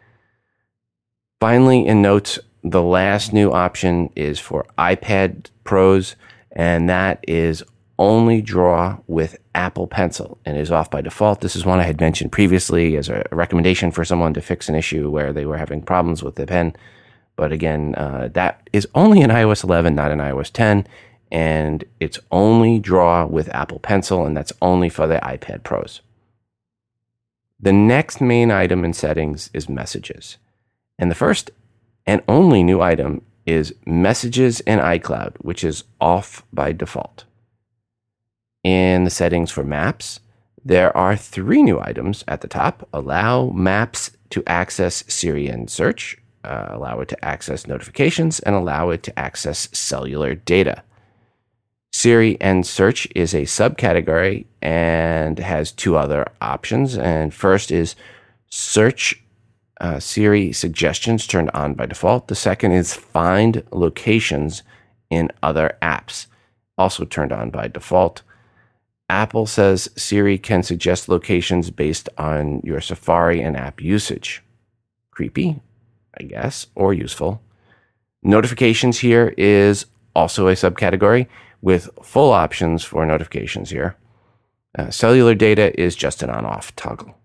Finally, 1.40 1.86
in 1.86 2.02
Notes, 2.02 2.40
the 2.64 2.84
last 2.84 3.34
new 3.34 3.52
option 3.52 4.10
is 4.16 4.40
for 4.40 4.66
iPad 4.78 5.48
Pros, 5.64 6.16
and 6.52 6.90
that 6.90 7.24
is 7.28 7.64
only 7.98 8.42
draw 8.42 8.98
with 9.08 9.38
Apple 9.54 9.88
Pencil 9.88 10.38
and 10.46 10.58
is 10.58 10.72
off 10.72 10.90
by 10.92 11.02
default. 11.02 11.42
This 11.42 11.56
is 11.56 11.66
one 11.66 11.80
I 11.80 11.84
had 11.84 12.00
mentioned 12.00 12.32
previously 12.32 12.96
as 12.98 13.10
a 13.10 13.26
recommendation 13.32 13.92
for 13.92 14.06
someone 14.06 14.34
to 14.34 14.42
fix 14.42 14.70
an 14.70 14.76
issue 14.76 15.10
where 15.10 15.34
they 15.34 15.46
were 15.46 15.58
having 15.58 15.82
problems 15.82 16.24
with 16.24 16.36
the 16.36 16.46
pen. 16.46 16.76
But 17.36 17.52
again, 17.52 17.96
uh, 17.96 18.30
that 18.34 18.70
is 18.72 18.88
only 18.94 19.22
in 19.22 19.30
iOS 19.30 19.64
11, 19.64 19.96
not 19.96 20.12
in 20.12 20.20
iOS 20.20 20.52
10. 20.52 20.88
And 21.32 21.84
it's 22.00 22.20
only 22.32 22.78
draw 22.78 23.26
with 23.26 23.54
Apple 23.56 23.80
Pencil, 23.80 24.26
and 24.26 24.36
that's 24.36 24.54
only 24.62 24.90
for 24.90 25.08
the 25.08 25.20
iPad 25.20 25.64
Pros. 25.64 26.02
The 27.60 27.72
next 27.72 28.20
main 28.20 28.52
item 28.52 28.84
in 28.84 28.94
settings 28.94 29.50
is 29.54 29.70
messages. 29.70 30.38
And 31.00 31.10
the 31.10 31.16
first 31.16 31.52
and 32.06 32.22
only 32.28 32.64
new 32.64 32.82
item 32.82 33.22
is 33.46 33.74
messages 33.86 34.60
in 34.62 34.80
iCloud, 34.80 35.36
which 35.38 35.64
is 35.64 35.84
off 36.00 36.44
by 36.52 36.72
default. 36.72 37.26
In 38.64 39.04
the 39.04 39.10
settings 39.10 39.52
for 39.52 39.64
maps, 39.64 40.20
there 40.64 40.96
are 40.96 41.16
three 41.16 41.64
new 41.64 41.80
items 41.80 42.24
at 42.28 42.42
the 42.42 42.48
top. 42.48 42.88
Allow 42.94 43.50
maps 43.50 44.12
to 44.32 44.44
access 44.46 45.04
Siri 45.08 45.48
and 45.48 45.70
search, 45.70 46.18
uh, 46.44 46.70
allow 46.70 47.00
it 47.00 47.10
to 47.10 47.26
access 47.26 47.68
notifications, 47.68 48.40
and 48.40 48.56
allow 48.56 48.90
it 48.90 49.04
to 49.04 49.20
access 49.20 49.70
cellular 49.72 50.36
data. 50.36 50.84
Siri 51.94 52.38
and 52.40 52.66
search 52.66 53.08
is 53.16 53.34
a 53.34 53.42
subcategory 53.42 54.46
and 54.62 55.38
has 55.40 55.72
two 55.72 55.98
other 55.98 56.26
options. 56.42 56.98
And 56.98 57.34
first 57.34 57.70
is 57.72 57.96
search 58.50 59.22
uh, 59.82 60.00
Siri 60.00 60.54
suggestions 60.54 61.28
turned 61.28 61.52
on 61.52 61.74
by 61.74 61.88
default. 61.88 62.28
The 62.28 62.36
second 62.36 62.72
is 62.72 62.94
find 62.94 63.64
locations 63.72 64.64
in 65.10 65.32
other 65.44 65.78
apps, 65.82 66.28
also 66.78 67.04
turned 67.04 67.34
on 67.34 67.50
by 67.50 67.68
default. 67.68 68.22
Apple 69.10 69.46
says 69.46 69.90
Siri 69.98 70.38
can 70.38 70.64
suggest 70.64 71.10
locations 71.10 71.70
based 71.72 72.08
on 72.18 72.62
your 72.64 72.80
Safari 72.80 73.42
and 73.42 73.58
app 73.58 73.82
usage. 73.82 74.42
Creepy, 75.12 75.60
I 76.20 76.24
guess, 76.24 76.68
or 76.76 76.94
useful. 76.94 77.42
Notifications 78.24 79.00
here 79.00 79.34
is 79.38 79.86
also 80.16 80.48
a 80.48 80.54
subcategory 80.54 81.28
with 81.62 81.90
full 82.04 82.32
options 82.32 82.84
for 82.84 83.06
notifications 83.06 83.70
here. 83.70 83.96
Uh, 84.78 84.90
cellular 84.90 85.36
data 85.36 85.78
is 85.80 85.96
just 85.96 86.24
an 86.24 86.30
on 86.30 86.46
off 86.46 86.76
toggle. 86.76 87.18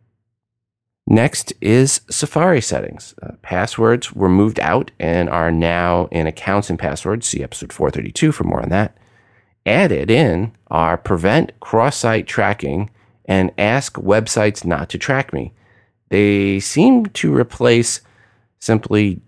Next 1.07 1.53
is 1.61 2.01
Safari 2.11 2.61
settings. 2.61 3.15
Uh, 3.23 3.33
passwords 3.43 4.13
were 4.13 4.29
moved 4.29 4.59
out 4.59 4.91
and 4.99 5.29
are 5.31 5.53
now 5.53 6.09
in 6.11 6.27
accounts 6.27 6.69
and 6.69 6.79
passwords. 6.79 7.29
See 7.29 7.45
episode 7.45 7.73
432 7.73 8.33
for 8.33 8.45
more 8.45 8.61
on 8.61 8.71
that. 8.71 8.97
Added 9.65 10.11
in 10.11 10.53
are 10.69 10.97
prevent 10.97 11.59
cross 11.61 11.97
site 11.97 12.27
tracking 12.27 12.91
and 13.25 13.53
ask 13.57 13.95
websites 13.95 14.65
not 14.65 14.89
to 14.91 14.99
track 14.99 15.33
me. 15.33 15.53
They 16.09 16.59
seem 16.59 17.07
to 17.07 17.35
replace 17.35 18.01
simply 18.67 19.21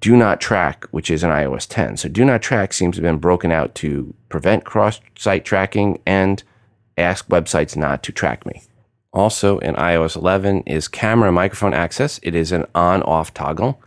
do 0.00 0.16
not 0.16 0.40
track, 0.40 0.86
which 0.92 1.10
is 1.10 1.24
in 1.24 1.30
iOS 1.30 1.66
10. 1.68 1.96
So 1.96 2.08
do 2.08 2.24
not 2.24 2.40
track 2.40 2.72
seems 2.72 2.96
to 2.96 3.02
have 3.02 3.10
been 3.10 3.20
broken 3.20 3.50
out 3.50 3.74
to 3.76 4.14
prevent 4.28 4.64
cross 4.64 5.00
site 5.18 5.44
tracking 5.44 6.00
and 6.06 6.42
ask 6.96 7.26
websites 7.28 7.76
not 7.76 8.02
to 8.04 8.12
track 8.12 8.46
me. 8.46 8.62
Also 9.12 9.58
in 9.58 9.74
iOS 9.74 10.16
11 10.16 10.62
is 10.62 10.88
camera 10.88 11.32
microphone 11.32 11.74
access. 11.74 12.20
It 12.22 12.34
is 12.34 12.52
an 12.52 12.64
on 12.74 13.02
off 13.02 13.34
toggle. 13.34 13.82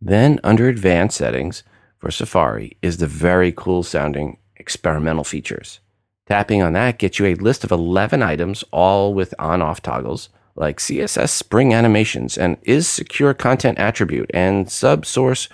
Then 0.00 0.38
under 0.44 0.68
advanced 0.68 1.16
settings 1.16 1.64
for 1.98 2.10
Safari 2.10 2.76
is 2.82 2.98
the 2.98 3.06
very 3.06 3.52
cool 3.52 3.82
sounding 3.82 4.38
experimental 4.56 5.24
features. 5.24 5.80
Tapping 6.26 6.62
on 6.62 6.72
that 6.74 6.98
gets 6.98 7.18
you 7.18 7.26
a 7.26 7.34
list 7.34 7.64
of 7.64 7.70
11 7.72 8.22
items, 8.22 8.64
all 8.72 9.14
with 9.14 9.34
on 9.38 9.62
off 9.62 9.82
toggles 9.82 10.28
like 10.56 10.78
CSS 10.78 11.30
Spring 11.30 11.72
animations 11.72 12.36
and 12.36 12.56
is 12.62 12.88
secure 12.88 13.34
content 13.34 13.78
attribute 13.78 14.30
and 14.32 14.66
subsource 14.66 15.48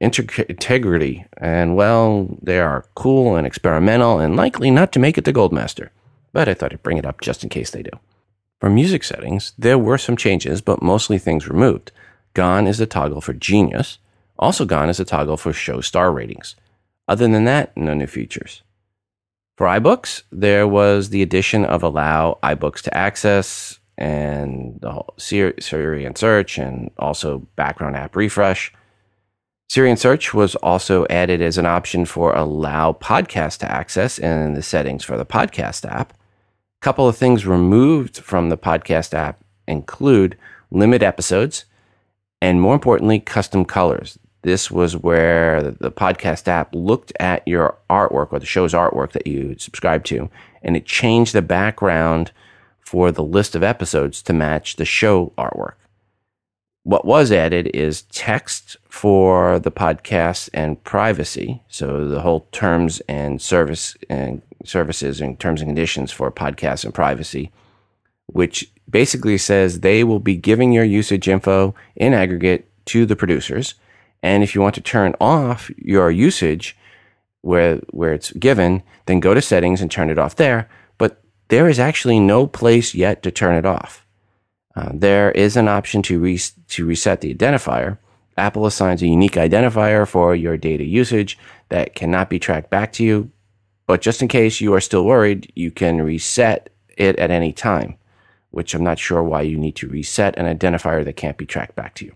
integrity. 0.00 1.26
And 1.36 1.76
well, 1.76 2.38
they 2.40 2.60
are 2.60 2.86
cool 2.94 3.36
and 3.36 3.46
experimental 3.46 4.18
and 4.18 4.36
likely 4.36 4.70
not 4.70 4.92
to 4.92 4.98
make 4.98 5.18
it 5.18 5.24
to 5.24 5.32
Goldmaster. 5.32 5.88
But 6.32 6.48
I 6.48 6.54
thought 6.54 6.72
I'd 6.72 6.82
bring 6.82 6.98
it 6.98 7.06
up 7.06 7.20
just 7.20 7.42
in 7.42 7.50
case 7.50 7.70
they 7.70 7.82
do. 7.82 7.90
For 8.60 8.70
music 8.70 9.04
settings, 9.04 9.52
there 9.58 9.78
were 9.78 9.98
some 9.98 10.16
changes, 10.16 10.60
but 10.60 10.82
mostly 10.82 11.18
things 11.18 11.48
removed. 11.48 11.92
Gone 12.34 12.66
is 12.66 12.78
the 12.78 12.86
toggle 12.86 13.20
for 13.20 13.32
Genius. 13.32 13.98
Also 14.38 14.64
gone 14.64 14.88
is 14.88 14.98
the 14.98 15.04
toggle 15.04 15.36
for 15.36 15.52
Show 15.52 15.80
Star 15.80 16.12
ratings. 16.12 16.54
Other 17.06 17.26
than 17.26 17.44
that, 17.44 17.76
no 17.76 17.94
new 17.94 18.06
features. 18.06 18.62
For 19.56 19.66
iBooks, 19.66 20.22
there 20.30 20.68
was 20.68 21.10
the 21.10 21.22
addition 21.22 21.64
of 21.64 21.82
allow 21.82 22.38
iBooks 22.42 22.80
to 22.82 22.96
access 22.96 23.77
and 23.98 24.78
the 24.80 24.92
whole 24.92 25.12
Siri 25.18 26.04
and 26.04 26.16
search 26.16 26.56
and 26.56 26.90
also 26.98 27.40
background 27.56 27.96
app 27.96 28.16
refresh. 28.16 28.72
Siri 29.68 29.90
and 29.90 29.98
search 29.98 30.32
was 30.32 30.54
also 30.56 31.04
added 31.10 31.42
as 31.42 31.58
an 31.58 31.66
option 31.66 32.06
for 32.06 32.34
allow 32.34 32.92
podcast 32.92 33.58
to 33.58 33.70
access 33.70 34.18
in 34.18 34.54
the 34.54 34.62
settings 34.62 35.04
for 35.04 35.18
the 35.18 35.26
podcast 35.26 35.84
app. 35.84 36.12
A 36.12 36.80
couple 36.80 37.06
of 37.06 37.16
things 37.16 37.44
removed 37.44 38.18
from 38.18 38.48
the 38.48 38.56
podcast 38.56 39.12
app 39.12 39.40
include 39.66 40.38
limit 40.70 41.02
episodes 41.02 41.64
and 42.40 42.60
more 42.60 42.74
importantly, 42.74 43.18
custom 43.18 43.64
colors. 43.64 44.18
This 44.42 44.70
was 44.70 44.96
where 44.96 45.60
the 45.60 45.90
podcast 45.90 46.46
app 46.46 46.72
looked 46.72 47.12
at 47.18 47.46
your 47.46 47.76
artwork 47.90 48.32
or 48.32 48.38
the 48.38 48.46
show's 48.46 48.72
artwork 48.72 49.10
that 49.12 49.26
you 49.26 49.56
subscribe 49.58 50.04
to, 50.04 50.30
and 50.62 50.76
it 50.76 50.86
changed 50.86 51.34
the 51.34 51.42
background 51.42 52.30
for 52.88 53.12
the 53.12 53.22
list 53.22 53.54
of 53.54 53.62
episodes 53.62 54.22
to 54.22 54.32
match 54.32 54.76
the 54.76 54.84
show 54.86 55.30
artwork. 55.36 55.74
What 56.84 57.04
was 57.04 57.30
added 57.30 57.70
is 57.74 58.00
text 58.04 58.78
for 58.88 59.58
the 59.58 59.70
podcast 59.70 60.48
and 60.54 60.82
privacy. 60.84 61.62
So 61.68 62.08
the 62.08 62.22
whole 62.22 62.48
terms 62.50 63.02
and 63.06 63.42
service 63.42 63.94
and 64.08 64.40
services 64.64 65.20
and 65.20 65.38
terms 65.38 65.60
and 65.60 65.68
conditions 65.68 66.10
for 66.10 66.32
podcasts 66.32 66.82
and 66.86 66.94
privacy, 66.94 67.52
which 68.24 68.72
basically 68.88 69.36
says 69.36 69.80
they 69.80 70.02
will 70.02 70.18
be 70.18 70.36
giving 70.36 70.72
your 70.72 70.84
usage 70.84 71.28
info 71.28 71.74
in 71.94 72.14
aggregate 72.14 72.70
to 72.86 73.04
the 73.04 73.16
producers. 73.16 73.74
And 74.22 74.42
if 74.42 74.54
you 74.54 74.62
want 74.62 74.76
to 74.76 74.80
turn 74.80 75.14
off 75.20 75.70
your 75.76 76.10
usage 76.10 76.74
where, 77.42 77.82
where 77.90 78.14
it's 78.14 78.32
given, 78.32 78.82
then 79.04 79.20
go 79.20 79.34
to 79.34 79.42
settings 79.42 79.82
and 79.82 79.90
turn 79.90 80.08
it 80.08 80.18
off 80.18 80.36
there 80.36 80.70
there 81.48 81.68
is 81.68 81.78
actually 81.78 82.20
no 82.20 82.46
place 82.46 82.94
yet 82.94 83.22
to 83.22 83.30
turn 83.30 83.56
it 83.56 83.66
off. 83.66 84.06
Uh, 84.76 84.90
there 84.94 85.32
is 85.32 85.56
an 85.56 85.66
option 85.66 86.02
to, 86.02 86.20
re- 86.20 86.40
to 86.68 86.86
reset 86.86 87.20
the 87.20 87.34
identifier. 87.34 87.98
Apple 88.36 88.66
assigns 88.66 89.02
a 89.02 89.08
unique 89.08 89.32
identifier 89.32 90.06
for 90.06 90.34
your 90.34 90.56
data 90.56 90.84
usage 90.84 91.36
that 91.70 91.94
cannot 91.94 92.30
be 92.30 92.38
tracked 92.38 92.70
back 92.70 92.92
to 92.92 93.04
you. 93.04 93.30
But 93.86 94.02
just 94.02 94.22
in 94.22 94.28
case 94.28 94.60
you 94.60 94.74
are 94.74 94.80
still 94.80 95.04
worried, 95.04 95.50
you 95.56 95.70
can 95.70 96.02
reset 96.02 96.70
it 96.96 97.18
at 97.18 97.30
any 97.30 97.52
time, 97.52 97.96
which 98.50 98.74
I'm 98.74 98.84
not 98.84 98.98
sure 98.98 99.22
why 99.22 99.42
you 99.42 99.58
need 99.58 99.74
to 99.76 99.88
reset 99.88 100.38
an 100.38 100.46
identifier 100.46 101.04
that 101.04 101.16
can't 101.16 101.38
be 101.38 101.46
tracked 101.46 101.74
back 101.74 101.94
to 101.96 102.04
you. 102.04 102.14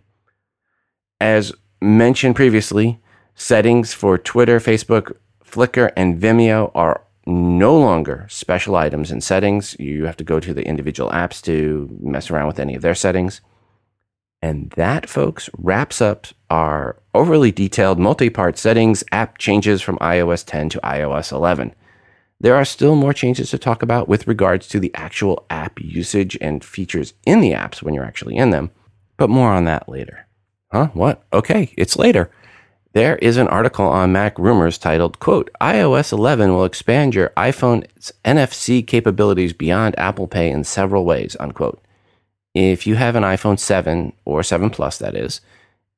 As 1.18 1.52
mentioned 1.80 2.36
previously, 2.36 3.00
settings 3.34 3.94
for 3.94 4.18
Twitter, 4.18 4.60
Facebook, 4.60 5.16
Flickr, 5.44 5.90
and 5.96 6.20
Vimeo 6.20 6.70
are 6.74 7.02
no 7.26 7.78
longer 7.78 8.26
special 8.28 8.76
items 8.76 9.10
and 9.10 9.22
settings. 9.22 9.76
You 9.78 10.06
have 10.06 10.16
to 10.16 10.24
go 10.24 10.40
to 10.40 10.52
the 10.52 10.66
individual 10.66 11.10
apps 11.10 11.42
to 11.42 11.88
mess 12.00 12.30
around 12.30 12.48
with 12.48 12.58
any 12.58 12.74
of 12.74 12.82
their 12.82 12.94
settings. 12.94 13.40
And 14.40 14.70
that, 14.70 15.08
folks, 15.08 15.48
wraps 15.56 16.00
up 16.00 16.26
our 16.50 17.00
overly 17.14 17.52
detailed 17.52 17.98
multi 18.00 18.28
part 18.28 18.58
settings 18.58 19.04
app 19.12 19.38
changes 19.38 19.80
from 19.80 19.98
iOS 19.98 20.44
10 20.44 20.68
to 20.70 20.80
iOS 20.80 21.30
11. 21.30 21.74
There 22.40 22.56
are 22.56 22.64
still 22.64 22.96
more 22.96 23.12
changes 23.12 23.50
to 23.50 23.58
talk 23.58 23.84
about 23.84 24.08
with 24.08 24.26
regards 24.26 24.66
to 24.68 24.80
the 24.80 24.92
actual 24.96 25.46
app 25.48 25.80
usage 25.80 26.36
and 26.40 26.64
features 26.64 27.14
in 27.24 27.40
the 27.40 27.52
apps 27.52 27.82
when 27.82 27.94
you're 27.94 28.04
actually 28.04 28.36
in 28.36 28.50
them, 28.50 28.72
but 29.16 29.30
more 29.30 29.52
on 29.52 29.64
that 29.66 29.88
later. 29.88 30.26
Huh? 30.72 30.88
What? 30.92 31.22
Okay, 31.32 31.72
it's 31.76 31.96
later. 31.96 32.32
There 32.94 33.16
is 33.16 33.38
an 33.38 33.48
article 33.48 33.86
on 33.86 34.12
MacRumors 34.12 34.78
titled, 34.78 35.18
quote, 35.18 35.50
iOS 35.62 36.12
11 36.12 36.52
will 36.52 36.66
expand 36.66 37.14
your 37.14 37.30
iPhone's 37.38 38.12
NFC 38.22 38.86
capabilities 38.86 39.54
beyond 39.54 39.98
Apple 39.98 40.26
Pay 40.26 40.50
in 40.50 40.64
several 40.64 41.06
ways, 41.06 41.34
unquote. 41.40 41.82
If 42.54 42.86
you 42.86 42.96
have 42.96 43.16
an 43.16 43.22
iPhone 43.22 43.58
7 43.58 44.12
or 44.26 44.42
7 44.42 44.68
Plus, 44.68 44.98
that 44.98 45.16
is, 45.16 45.40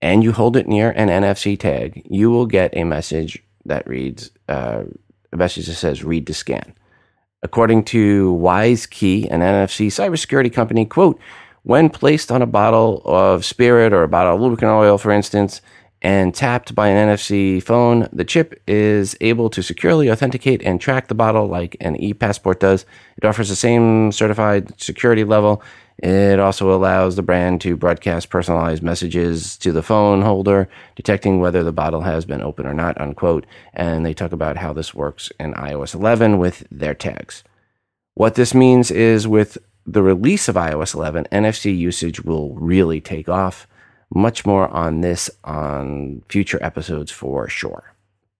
and 0.01 0.23
you 0.23 0.31
hold 0.31 0.57
it 0.57 0.69
near 0.69 0.93
an 0.93 1.09
NFC 1.09 1.59
tag, 1.59 2.07
you 2.09 2.31
will 2.31 2.47
get 2.47 2.77
a 2.77 2.85
message 2.85 3.43
that 3.65 3.89
reads, 3.89 4.31
uh, 4.49 4.85
a 5.33 5.37
message 5.37 5.67
that 5.67 5.75
says 5.75 6.05
read 6.05 6.29
to 6.29 6.35
scan. 6.35 6.75
According 7.43 7.85
to 7.87 8.35
WiseKey, 8.35 9.29
an 9.33 9.41
NFC 9.41 9.89
cybersecurity 9.89 10.53
company, 10.53 10.85
quote, 10.85 11.19
when 11.65 11.91
placed 11.91 12.31
on 12.31 12.41
a 12.41 12.47
bottle 12.47 13.03
of 13.05 13.45
spirit 13.45 13.93
or 13.93 14.05
a 14.05 14.09
bottle 14.09 14.37
of 14.37 14.41
lubricant 14.41 14.71
oil, 14.71 14.97
for 14.97 15.11
instance, 15.11 15.61
and 16.05 16.33
tapped 16.33 16.75
by 16.75 16.87
an 16.89 17.09
NFC 17.09 17.61
phone, 17.61 18.09
the 18.13 18.25
chip 18.25 18.63
is 18.69 19.17
able 19.21 19.51
to 19.51 19.63
securely 19.63 20.09
authenticate 20.09 20.63
and 20.63 20.81
track 20.81 21.09
the 21.09 21.15
bottle 21.17 21.49
like 21.49 21.77
an 21.81 21.97
e 21.97 22.15
passport 22.15 22.61
does. 22.61 22.87
It 23.17 23.25
offers 23.25 23.49
the 23.49 23.57
same 23.57 24.13
certified 24.13 24.81
security 24.81 25.25
level 25.25 25.61
it 25.99 26.41
also 26.41 26.75
allows 26.75 27.17
the 27.17 27.23
brand 27.23 27.61
to 27.63 27.77
broadcast 27.77 28.29
personalized 28.29 28.83
messages 28.83 29.57
to 29.59 29.71
the 29.71 29.83
phone 29.83 30.23
holder, 30.23 30.69
detecting 30.97 31.41
whether 31.41 31.63
the 31.63 31.73
bottle 31.73 32.01
has 32.01 32.25
been 32.25 32.43
opened 32.43 32.69
or 32.69 32.75
not, 32.75 33.01
unquote. 33.01 33.47
And 33.73 34.05
they 34.05 34.15
talk 34.15 34.33
about 34.33 34.57
how 34.57 34.73
this 34.73 34.95
works 34.95 35.31
in 35.39 35.55
iOS 35.55 35.95
11 35.95 36.39
with 36.39 36.67
their 36.71 36.95
tags. 36.95 37.45
What 38.15 38.35
this 38.35 38.55
means 38.55 38.91
is 38.91 39.29
with 39.29 39.57
the 39.87 40.03
release 40.03 40.49
of 40.49 40.57
iOS 40.57 40.95
11, 40.95 41.27
NFC 41.31 41.77
usage 41.77 42.23
will 42.23 42.55
really 42.55 43.01
take 43.01 43.29
off. 43.29 43.69
Much 44.15 44.47
more 44.47 44.69
on 44.69 45.01
this 45.01 45.29
on 45.43 46.23
future 46.29 46.63
episodes 46.63 47.11
for 47.11 47.49
sure. 47.49 47.95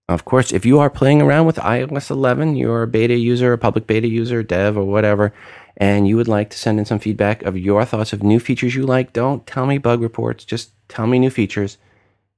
Of 0.07 0.23
course, 0.23 0.51
if 0.51 0.65
you 0.65 0.79
are 0.79 0.89
playing 0.89 1.21
around 1.21 1.47
with 1.47 1.57
iOS 1.57 2.09
11, 2.09 2.55
you're 2.55 2.83
a 2.83 2.87
beta 2.87 3.15
user, 3.15 3.53
a 3.53 3.57
public 3.57 3.87
beta 3.87 4.07
user, 4.07 4.43
dev, 4.43 4.77
or 4.77 4.85
whatever, 4.85 5.33
and 5.77 6.07
you 6.07 6.15
would 6.15 6.27
like 6.27 6.49
to 6.51 6.57
send 6.57 6.79
in 6.79 6.85
some 6.85 6.99
feedback 6.99 7.41
of 7.41 7.57
your 7.57 7.83
thoughts 7.85 8.13
of 8.13 8.23
new 8.23 8.39
features 8.39 8.75
you 8.75 8.83
like, 8.83 9.13
don't 9.13 9.45
tell 9.47 9.65
me 9.65 9.77
bug 9.77 10.01
reports, 10.01 10.45
just 10.45 10.71
tell 10.87 11.07
me 11.07 11.19
new 11.19 11.31
features. 11.31 11.77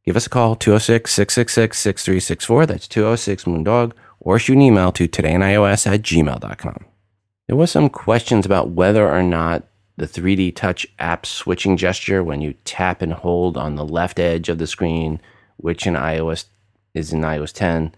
Give 0.05 0.15
us 0.15 0.27
a 0.27 0.29
call, 0.29 0.55
206 0.55 1.11
666 1.11 1.77
6364. 1.77 2.65
That's 2.65 2.87
206 2.87 3.43
Moondog, 3.43 3.91
or 4.21 4.39
shoot 4.39 4.53
an 4.53 4.61
email 4.61 4.93
to 4.93 5.07
todayinios 5.07 5.85
at 5.85 6.01
gmail.com. 6.01 6.85
There 7.47 7.55
was 7.57 7.71
some 7.71 7.89
questions 7.89 8.45
about 8.45 8.69
whether 8.69 9.09
or 9.09 9.21
not 9.21 9.63
the 9.97 10.07
3D 10.07 10.55
Touch 10.55 10.87
app 10.99 11.25
switching 11.25 11.75
gesture 11.75 12.23
when 12.23 12.39
you 12.39 12.53
tap 12.63 13.01
and 13.01 13.13
hold 13.13 13.57
on 13.57 13.75
the 13.75 13.85
left 13.85 14.19
edge 14.19 14.47
of 14.47 14.59
the 14.59 14.67
screen, 14.67 15.19
which 15.57 15.87
in 15.87 15.95
iOS 15.95 16.45
is 16.93 17.11
in 17.11 17.21
iOS 17.21 17.51
10, 17.51 17.93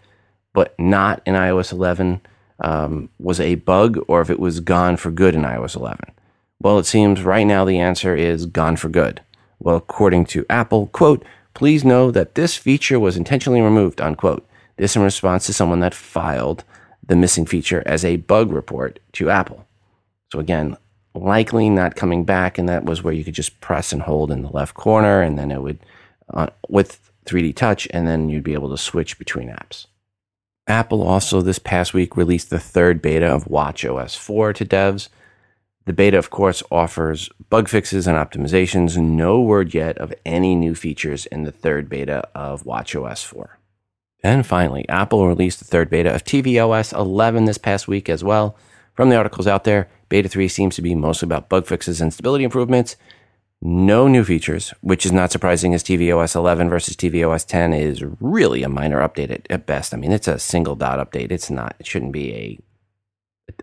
but 0.54 0.78
not 0.80 1.22
in 1.26 1.36
iOS 1.36 1.72
11 1.72 2.22
um, 2.62 3.10
was 3.20 3.40
a 3.40 3.56
bug 3.56 4.00
or 4.08 4.22
if 4.22 4.30
it 4.30 4.40
was 4.40 4.60
gone 4.60 4.98
for 4.98 5.12
good 5.12 5.36
in 5.36 5.44
iOS 5.44 5.76
11. 5.76 6.00
Well, 6.62 6.80
it 6.80 6.86
seems 6.86 7.24
right 7.24 7.46
now 7.46 7.66
the 7.66 7.80
answer 7.80 8.16
is 8.16 8.46
gone 8.46 8.76
for 8.76 8.90
good. 8.90 9.22
Well, 9.60 9.78
according 9.78 10.26
to 10.28 10.46
Apple, 10.50 10.88
quote, 10.88 11.24
please 11.54 11.84
know 11.84 12.12
that 12.12 12.36
this 12.36 12.56
feature 12.56 13.00
was 13.00 13.18
intentionally 13.18 13.62
removed, 13.62 14.02
unquote. 14.02 14.46
This 14.78 14.96
in 14.96 15.02
response 15.02 15.46
to 15.46 15.54
someone 15.54 15.82
that 15.82 15.94
filed 15.94 16.64
the 17.06 17.16
missing 17.16 17.46
feature 17.46 17.84
as 17.86 18.06
a 18.06 18.18
bug 18.18 18.52
report 18.52 19.00
to 19.14 19.30
Apple. 19.30 19.66
So 20.32 20.40
again, 20.40 20.78
likely 21.14 21.70
not 21.70 21.96
coming 21.96 22.24
back, 22.24 22.58
and 22.58 22.70
that 22.70 22.86
was 22.86 23.04
where 23.04 23.14
you 23.14 23.24
could 23.24 23.34
just 23.34 23.60
press 23.62 23.92
and 23.92 24.02
hold 24.02 24.32
in 24.32 24.42
the 24.42 24.50
left 24.50 24.76
corner, 24.76 25.22
and 25.22 25.38
then 25.38 25.52
it 25.52 25.62
would, 25.62 25.80
uh, 26.34 26.48
with 26.68 27.12
3D 27.26 27.56
Touch, 27.56 27.88
and 27.92 28.08
then 28.08 28.30
you'd 28.30 28.44
be 28.44 28.54
able 28.54 28.70
to 28.70 28.78
switch 28.78 29.18
between 29.18 29.50
apps. 29.50 29.88
Apple 30.68 31.02
also 31.02 31.42
this 31.42 31.60
past 31.60 31.94
week 31.94 32.16
released 32.16 32.50
the 32.50 32.60
third 32.60 33.02
beta 33.02 33.26
of 33.26 33.46
WatchOS 33.46 34.16
4 34.16 34.54
to 34.54 34.66
devs. 34.66 35.10
The 35.86 35.94
beta, 35.94 36.20
of 36.20 36.30
course, 36.30 36.62
offers 36.70 37.30
bug 37.50 37.68
fixes 37.68 38.06
and 38.06 38.16
optimizations. 38.16 38.96
No 38.96 39.42
word 39.42 39.74
yet 39.74 39.98
of 39.98 40.14
any 40.24 40.54
new 40.54 40.76
features 40.76 41.26
in 41.26 41.44
the 41.44 41.52
third 41.52 41.90
beta 41.90 42.28
of 42.36 42.64
WatchOS 42.64 43.26
4. 43.26 43.58
And 44.22 44.46
finally, 44.46 44.88
Apple 44.88 45.28
released 45.28 45.60
the 45.60 45.66
third 45.66 45.90
beta 45.90 46.14
of 46.14 46.24
tvOS 46.24 46.94
11 46.94 47.46
this 47.46 47.58
past 47.58 47.88
week 47.88 48.08
as 48.08 48.24
well. 48.24 48.56
From 48.94 49.10
the 49.10 49.16
articles 49.16 49.48
out 49.48 49.64
there, 49.64 49.90
Beta 50.10 50.28
3 50.28 50.48
seems 50.48 50.76
to 50.76 50.82
be 50.82 50.96
mostly 50.96 51.28
about 51.28 51.50
bug 51.50 51.68
fixes 51.68 52.02
and 52.02 52.14
stability 52.14 52.44
improvements. 52.44 52.96
No 53.62 54.08
new 54.08 54.24
features, 54.24 54.74
which 54.82 55.06
is 55.06 55.12
not 55.12 55.32
surprising 55.32 55.74
as 55.74 55.84
tvOS 55.84 56.36
11 56.36 56.70
versus 56.70 56.96
tvOS 56.96 57.46
10 57.46 57.74
is 57.74 58.04
really 58.20 58.64
a 58.64 58.70
minor 58.70 59.08
update 59.08 59.46
at, 59.50 59.66
best. 59.66 59.94
I 59.94 59.98
mean, 59.98 60.12
it's 60.12 60.28
a 60.28 60.40
single 60.40 60.76
dot 60.76 61.00
update. 61.00 61.32
It's 61.32 61.50
not, 61.50 61.76
it 61.78 61.86
shouldn't 61.86 62.14
be 62.14 62.34
a 62.34 62.60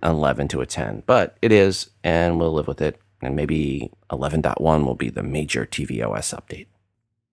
11 0.06 0.48
to 0.48 0.60
a 0.60 0.66
10, 0.66 1.02
but 1.06 1.36
it 1.40 1.50
is, 1.50 1.90
and 2.04 2.38
we'll 2.38 2.52
live 2.52 2.68
with 2.68 2.82
it. 2.82 3.00
And 3.22 3.34
maybe 3.34 3.90
11.1 4.10 4.84
will 4.84 4.94
be 4.94 5.08
the 5.08 5.22
major 5.22 5.64
tvOS 5.64 6.34
update. 6.34 6.66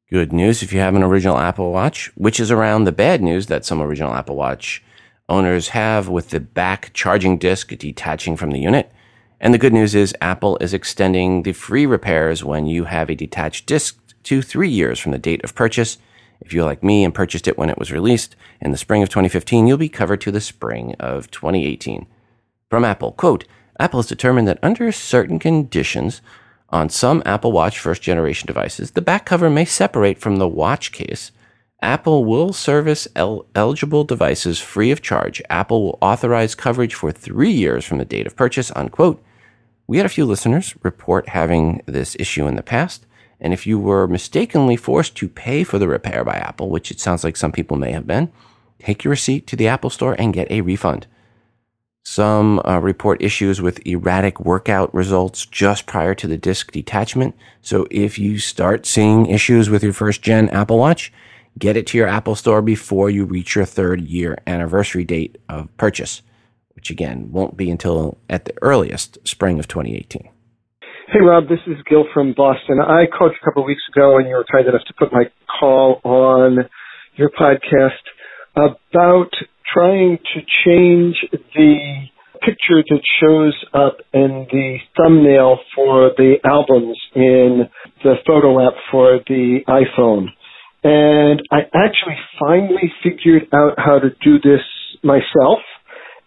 Good 0.09 0.31
news 0.31 0.63
if 0.63 0.71
you 0.71 0.79
have 0.79 0.95
an 0.95 1.03
original 1.03 1.37
Apple 1.37 1.71
Watch, 1.71 2.11
which 2.15 2.39
is 2.39 2.51
around 2.51 2.85
the 2.85 2.91
bad 2.91 3.21
news 3.21 3.47
that 3.47 3.65
some 3.65 3.81
original 3.81 4.13
Apple 4.13 4.37
Watch 4.37 4.81
owners 5.27 5.69
have 5.69 6.07
with 6.07 6.29
the 6.29 6.39
back 6.39 6.91
charging 6.93 7.37
disc 7.37 7.69
detaching 7.69 8.37
from 8.37 8.51
the 8.51 8.59
unit. 8.59 8.91
And 9.43 9.53
the 9.53 9.57
good 9.57 9.73
news 9.73 9.93
is 9.93 10.15
Apple 10.21 10.57
is 10.61 10.73
extending 10.73 11.43
the 11.43 11.51
free 11.51 11.85
repairs 11.85 12.45
when 12.45 12.65
you 12.65 12.85
have 12.85 13.09
a 13.09 13.15
detached 13.15 13.65
disc 13.65 13.99
to 14.23 14.41
three 14.41 14.69
years 14.69 14.99
from 14.99 15.11
the 15.11 15.17
date 15.17 15.43
of 15.43 15.53
purchase. 15.53 15.97
If 16.39 16.53
you're 16.53 16.63
like 16.63 16.81
me 16.81 17.03
and 17.03 17.13
purchased 17.13 17.49
it 17.49 17.57
when 17.57 17.69
it 17.69 17.77
was 17.77 17.91
released 17.91 18.37
in 18.61 18.71
the 18.71 18.77
spring 18.77 19.03
of 19.03 19.09
2015, 19.09 19.67
you'll 19.67 19.77
be 19.77 19.89
covered 19.89 20.21
to 20.21 20.31
the 20.31 20.39
spring 20.39 20.95
of 20.97 21.29
2018. 21.29 22.07
From 22.69 22.85
Apple, 22.85 23.11
quote, 23.11 23.43
Apple 23.81 23.99
has 23.99 24.07
determined 24.07 24.47
that 24.47 24.59
under 24.63 24.93
certain 24.93 25.39
conditions, 25.39 26.21
on 26.69 26.87
some 26.87 27.21
Apple 27.25 27.51
Watch 27.51 27.77
first 27.77 28.01
generation 28.01 28.47
devices, 28.47 28.91
the 28.91 29.01
back 29.01 29.25
cover 29.25 29.49
may 29.49 29.65
separate 29.65 30.19
from 30.19 30.37
the 30.37 30.47
watch 30.47 30.93
case. 30.93 31.33
Apple 31.81 32.23
will 32.23 32.53
service 32.53 33.09
el- 33.13 33.45
eligible 33.55 34.05
devices 34.05 34.61
free 34.61 34.89
of 34.89 35.01
charge. 35.01 35.41
Apple 35.49 35.83
will 35.83 35.97
authorize 36.01 36.55
coverage 36.55 36.95
for 36.95 37.11
three 37.11 37.51
years 37.51 37.83
from 37.83 37.97
the 37.97 38.05
date 38.05 38.25
of 38.25 38.37
purchase, 38.37 38.71
unquote. 38.73 39.21
We 39.85 39.97
had 39.97 40.05
a 40.05 40.09
few 40.09 40.25
listeners 40.25 40.75
report 40.81 41.29
having 41.29 41.81
this 41.85 42.15
issue 42.19 42.47
in 42.47 42.55
the 42.55 42.63
past. 42.63 43.05
And 43.39 43.51
if 43.51 43.67
you 43.67 43.77
were 43.77 44.07
mistakenly 44.07 44.77
forced 44.77 45.15
to 45.17 45.27
pay 45.27 45.65
for 45.65 45.77
the 45.77 45.87
repair 45.87 46.23
by 46.23 46.35
Apple, 46.35 46.69
which 46.69 46.89
it 46.91 46.99
sounds 46.99 47.23
like 47.23 47.35
some 47.35 47.51
people 47.51 47.75
may 47.75 47.91
have 47.91 48.07
been, 48.07 48.31
take 48.79 49.03
your 49.03 49.11
receipt 49.11 49.45
to 49.47 49.57
the 49.57 49.67
Apple 49.67 49.89
Store 49.89 50.15
and 50.17 50.33
get 50.33 50.49
a 50.49 50.61
refund. 50.61 51.07
Some 52.05 52.59
uh, 52.65 52.79
report 52.79 53.21
issues 53.21 53.61
with 53.61 53.85
erratic 53.85 54.39
workout 54.39 54.93
results 54.93 55.45
just 55.45 55.85
prior 55.85 56.15
to 56.15 56.27
the 56.27 56.37
disk 56.37 56.71
detachment. 56.71 57.35
So 57.61 57.87
if 57.91 58.17
you 58.17 58.39
start 58.39 58.85
seeing 58.85 59.25
issues 59.25 59.69
with 59.69 59.83
your 59.83 59.93
first 59.93 60.21
gen 60.21 60.49
Apple 60.49 60.79
Watch, 60.79 61.11
get 61.59 61.77
it 61.77 61.87
to 61.87 61.97
your 61.97 62.07
Apple 62.07 62.35
Store 62.35 62.61
before 62.61 63.09
you 63.09 63.25
reach 63.25 63.55
your 63.55 63.65
third 63.65 64.01
year 64.01 64.37
anniversary 64.47 65.03
date 65.03 65.37
of 65.49 65.75
purchase 65.77 66.21
which 66.75 66.89
again 66.89 67.31
won't 67.31 67.57
be 67.57 67.69
until 67.69 68.17
at 68.29 68.45
the 68.45 68.53
earliest 68.61 69.25
spring 69.27 69.59
of 69.59 69.67
2018. 69.67 70.29
Hey 71.07 71.19
Rob, 71.19 71.47
this 71.47 71.59
is 71.67 71.77
Gil 71.89 72.05
from 72.13 72.33
Boston. 72.35 72.79
I 72.79 73.05
called 73.05 73.33
a 73.39 73.45
couple 73.45 73.63
of 73.63 73.67
weeks 73.67 73.83
ago 73.93 74.17
and 74.17 74.27
you 74.27 74.35
were 74.35 74.45
kind 74.51 74.67
enough 74.67 74.85
to 74.87 74.93
put 74.97 75.11
my 75.11 75.25
call 75.59 76.01
on 76.03 76.69
your 77.15 77.29
podcast 77.29 78.03
about 78.55 79.29
trying 79.73 80.17
to 80.33 80.41
change 80.65 81.15
the 81.55 82.05
picture 82.41 82.83
that 82.89 83.01
shows 83.21 83.55
up 83.73 83.97
in 84.13 84.47
the 84.51 84.77
thumbnail 84.97 85.59
for 85.75 86.11
the 86.17 86.35
albums 86.43 86.97
in 87.15 87.69
the 88.03 88.15
photo 88.27 88.65
app 88.65 88.73
for 88.91 89.19
the 89.27 89.59
iPhone. 89.67 90.27
And 90.83 91.41
I 91.51 91.59
actually 91.73 92.17
finally 92.39 92.91
figured 93.01 93.47
out 93.53 93.75
how 93.77 93.99
to 93.99 94.09
do 94.23 94.39
this 94.39 94.61
myself 95.03 95.59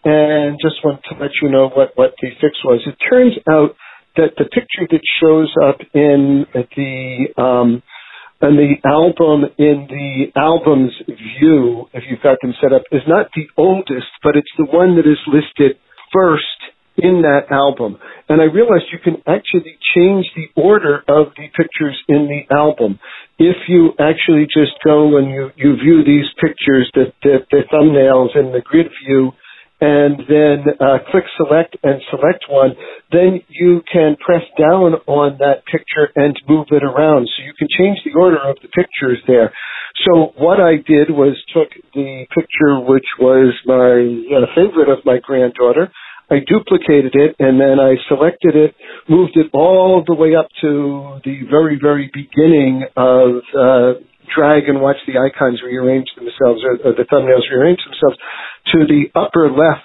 and 0.06 0.56
just 0.62 0.78
want 0.84 1.02
to 1.10 1.18
let 1.20 1.32
you 1.42 1.50
know 1.50 1.66
what, 1.68 1.90
what 1.96 2.14
the 2.22 2.30
fix 2.40 2.54
was. 2.64 2.80
It 2.86 2.96
turns 3.10 3.34
out 3.50 3.74
that 4.14 4.38
the 4.38 4.44
picture 4.44 4.86
that 4.92 5.04
shows 5.20 5.50
up 5.68 5.78
in 5.92 6.46
the 6.54 7.42
um, 7.42 7.82
And 8.40 8.58
the 8.58 8.76
album 8.84 9.48
in 9.56 9.88
the 9.88 10.28
album's 10.36 10.92
view, 11.08 11.88
if 11.94 12.04
you've 12.08 12.22
got 12.22 12.36
them 12.42 12.52
set 12.60 12.72
up, 12.72 12.82
is 12.92 13.00
not 13.08 13.30
the 13.34 13.46
oldest, 13.56 14.12
but 14.22 14.36
it's 14.36 14.52
the 14.58 14.66
one 14.66 14.96
that 14.96 15.08
is 15.08 15.18
listed 15.26 15.80
first 16.12 16.60
in 16.98 17.22
that 17.22 17.48
album. 17.50 17.96
And 18.28 18.42
I 18.42 18.44
realized 18.44 18.92
you 18.92 18.98
can 19.02 19.22
actually 19.26 19.78
change 19.96 20.26
the 20.36 20.48
order 20.60 20.96
of 21.08 21.32
the 21.36 21.48
pictures 21.56 21.96
in 22.08 22.28
the 22.28 22.54
album. 22.54 22.98
If 23.38 23.56
you 23.68 23.92
actually 23.98 24.44
just 24.52 24.72
go 24.84 25.16
and 25.16 25.30
you, 25.30 25.50
you 25.56 25.76
view 25.76 26.04
these 26.04 26.28
pictures, 26.36 26.90
the, 26.94 27.12
the, 27.22 27.38
the 27.50 27.62
thumbnails 27.72 28.36
in 28.36 28.52
the 28.52 28.60
grid 28.60 28.88
view, 29.04 29.32
and 29.80 30.16
then 30.28 30.64
uh, 30.80 30.98
click 31.10 31.24
select 31.36 31.76
and 31.82 32.00
select 32.10 32.44
one, 32.48 32.72
then 33.12 33.42
you 33.48 33.82
can 33.92 34.16
press 34.24 34.42
down 34.58 34.94
on 35.06 35.36
that 35.38 35.64
picture 35.66 36.08
and 36.16 36.34
move 36.48 36.66
it 36.70 36.82
around. 36.82 37.28
So 37.36 37.44
you 37.44 37.52
can 37.58 37.68
change 37.78 37.98
the 38.04 38.18
order 38.18 38.38
of 38.38 38.56
the 38.62 38.68
pictures 38.68 39.18
there. 39.26 39.52
So 40.04 40.32
what 40.36 40.60
I 40.60 40.76
did 40.76 41.10
was 41.10 41.36
took 41.52 41.68
the 41.94 42.26
picture 42.34 42.80
which 42.80 43.06
was 43.18 43.52
my 43.66 44.36
uh, 44.36 44.46
favorite 44.54 44.88
of 44.88 45.04
my 45.04 45.18
granddaughter. 45.22 45.90
I 46.28 46.40
duplicated 46.40 47.14
it 47.14 47.36
and 47.38 47.60
then 47.60 47.78
I 47.78 47.94
selected 48.08 48.56
it, 48.56 48.74
moved 49.08 49.36
it 49.36 49.46
all 49.52 50.02
the 50.06 50.14
way 50.14 50.34
up 50.34 50.48
to 50.60 51.20
the 51.24 51.42
very, 51.48 51.78
very 51.80 52.10
beginning 52.12 52.84
of 52.96 53.42
uh, 53.54 54.00
drag 54.34 54.68
and 54.68 54.80
watch 54.80 54.96
the 55.06 55.18
icons 55.18 55.62
rearrange 55.64 56.08
themselves 56.16 56.62
or, 56.64 56.78
or 56.84 56.92
the 56.94 57.06
thumbnails 57.10 57.46
rearrange 57.50 57.80
themselves 57.84 58.18
to 58.72 58.86
the 58.86 59.10
upper 59.14 59.50
left. 59.50 59.84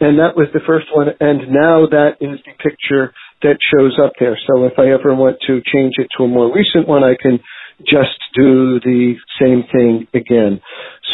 And 0.00 0.18
that 0.18 0.34
was 0.34 0.48
the 0.52 0.64
first 0.66 0.86
one. 0.92 1.08
And 1.20 1.52
now 1.52 1.86
that 1.86 2.18
is 2.20 2.40
the 2.44 2.54
picture 2.58 3.14
that 3.42 3.58
shows 3.70 3.98
up 4.02 4.12
there. 4.18 4.38
So 4.46 4.64
if 4.64 4.74
I 4.78 4.90
ever 4.90 5.14
want 5.14 5.38
to 5.46 5.60
change 5.72 5.94
it 5.98 6.08
to 6.18 6.24
a 6.24 6.28
more 6.28 6.52
recent 6.52 6.88
one, 6.88 7.04
I 7.04 7.14
can 7.20 7.38
just 7.86 8.18
do 8.34 8.80
the 8.80 9.14
same 9.40 9.64
thing 9.70 10.06
again. 10.14 10.60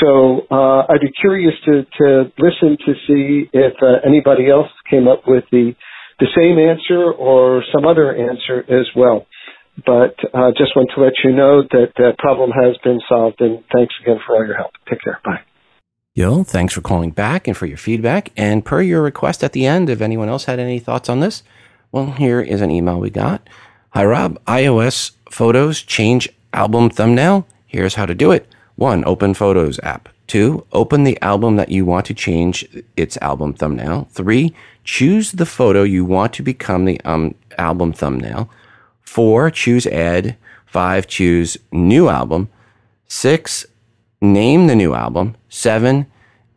So 0.01 0.47
uh, 0.51 0.87
I'd 0.89 1.01
be 1.01 1.13
curious 1.21 1.55
to, 1.65 1.85
to 1.85 2.33
listen 2.39 2.77
to 2.87 2.93
see 3.07 3.49
if 3.53 3.75
uh, 3.83 4.07
anybody 4.07 4.51
else 4.51 4.69
came 4.89 5.09
up 5.09 5.23
with 5.27 5.45
the 5.51 5.73
the 6.19 6.27
same 6.35 6.59
answer 6.59 7.13
or 7.13 7.63
some 7.73 7.87
other 7.87 8.11
answer 8.11 8.61
as 8.69 8.87
well. 8.97 9.27
But 9.85 10.17
uh, 10.35 10.51
just 10.57 10.75
want 10.75 10.91
to 10.95 11.01
let 11.01 11.13
you 11.23 11.33
know 11.33 11.63
that 11.63 11.93
that 11.97 12.19
problem 12.19 12.51
has 12.51 12.77
been 12.83 13.01
solved, 13.09 13.41
and 13.41 13.63
thanks 13.73 13.95
again 14.03 14.19
for 14.27 14.37
all 14.37 14.47
your 14.47 14.57
help. 14.57 14.73
Take 14.89 15.03
care. 15.03 15.21
Bye. 15.25 15.41
Yo, 16.15 16.43
thanks 16.43 16.75
for 16.75 16.81
calling 16.81 17.13
back 17.13 17.47
and 17.47 17.57
for 17.57 17.67
your 17.67 17.77
feedback. 17.77 18.33
And 18.37 18.65
per 18.65 18.83
your 18.83 19.03
request 19.03 19.45
at 19.45 19.53
the 19.53 19.67
end, 19.67 19.89
if 19.89 20.01
anyone 20.01 20.29
else 20.29 20.47
had 20.47 20.59
any 20.59 20.81
thoughts 20.81 21.09
on 21.09 21.21
this, 21.21 21.45
well, 21.93 22.11
here 22.11 22.41
is 22.41 22.61
an 22.61 22.73
email 22.73 22.99
we 22.99 23.11
got. 23.11 23.49
Hi, 23.91 24.05
Rob. 24.05 24.43
iOS 24.47 25.13
photos 25.31 25.81
change 25.81 26.29
album 26.53 26.91
thumbnail. 26.91 27.47
Here's 27.67 27.95
how 27.95 28.05
to 28.05 28.15
do 28.15 28.33
it. 28.33 28.49
One, 28.75 29.05
open 29.07 29.35
Photos 29.35 29.79
app. 29.83 30.09
Two, 30.27 30.67
open 30.73 31.05
the 31.05 31.21
album 31.23 31.57
that 31.57 31.71
you 31.71 31.85
want 31.85 32.07
to 32.07 32.15
change 32.15 32.69
its 32.97 33.17
album 33.19 33.55
thumbnail. 33.55 34.09
Three, 34.11 34.55
choose 34.85 35.33
the 35.33 35.47
photo 35.47 35.85
you 35.85 36.05
want 36.05 36.33
to 36.35 36.43
become 36.43 36.85
the 36.85 37.01
um, 37.05 37.35
album 37.59 37.93
thumbnail. 37.93 38.51
Four, 39.09 39.51
choose 39.51 39.87
add. 39.87 40.37
Five, 40.67 41.07
choose 41.07 41.57
new 41.73 42.11
album. 42.11 42.51
Six, 43.07 43.65
name 44.21 44.67
the 44.67 44.77
new 44.77 44.93
album. 44.93 45.35
Seven, 45.49 46.07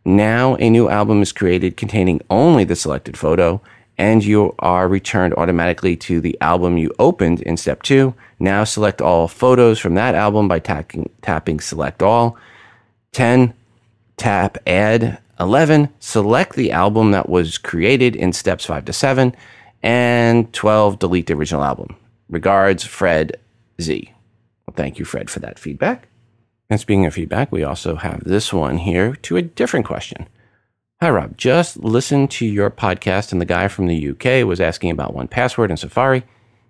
now 0.04 0.58
a 0.58 0.70
new 0.70 0.90
album 0.90 1.22
is 1.22 1.32
created 1.32 1.78
containing 1.78 2.20
only 2.30 2.66
the 2.66 2.76
selected 2.76 3.18
photo 3.18 3.62
and 3.98 4.24
you 4.24 4.54
are 4.60 4.90
returned 4.90 5.34
automatically 5.36 5.96
to 5.96 6.20
the 6.20 6.38
album 6.42 6.78
you 6.78 6.94
opened 7.00 7.42
in 7.44 7.56
step 7.56 7.84
two. 7.84 8.14
Now 8.38 8.66
select 8.66 9.02
all 9.02 9.30
photos 9.30 9.80
from 9.80 9.96
that 9.96 10.14
album 10.14 10.50
by 10.50 10.60
tapping, 10.60 11.10
tapping 11.22 11.62
select 11.62 12.04
all. 12.04 12.38
10, 13.14 13.54
tap 14.18 14.58
add. 14.68 15.20
11, 15.40 15.88
select 16.00 16.56
the 16.56 16.72
album 16.72 17.12
that 17.12 17.30
was 17.30 17.58
created 17.58 18.14
in 18.16 18.34
steps 18.34 18.66
five 18.66 18.84
to 18.86 18.94
seven. 18.94 19.34
And 19.82 20.52
12, 20.52 21.00
delete 21.00 21.28
the 21.28 21.34
original 21.34 21.64
album. 21.64 21.96
Regards, 22.32 22.86
Fred 22.86 23.38
Z. 23.82 24.14
Well, 24.66 24.74
thank 24.76 24.98
you, 24.98 25.06
Fred, 25.06 25.30
for 25.30 25.40
that 25.42 25.60
feedback. 25.60 26.08
And 26.70 26.80
speaking 26.80 27.06
of 27.06 27.14
feedback, 27.14 27.52
we 27.52 27.64
also 27.64 27.98
have 27.98 28.24
this 28.24 28.54
one 28.54 28.78
here 28.78 29.16
to 29.18 29.36
a 29.36 29.42
different 29.42 29.86
question. 29.86 30.28
Hi, 31.02 31.10
Rob. 31.10 31.36
Just 31.36 31.78
listened 31.78 32.32
to 32.32 32.46
your 32.46 32.72
podcast, 32.72 33.34
and 33.34 33.42
the 33.42 33.46
guy 33.46 33.68
from 33.68 33.88
the 33.88 34.10
UK 34.12 34.48
was 34.48 34.62
asking 34.62 34.92
about 34.92 35.14
1Password 35.14 35.70
and 35.70 35.78
Safari. 35.78 36.24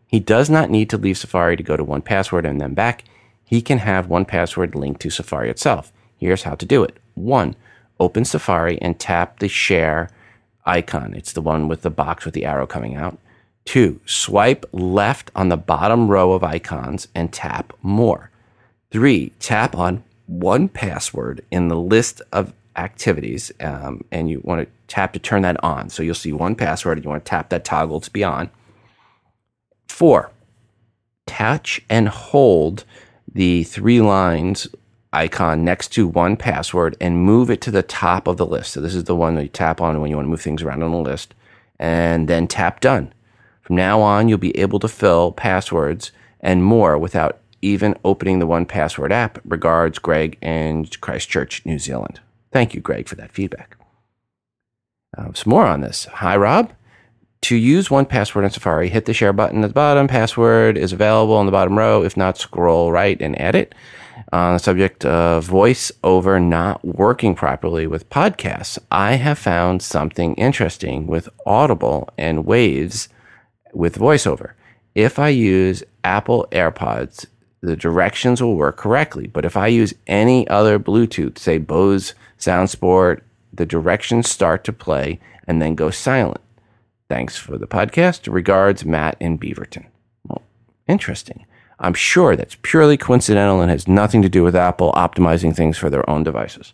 He 0.08 0.19
does 0.19 0.50
not 0.50 0.71
need 0.71 0.89
to 0.89 0.97
leave 0.97 1.19
Safari 1.19 1.56
to 1.56 1.63
go 1.63 1.78
to 1.78 1.86
1Password 1.86 2.50
and 2.50 2.60
then 2.60 2.74
back. 2.74 3.04
He 3.43 3.62
can 3.62 3.78
have 3.78 4.08
1Password 4.08 4.74
linked 4.74 5.02
to 5.02 5.12
Safari 5.12 5.52
itself. 5.52 5.93
Here's 6.17 6.43
how 6.43 6.56
to 6.56 6.65
do 6.65 6.84
it. 6.84 6.97
One, 7.13 7.56
open 8.00 8.26
Safari 8.26 8.82
and 8.82 9.00
tap 9.00 9.38
the 9.38 9.47
share 9.47 10.10
icon. 10.65 11.13
It's 11.13 11.34
the 11.34 11.41
one 11.41 11.67
with 11.67 11.84
the 11.84 11.91
box 11.91 12.26
with 12.26 12.34
the 12.34 12.45
arrow 12.45 12.65
coming 12.65 12.95
out. 12.95 13.19
Two, 13.65 14.00
swipe 14.06 14.65
left 14.71 15.32
on 15.36 15.50
the 15.50 15.58
bottom 15.58 16.10
row 16.10 16.34
of 16.34 16.43
icons 16.43 17.08
and 17.13 17.32
tap 17.32 17.74
more. 17.82 18.32
Three, 18.89 19.32
tap 19.39 19.78
on 19.78 20.04
1Password 20.30 21.41
in 21.52 21.67
the 21.67 21.78
list 21.78 22.21
of 22.32 22.54
activities, 22.76 23.52
um, 23.60 24.04
and 24.12 24.30
you 24.30 24.41
want 24.43 24.67
to 24.67 24.74
tap 24.88 25.13
to 25.13 25.19
turn 25.19 25.43
that 25.43 25.62
on. 25.63 25.89
So 25.89 26.04
you'll 26.04 26.15
see 26.15 26.32
1Password, 26.32 26.93
and 26.93 27.04
you 27.04 27.10
want 27.10 27.24
to 27.24 27.30
tap 27.30 27.50
that 27.50 27.63
toggle 27.63 28.02
to 28.02 28.12
be 28.12 28.24
on. 28.24 28.50
Four, 29.88 30.32
touch 31.28 31.82
and 31.89 32.10
hold 32.10 32.84
the 33.32 33.63
three 33.63 34.02
lines 34.02 34.67
icon 35.13 35.63
next 35.63 35.89
to 35.89 36.10
1Password 36.10 36.95
and 37.02 37.24
move 37.24 37.50
it 37.50 37.62
to 37.62 37.71
the 37.71 37.84
top 37.84 38.28
of 38.28 38.38
the 38.38 38.45
list. 38.45 38.71
So 38.71 38.82
this 38.82 38.95
is 38.95 39.06
the 39.06 39.15
one 39.15 39.36
that 39.36 39.43
you 39.43 39.50
tap 39.50 39.82
on 39.82 40.00
when 40.00 40.10
you 40.10 40.15
want 40.15 40.26
to 40.26 40.30
move 40.30 40.41
things 40.41 40.62
around 40.62 40.84
on 40.84 40.91
the 40.91 40.97
list, 40.97 41.34
and 41.80 42.28
then 42.28 42.47
tap 42.47 42.80
done. 42.80 43.13
From 43.62 43.76
now 43.76 44.02
on, 44.02 44.28
you'll 44.28 44.38
be 44.38 44.58
able 44.58 44.80
to 44.80 44.88
fill 44.88 45.32
passwords 45.32 46.12
and 46.39 46.63
more 46.63 46.97
without 46.97 47.39
even 47.62 47.95
opening 48.04 48.39
the 48.39 48.47
1Password 48.47 49.12
app. 49.12 49.39
Regards, 49.45 50.00
Greg 50.00 50.38
and 50.41 51.00
Christchurch, 51.02 51.65
New 51.65 51.80
Zealand. 51.80 52.19
Thank 52.52 52.74
you, 52.74 52.82
Greg, 52.82 53.08
for 53.08 53.15
that 53.15 53.32
feedback. 53.32 53.78
Uh, 55.17 55.32
some 55.34 55.52
more 55.52 55.65
on 55.65 55.82
this. 55.82 56.06
Hi, 56.06 56.36
Rob. 56.36 56.71
To 57.43 57.56
use 57.56 57.89
1Password 57.89 58.45
in 58.45 58.52
Safari, 58.52 58.89
hit 58.89 59.06
the 59.06 59.13
share 59.13 59.34
button 59.34 59.63
at 59.63 59.67
the 59.67 59.74
bottom. 59.74 60.08
Password 60.08 60.78
is 60.78 60.93
available 60.93 61.36
on 61.36 61.47
the 61.47 61.52
bottom 61.52 61.78
row. 61.78 62.04
If 62.04 62.15
not, 62.15 62.38
scroll 62.38 62.91
right 62.91 63.19
and 63.21 63.39
add 63.39 63.56
it. 63.56 63.74
On 64.32 64.54
the 64.54 64.60
subject 64.60 65.04
of 65.06 65.47
voiceover 65.47 66.41
not 66.41 66.86
working 66.86 67.34
properly 67.36 67.88
with 67.88 68.10
podcasts, 68.10 68.78
I 68.91 69.15
have 69.15 69.39
found 69.39 69.82
something 69.82 70.36
interesting 70.36 71.08
with 71.08 71.28
Audible 71.45 72.10
and 72.17 72.45
Waves 72.45 73.10
with 73.73 73.97
voiceover. 73.97 74.51
If 74.95 75.19
I 75.19 75.29
use 75.29 75.84
Apple 76.03 76.47
AirPods, 76.51 77.25
the 77.62 77.75
directions 77.75 78.41
will 78.41 78.55
work 78.55 78.77
correctly. 78.77 79.27
But 79.27 79.45
if 79.45 79.55
I 79.55 79.67
use 79.67 79.93
any 80.07 80.47
other 80.47 80.79
Bluetooth, 80.79 81.38
say 81.38 81.57
Bose 81.57 82.13
SoundSport, 82.39 83.21
the 83.53 83.65
directions 83.65 84.29
start 84.29 84.63
to 84.65 84.73
play 84.73 85.19
and 85.47 85.62
then 85.62 85.75
go 85.75 85.89
silent. 85.89 86.41
Thanks 87.10 87.38
for 87.38 87.57
the 87.57 87.67
podcast. 87.67 88.31
Regards, 88.31 88.86
Matt 88.86 89.17
in 89.19 89.38
Beaverton. 89.38 89.86
Well, 90.27 90.41
interesting. 90.88 91.45
I'm 91.79 91.93
sure 91.93 92.36
that's 92.36 92.57
purely 92.62 92.95
coincidental 92.95 93.60
and 93.60 93.69
has 93.69 93.88
nothing 93.88 94.21
to 94.21 94.29
do 94.29 94.43
with 94.43 94.55
Apple 94.55 94.91
optimizing 94.93 95.55
things 95.55 95.77
for 95.77 95.89
their 95.89 96.07
own 96.10 96.23
devices. 96.23 96.73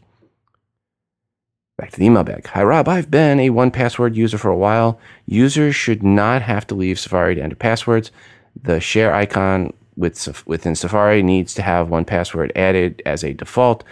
Back 1.78 1.92
to 1.92 2.00
the 2.00 2.06
email 2.06 2.24
bag. 2.24 2.48
Hi, 2.48 2.64
Rob. 2.64 2.90
I've 2.90 3.12
been 3.12 3.40
a 3.40 3.52
1Password 3.52 4.16
user 4.16 4.40
for 4.40 4.50
a 4.50 4.58
while. 4.58 5.00
Users 5.28 5.76
should 5.76 6.02
not 6.02 6.42
have 6.42 6.66
to 6.68 6.76
leave 6.76 7.00
Safari 7.00 7.36
to 7.36 7.42
enter 7.42 7.56
passwords. 7.56 8.12
The 8.60 8.80
share 8.80 9.14
icon 9.14 9.74
with, 9.96 10.44
within 10.48 10.74
Safari 10.74 11.22
needs 11.22 11.54
to 11.54 11.62
have 11.62 11.90
1Password 11.90 12.52
added 12.56 13.04
as 13.06 13.24
a 13.24 13.36
default. 13.36 13.84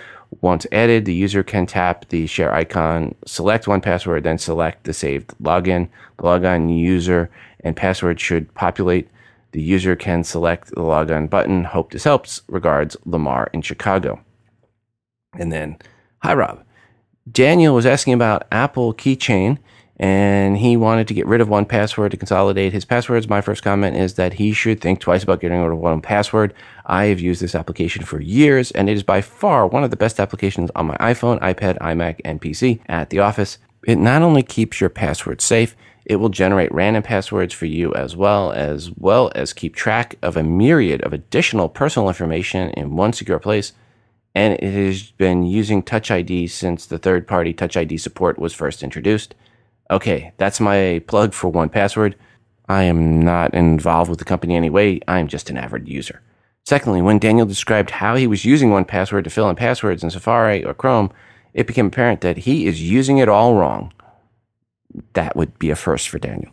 Once 0.42 0.66
added, 0.72 1.06
the 1.06 1.14
user 1.14 1.44
can 1.44 1.68
tap 1.68 2.10
the 2.10 2.26
share 2.26 2.52
icon, 2.56 3.14
select 3.28 3.66
1Password, 3.66 4.24
then 4.24 4.40
select 4.40 4.86
the 4.86 4.94
saved 4.94 5.36
login. 5.38 5.88
The 6.18 6.24
login 6.24 6.76
user 6.76 7.30
and 7.60 7.76
password 7.76 8.20
should 8.20 8.52
populate. 8.56 9.10
The 9.52 9.62
user 9.62 9.96
can 9.96 10.24
select 10.24 10.70
the 10.70 10.82
login 10.82 11.30
button. 11.30 11.66
Hope 11.66 11.92
this 11.92 12.06
helps. 12.06 12.42
Regards, 12.48 12.98
Lamar 13.06 13.52
in 13.54 13.62
Chicago. 13.62 14.20
And 15.38 15.52
then, 15.52 15.78
hi, 16.24 16.34
Rob. 16.34 16.65
Daniel 17.32 17.74
was 17.74 17.88
asking 17.88 18.14
about 18.14 18.48
Apple 18.52 18.94
Keychain 18.94 19.58
and 19.98 20.58
he 20.58 20.78
wanted 20.78 21.08
to 21.08 21.14
get 21.14 21.26
rid 21.26 21.42
of 21.42 21.48
1Password 21.48 22.12
to 22.12 22.18
consolidate 22.18 22.74
his 22.74 22.86
passwords. 22.86 23.30
My 23.30 23.42
first 23.42 23.64
comment 23.64 23.96
is 23.96 24.16
that 24.16 24.34
he 24.34 24.52
should 24.52 24.82
think 24.82 25.00
twice 25.00 25.24
about 25.24 25.40
getting 25.40 25.62
rid 25.62 25.72
of 25.72 25.80
1Password. 25.80 26.52
I 26.86 27.06
have 27.06 27.20
used 27.20 27.42
this 27.42 27.56
application 27.56 28.04
for 28.04 28.20
years, 28.20 28.72
and 28.72 28.90
it 28.90 28.94
is 28.94 29.04
by 29.04 29.22
far 29.22 29.66
one 29.66 29.84
of 29.84 29.92
the 29.92 29.98
best 29.98 30.20
applications 30.20 30.70
on 30.76 30.88
my 30.88 30.98
iPhone, 30.98 31.40
iPad, 31.40 31.80
iMac, 31.80 32.20
and 32.26 32.42
PC 32.42 32.82
at 32.88 33.10
the 33.10 33.20
office. 33.20 33.58
It 33.88 33.98
not 33.98 34.22
only 34.22 34.44
keeps 34.44 34.82
your 34.82 34.90
password 34.90 35.40
safe, 35.40 35.78
it 36.06 36.18
will 36.18 36.30
generate 36.30 36.74
random 36.74 37.04
passwords 37.04 37.54
for 37.54 37.66
you 37.66 37.94
as 37.94 38.16
well, 38.16 38.52
as 38.52 38.92
well 38.92 39.32
as 39.34 39.54
keep 39.54 39.76
track 39.76 40.16
of 40.22 40.36
a 40.36 40.44
myriad 40.44 41.02
of 41.04 41.14
additional 41.14 41.70
personal 41.70 42.10
information 42.10 42.70
in 42.72 42.96
one 42.96 43.14
secure 43.14 43.40
place. 43.40 43.72
And 44.36 44.54
it 44.56 44.74
has 44.74 45.12
been 45.12 45.44
using 45.44 45.82
Touch 45.82 46.12
ID 46.12 46.48
since 46.48 46.86
the 46.86 47.00
third 47.00 47.26
party 47.26 47.54
Touch 47.54 47.78
ID 47.78 47.98
support 47.98 48.38
was 48.38 48.54
first 48.54 48.84
introduced. 48.84 49.34
Okay, 49.90 50.34
that's 50.38 50.60
my 50.60 51.02
plug 51.08 51.34
for 51.34 51.52
1Password. 51.52 52.16
I 52.68 52.84
am 52.84 53.22
not 53.22 53.54
involved 53.54 54.10
with 54.10 54.20
the 54.20 54.26
company 54.26 54.56
anyway. 54.56 55.00
I'm 55.08 55.28
just 55.28 55.50
an 55.50 55.58
average 55.58 55.88
user. 55.88 56.22
Secondly, 56.66 57.02
when 57.02 57.20
Daniel 57.20 57.46
described 57.46 57.92
how 57.92 58.16
he 58.16 58.28
was 58.28 58.44
using 58.44 58.72
1Password 58.72 59.24
to 59.24 59.30
fill 59.30 59.50
in 59.50 59.56
passwords 59.56 60.04
in 60.04 60.10
Safari 60.10 60.66
or 60.66 60.74
Chrome, 60.74 61.12
it 61.54 61.68
became 61.68 61.88
apparent 61.88 62.22
that 62.22 62.38
he 62.38 62.66
is 62.66 62.82
using 62.82 63.20
it 63.20 63.30
all 63.30 63.56
wrong. 63.56 63.94
That 65.14 65.36
would 65.36 65.58
be 65.60 65.70
a 65.70 65.76
first 65.76 66.10
for 66.10 66.20
Daniel. 66.20 66.52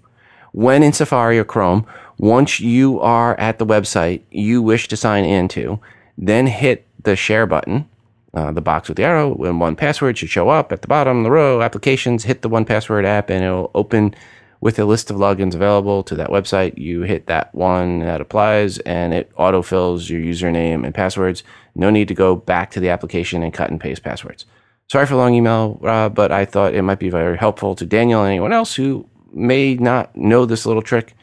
When 0.52 0.82
in 0.82 0.92
Safari 0.92 1.38
or 1.38 1.44
Chrome, 1.44 1.86
once 2.18 2.60
you 2.60 3.00
are 3.00 3.38
at 3.40 3.58
the 3.58 3.66
website 3.66 4.22
you 4.30 4.60
wish 4.60 4.86
to 4.88 4.96
sign 4.96 5.24
into, 5.24 5.80
then 6.26 6.46
hit 6.46 6.86
the 7.02 7.16
share 7.16 7.46
button, 7.46 7.88
uh, 8.32 8.52
the 8.52 8.60
box 8.60 8.88
with 8.88 8.96
the 8.96 9.04
arrow, 9.04 9.32
and 9.44 9.60
1Password 9.60 10.16
should 10.16 10.30
show 10.30 10.48
up 10.48 10.72
at 10.72 10.82
the 10.82 10.88
bottom 10.88 11.18
of 11.18 11.24
the 11.24 11.30
row. 11.30 11.60
Applications, 11.60 12.24
hit 12.24 12.42
the 12.42 12.48
1Password 12.48 13.04
app, 13.04 13.28
and 13.28 13.44
it'll 13.44 13.70
open 13.74 14.14
with 14.60 14.78
a 14.78 14.84
list 14.84 15.10
of 15.10 15.16
logins 15.16 15.54
available 15.54 16.04
to 16.04 16.14
that 16.14 16.30
website. 16.30 16.78
You 16.78 17.02
hit 17.02 17.26
that 17.26 17.52
one 17.52 17.98
that 17.98 18.20
applies 18.20 18.78
and 18.78 19.12
it 19.12 19.34
autofills 19.36 20.08
your 20.08 20.20
username 20.20 20.84
and 20.86 20.94
passwords. 20.94 21.42
No 21.74 21.90
need 21.90 22.06
to 22.08 22.14
go 22.14 22.36
back 22.36 22.70
to 22.70 22.80
the 22.80 22.88
application 22.88 23.42
and 23.42 23.52
cut 23.52 23.70
and 23.70 23.80
paste 23.80 24.04
passwords. 24.04 24.46
Sorry 24.88 25.04
for 25.04 25.16
long 25.16 25.34
email, 25.34 25.80
uh, 25.82 26.08
but 26.10 26.30
I 26.30 26.44
thought 26.44 26.74
it 26.74 26.82
might 26.82 27.00
be 27.00 27.10
very 27.10 27.36
helpful 27.36 27.74
to 27.74 27.84
Daniel 27.84 28.22
and 28.22 28.30
anyone 28.30 28.52
else 28.52 28.76
who 28.76 29.08
may 29.32 29.74
not 29.74 30.14
know 30.14 30.46
this 30.46 30.64
little 30.64 30.82
trick. 30.82 31.16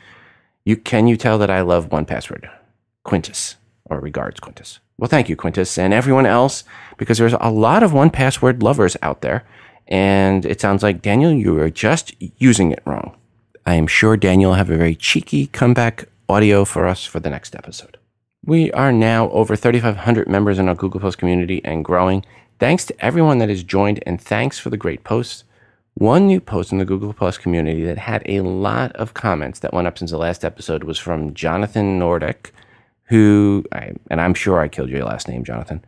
You 0.66 0.76
can 0.76 1.08
you 1.08 1.16
tell 1.16 1.38
that 1.38 1.50
I 1.50 1.62
love 1.62 1.90
1Password? 1.90 2.50
Quintus, 3.04 3.56
or 3.86 4.02
regards 4.02 4.42
Quintus. 4.42 4.82
Well, 5.00 5.08
thank 5.08 5.30
you, 5.30 5.38
Quintus, 5.38 5.78
and 5.78 5.94
everyone 5.94 6.26
else, 6.26 6.66
because 6.98 7.18
there's 7.18 7.34
a 7.40 7.50
lot 7.50 7.84
of 7.84 7.92
1Password 7.92 8.62
lovers 8.62 8.98
out 9.02 9.22
there, 9.22 9.46
and 9.88 10.46
it 10.46 10.60
sounds 10.60 10.84
like 10.84 11.02
Daniel, 11.02 11.32
you 11.32 11.58
are 11.58 11.70
just 11.70 12.14
using 12.38 12.74
it 12.74 12.84
wrong. 12.86 13.16
I 13.66 13.76
am 13.76 13.88
sure 13.88 14.18
Daniel 14.18 14.52
will 14.52 14.58
have 14.58 14.70
a 14.70 14.76
very 14.76 14.96
cheeky 14.96 15.48
comeback 15.48 16.10
audio 16.28 16.66
for 16.66 16.86
us 16.86 17.06
for 17.06 17.22
the 17.22 17.30
next 17.30 17.56
episode. 17.56 17.98
We 18.44 18.74
are 18.74 18.92
now 18.92 19.30
over 19.30 19.56
3,500 19.56 20.28
members 20.28 20.60
in 20.60 20.68
our 20.68 20.76
Google 20.76 21.00
Plus 21.00 21.16
community 21.16 21.62
and 21.64 21.86
growing. 21.86 22.26
Thanks 22.60 22.84
to 22.88 23.06
everyone 23.06 23.38
that 23.38 23.48
has 23.48 23.64
joined 23.64 24.04
and 24.06 24.20
thanks 24.20 24.60
for 24.60 24.70
the 24.70 24.76
great 24.76 25.06
posts. 25.06 25.46
One 25.94 26.28
new 26.28 26.42
post 26.42 26.74
in 26.74 26.78
the 26.78 26.84
Google 26.84 27.14
Plus 27.14 27.38
community 27.38 27.86
that 27.86 28.00
had 28.00 28.24
a 28.26 28.42
lot 28.42 28.92
of 28.98 29.14
comments 29.14 29.60
that 29.60 29.74
went 29.74 29.88
up 29.88 29.98
since 29.98 30.12
the 30.12 30.18
last 30.18 30.44
episode 30.44 30.84
was 30.84 31.00
from 31.00 31.34
Jonathan 31.34 31.98
Nordic, 31.98 32.54
who, 33.10 33.66
and 33.72 34.22
I'm 34.22 34.36
sure 34.36 34.60
I 34.60 34.68
killed 34.68 34.90
your 34.90 35.04
last 35.04 35.28
name, 35.28 35.44
Jonathan, 35.44 35.84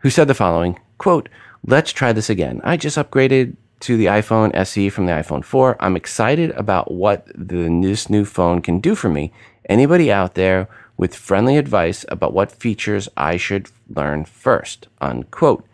who 0.00 0.10
said 0.10 0.28
the 0.28 0.34
following, 0.34 0.78
quote, 0.98 1.28
let's 1.66 1.92
try 1.92 2.12
this 2.12 2.30
again. 2.30 2.60
I 2.62 2.76
just 2.76 2.98
upgraded 2.98 3.56
to 3.80 3.96
the 3.96 4.06
iPhone 4.06 4.54
SE 4.54 4.90
from 4.90 5.06
the 5.06 5.12
iPhone 5.12 5.44
4. 5.44 5.76
I'm 5.80 5.96
excited 5.96 6.50
about 6.50 6.92
what 6.92 7.26
the, 7.34 7.80
this 7.82 8.10
new 8.10 8.24
phone 8.24 8.60
can 8.60 8.80
do 8.80 8.94
for 8.94 9.08
me. 9.08 9.32
Anybody 9.68 10.12
out 10.12 10.34
there 10.34 10.68
with 10.98 11.14
friendly 11.14 11.56
advice 11.56 12.04
about 12.08 12.34
what 12.34 12.52
features 12.52 13.08
I 13.16 13.38
should 13.38 13.70
learn 13.88 14.26
first? 14.26 14.88
Unquote. 15.00 15.64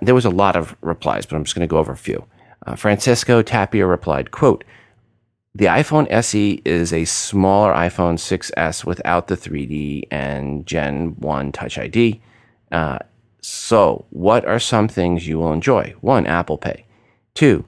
there 0.00 0.14
was 0.14 0.26
a 0.26 0.30
lot 0.30 0.54
of 0.54 0.76
replies, 0.80 1.26
but 1.26 1.36
I'm 1.36 1.44
just 1.44 1.56
going 1.56 1.66
to 1.66 1.70
go 1.70 1.78
over 1.78 1.92
a 1.92 1.96
few. 1.96 2.24
Uh, 2.66 2.76
Francisco 2.76 3.42
Tapia 3.42 3.86
replied, 3.86 4.30
quote, 4.30 4.62
the 5.54 5.66
iPhone 5.66 6.10
SE 6.10 6.62
is 6.64 6.92
a 6.92 7.04
smaller 7.04 7.72
iPhone 7.72 8.14
6S 8.14 8.84
without 8.84 9.26
the 9.26 9.36
3D 9.36 10.04
and 10.10 10.64
Gen 10.64 11.16
1 11.18 11.52
Touch 11.52 11.76
ID. 11.76 12.20
Uh, 12.70 12.98
so, 13.42 14.04
what 14.10 14.44
are 14.44 14.60
some 14.60 14.86
things 14.86 15.26
you 15.26 15.38
will 15.38 15.52
enjoy? 15.52 15.94
One, 16.00 16.26
Apple 16.26 16.58
Pay. 16.58 16.84
Two, 17.34 17.64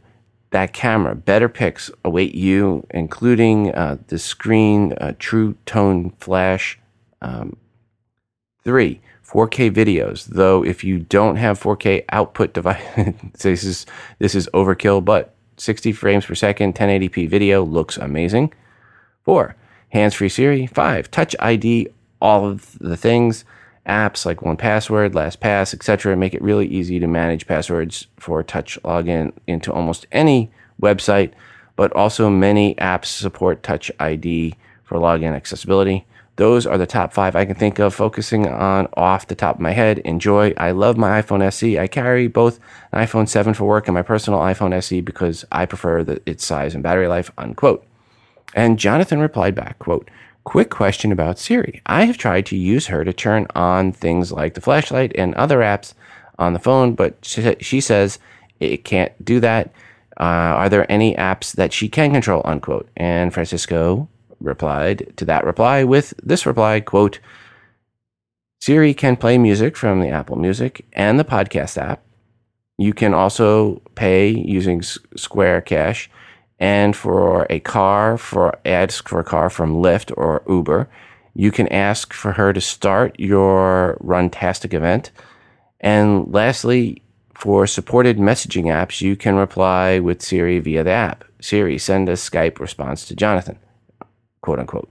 that 0.51 0.72
camera, 0.72 1.14
better 1.16 1.49
pics 1.49 1.91
await 2.05 2.35
you, 2.35 2.87
including 2.91 3.72
uh, 3.74 3.97
the 4.09 4.18
screen, 4.18 4.93
uh, 5.01 5.14
true 5.18 5.57
tone 5.66 6.11
flash. 6.18 6.78
Um, 7.20 7.57
three, 8.62 9.01
4K 9.26 9.72
videos. 9.72 10.26
Though 10.26 10.64
if 10.64 10.85
you 10.85 10.99
don't 10.99 11.37
have 11.37 11.61
4K 11.61 12.05
output 12.11 12.53
device, 12.53 12.83
this 13.41 13.64
is 13.64 13.87
this 14.18 14.35
is 14.35 14.49
overkill. 14.53 15.05
But 15.05 15.35
60 15.63 15.93
frames 15.93 16.27
per 16.27 16.35
second, 16.35 16.75
1080p 16.75 17.29
video 17.29 17.63
looks 17.65 17.97
amazing. 17.97 18.53
Four, 19.25 19.55
hands-free 19.91 20.29
Siri. 20.29 20.67
Five, 20.67 21.11
Touch 21.11 21.37
ID. 21.39 21.89
All 22.21 22.47
of 22.47 22.79
the 22.79 22.97
things 22.97 23.45
apps 23.87 24.25
like 24.25 24.39
1Password, 24.39 25.13
LastPass, 25.13 25.75
etc. 25.75 26.17
Make 26.17 26.35
it 26.35 26.43
really 26.43 26.67
easy 26.67 26.99
to 27.01 27.07
manage 27.07 27.47
passwords 27.47 28.07
for 28.17 28.43
touch 28.43 28.79
login 28.83 29.33
into 29.47 29.73
almost 29.73 30.07
any 30.13 30.51
website, 30.81 31.33
but 31.75 31.93
also 31.95 32.31
many 32.31 32.75
apps 32.77 33.07
support 33.07 33.63
Touch 33.63 33.91
ID 33.99 34.55
for 34.85 34.99
login 34.99 35.35
accessibility. 35.35 36.07
Those 36.37 36.66
are 36.66 36.78
the 36.78 36.87
top 36.87 37.12
five 37.12 37.37
I 37.37 37.45
can 37.45 37.55
think 37.55 37.78
of 37.78 37.95
focusing 37.95 38.47
on 38.47 38.89
off 38.95 39.26
the 39.26 39.35
top 39.35 39.57
of 39.57 39.61
my 39.61 39.72
head. 39.72 39.99
Enjoy. 39.99 40.55
I 40.57 40.70
love 40.70 40.97
my 40.97 41.20
iPhone 41.20 41.43
SE. 41.43 41.78
I 41.78 41.87
carry 41.87 42.26
both 42.26 42.59
an 42.91 43.07
iPhone 43.07 43.28
7 43.28 43.53
for 43.53 43.64
work 43.64 43.87
and 43.87 43.95
my 43.95 44.03
personal 44.03 44.41
iPhone 44.41 44.72
SE 44.74 45.01
because 45.03 45.45
I 45.53 45.66
prefer 45.66 46.03
the, 46.03 46.22
its 46.24 46.45
size 46.45 46.74
and 46.74 46.83
battery 46.83 47.07
life, 47.07 47.30
unquote. 47.37 47.85
And 48.55 48.78
Jonathan 48.78 49.20
replied 49.20 49.55
back, 49.55 49.78
quote, 49.78 50.11
Quick 50.45 50.70
question 50.70 51.12
about 51.12 51.39
Siri. 51.39 51.80
I 51.87 52.05
have 52.05 52.18
tried 52.18 52.47
to 52.47 52.57
use 52.57 52.89
her 52.89 53.05
to 53.05 53.12
turn 53.12 53.47
on 53.55 53.93
things 53.93 54.33
like 54.33 54.55
the 54.55 54.61
flashlight 54.61 55.12
and 55.14 55.35
other 55.35 55.59
apps 55.59 55.95
on 56.39 56.53
the 56.53 56.59
phone, 56.59 56.95
but 56.95 57.16
she, 57.22 57.80
says 57.80 58.18
it 58.59 58.85
can't 58.85 59.12
do 59.24 59.39
that. 59.39 59.72
Uh, 60.18 60.59
are 60.59 60.68
there 60.68 60.91
any 60.91 61.14
apps 61.14 61.53
that 61.53 61.72
she 61.72 61.89
can 61.89 62.12
control? 62.12 62.43
Unquote. 62.45 62.89
And 62.97 63.33
Francisco 63.33 64.09
replied 64.43 65.12
to 65.16 65.24
that 65.24 65.45
reply 65.45 65.84
with 65.84 66.14
this 66.22 66.47
reply, 66.47 66.80
quote, 66.80 67.20
Siri 68.61 68.95
can 68.95 69.16
play 69.16 69.38
music 69.38 69.76
from 69.76 70.01
the 70.01 70.09
Apple 70.09 70.36
Music 70.36 70.86
and 70.93 71.18
the 71.18 71.24
podcast 71.24 71.76
app. 71.76 72.03
You 72.78 72.95
can 72.95 73.12
also 73.12 73.82
pay 73.95 74.28
using 74.28 74.82
Square 74.82 75.62
Cash 75.62 76.09
and 76.62 76.95
for 76.95 77.45
a 77.51 77.59
car, 77.59 78.16
for 78.16 78.57
ask 78.64 79.09
for 79.09 79.18
a 79.18 79.24
car 79.24 79.51
from 79.51 79.74
Lyft 79.74 80.16
or 80.16 80.45
Uber, 80.49 80.88
you 81.34 81.51
can 81.51 81.66
ask 81.68 82.12
for 82.12 82.32
her 82.32 82.53
to 82.53 82.61
start 82.61 83.18
your 83.18 83.99
Runtastic 84.01 84.72
event. 84.72 85.11
And 85.80 86.32
lastly, 86.32 87.03
for 87.34 87.66
supported 87.66 88.18
messaging 88.18 88.66
apps, 88.66 89.01
you 89.01 89.16
can 89.16 89.34
reply 89.34 89.99
with 89.99 90.22
Siri 90.22 90.61
via 90.61 90.84
the 90.84 90.90
app. 90.90 91.24
Siri, 91.40 91.78
send 91.78 92.09
a 92.09 92.12
Skype 92.12 92.61
response 92.61 93.07
to 93.07 93.16
Jonathan, 93.16 93.59
quote 94.43 94.59
unquote, 94.59 94.90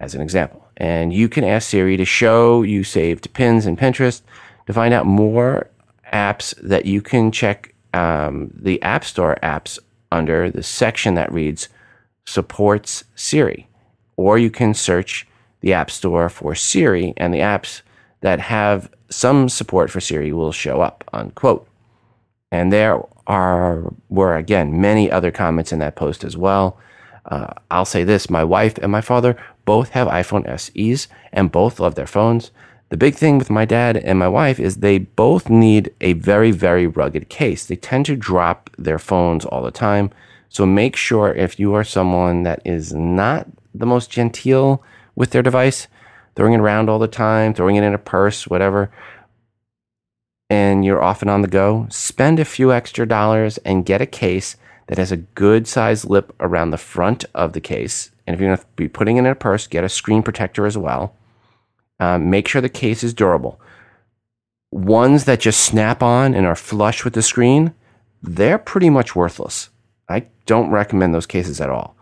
as 0.00 0.14
an 0.14 0.20
example. 0.20 0.66
And 0.76 1.12
you 1.12 1.28
can 1.28 1.44
ask 1.44 1.68
Siri 1.68 1.96
to 1.96 2.04
show 2.04 2.62
you 2.62 2.84
saved 2.84 3.32
pins 3.32 3.66
in 3.66 3.76
Pinterest 3.76 4.22
to 4.66 4.72
find 4.72 4.94
out 4.94 5.06
more 5.06 5.68
apps 6.12 6.54
that 6.62 6.86
you 6.86 7.02
can 7.02 7.32
check 7.32 7.74
um, 7.94 8.50
the 8.54 8.80
App 8.82 9.04
Store 9.04 9.36
apps 9.42 9.78
under 10.12 10.50
the 10.50 10.62
section 10.62 11.14
that 11.14 11.32
reads 11.32 11.68
supports 12.26 13.04
Siri. 13.14 13.68
Or 14.16 14.38
you 14.38 14.50
can 14.50 14.74
search 14.74 15.26
the 15.60 15.72
App 15.72 15.90
Store 15.90 16.28
for 16.28 16.54
Siri, 16.54 17.14
and 17.16 17.32
the 17.32 17.38
apps 17.38 17.82
that 18.20 18.40
have 18.40 18.90
some 19.10 19.48
support 19.48 19.90
for 19.90 20.00
Siri 20.00 20.32
will 20.32 20.52
show 20.52 20.80
up, 20.80 21.04
unquote. 21.12 21.68
And 22.50 22.72
there 22.72 23.00
are, 23.26 23.92
were 24.08 24.36
again, 24.36 24.80
many 24.80 25.10
other 25.10 25.30
comments 25.30 25.72
in 25.72 25.78
that 25.80 25.96
post 25.96 26.24
as 26.24 26.36
well. 26.36 26.78
Uh, 27.26 27.52
I'll 27.70 27.84
say 27.84 28.04
this 28.04 28.30
my 28.30 28.44
wife 28.44 28.78
and 28.78 28.90
my 28.90 29.00
father 29.00 29.36
both 29.64 29.90
have 29.90 30.08
iPhone 30.08 30.46
SEs 30.58 31.08
and 31.32 31.52
both 31.52 31.80
love 31.80 31.96
their 31.96 32.06
phones. 32.06 32.52
The 32.88 32.96
big 32.96 33.16
thing 33.16 33.36
with 33.36 33.50
my 33.50 33.64
dad 33.64 33.96
and 33.96 34.18
my 34.18 34.28
wife 34.28 34.60
is 34.60 34.76
they 34.76 34.98
both 34.98 35.50
need 35.50 35.92
a 36.00 36.12
very, 36.12 36.52
very 36.52 36.86
rugged 36.86 37.28
case. 37.28 37.66
They 37.66 37.74
tend 37.74 38.06
to 38.06 38.16
drop 38.16 38.70
their 38.78 39.00
phones 39.00 39.44
all 39.44 39.62
the 39.62 39.72
time. 39.72 40.10
So 40.48 40.64
make 40.64 40.94
sure 40.94 41.34
if 41.34 41.58
you 41.58 41.74
are 41.74 41.82
someone 41.82 42.44
that 42.44 42.62
is 42.64 42.94
not 42.94 43.48
the 43.74 43.86
most 43.86 44.08
genteel 44.08 44.84
with 45.16 45.30
their 45.30 45.42
device, 45.42 45.88
throwing 46.36 46.52
it 46.52 46.60
around 46.60 46.88
all 46.88 47.00
the 47.00 47.08
time, 47.08 47.54
throwing 47.54 47.74
it 47.74 47.82
in 47.82 47.92
a 47.92 47.98
purse, 47.98 48.46
whatever, 48.46 48.90
and 50.48 50.84
you're 50.84 51.02
often 51.02 51.28
on 51.28 51.42
the 51.42 51.48
go, 51.48 51.88
spend 51.90 52.38
a 52.38 52.44
few 52.44 52.72
extra 52.72 53.06
dollars 53.06 53.58
and 53.58 53.84
get 53.84 54.00
a 54.00 54.06
case 54.06 54.56
that 54.86 54.98
has 54.98 55.12
a 55.12 55.16
good 55.16 55.66
size 55.66 56.04
lip 56.04 56.32
around 56.40 56.70
the 56.70 56.78
front 56.78 57.24
of 57.34 57.52
the 57.52 57.60
case. 57.60 58.10
And 58.26 58.34
if 58.34 58.40
you're 58.40 58.50
going 58.50 58.58
to 58.58 58.66
be 58.76 58.88
putting 58.88 59.16
it 59.16 59.20
in 59.20 59.26
a 59.26 59.34
purse, 59.34 59.66
get 59.66 59.84
a 59.84 59.88
screen 59.88 60.22
protector 60.22 60.66
as 60.66 60.78
well 60.78 61.16
um, 61.98 62.30
make 62.30 62.48
sure 62.48 62.60
the 62.60 62.68
case 62.68 63.02
is 63.02 63.14
durable. 63.14 63.60
Ones 64.70 65.24
that 65.24 65.40
just 65.40 65.60
snap 65.60 66.02
on 66.02 66.34
and 66.34 66.46
are 66.46 66.56
flush 66.56 67.04
with 67.04 67.14
the 67.14 67.22
screen, 67.22 67.74
they're 68.22 68.58
pretty 68.58 68.90
much 68.90 69.16
worthless. 69.16 69.70
I 70.08 70.26
don't 70.44 70.70
recommend 70.70 71.14
those 71.14 71.26
cases 71.26 71.60
at 71.60 71.70
all. 71.70 71.96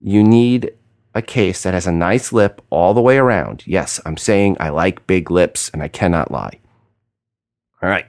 You 0.00 0.24
need 0.24 0.72
a 1.14 1.22
case 1.22 1.62
that 1.62 1.74
has 1.74 1.86
a 1.86 1.92
nice 1.92 2.32
lip 2.32 2.62
all 2.70 2.94
the 2.94 3.00
way 3.00 3.18
around. 3.18 3.64
Yes, 3.66 4.00
I'm 4.04 4.16
saying 4.16 4.56
I 4.60 4.68
like 4.70 5.06
big 5.06 5.30
lips 5.30 5.70
and 5.72 5.82
I 5.82 5.88
cannot 5.88 6.30
lie. 6.30 6.60
All 7.82 7.88
right. 7.88 8.06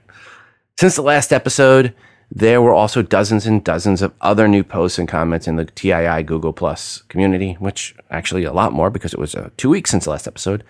Since 0.79 0.95
the 0.95 1.01
last 1.01 1.31
episode, 1.31 1.93
there 2.31 2.61
were 2.61 2.73
also 2.73 3.01
dozens 3.01 3.45
and 3.47 3.63
dozens 3.63 4.01
of 4.01 4.13
other 4.21 4.47
new 4.47 4.63
posts 4.63 4.99
and 4.99 5.07
comments 5.07 5.47
in 5.47 5.55
the 5.55 5.65
TII 5.65 6.23
Google 6.23 6.53
Plus 6.53 7.01
community, 7.09 7.53
which 7.53 7.95
actually 8.11 8.43
a 8.43 8.53
lot 8.53 8.71
more 8.71 8.89
because 8.89 9.13
it 9.13 9.19
was 9.19 9.33
uh, 9.33 9.49
two 9.57 9.69
weeks 9.69 9.89
since 9.89 10.03
the 10.03 10.11
last 10.11 10.27
episode, 10.27 10.63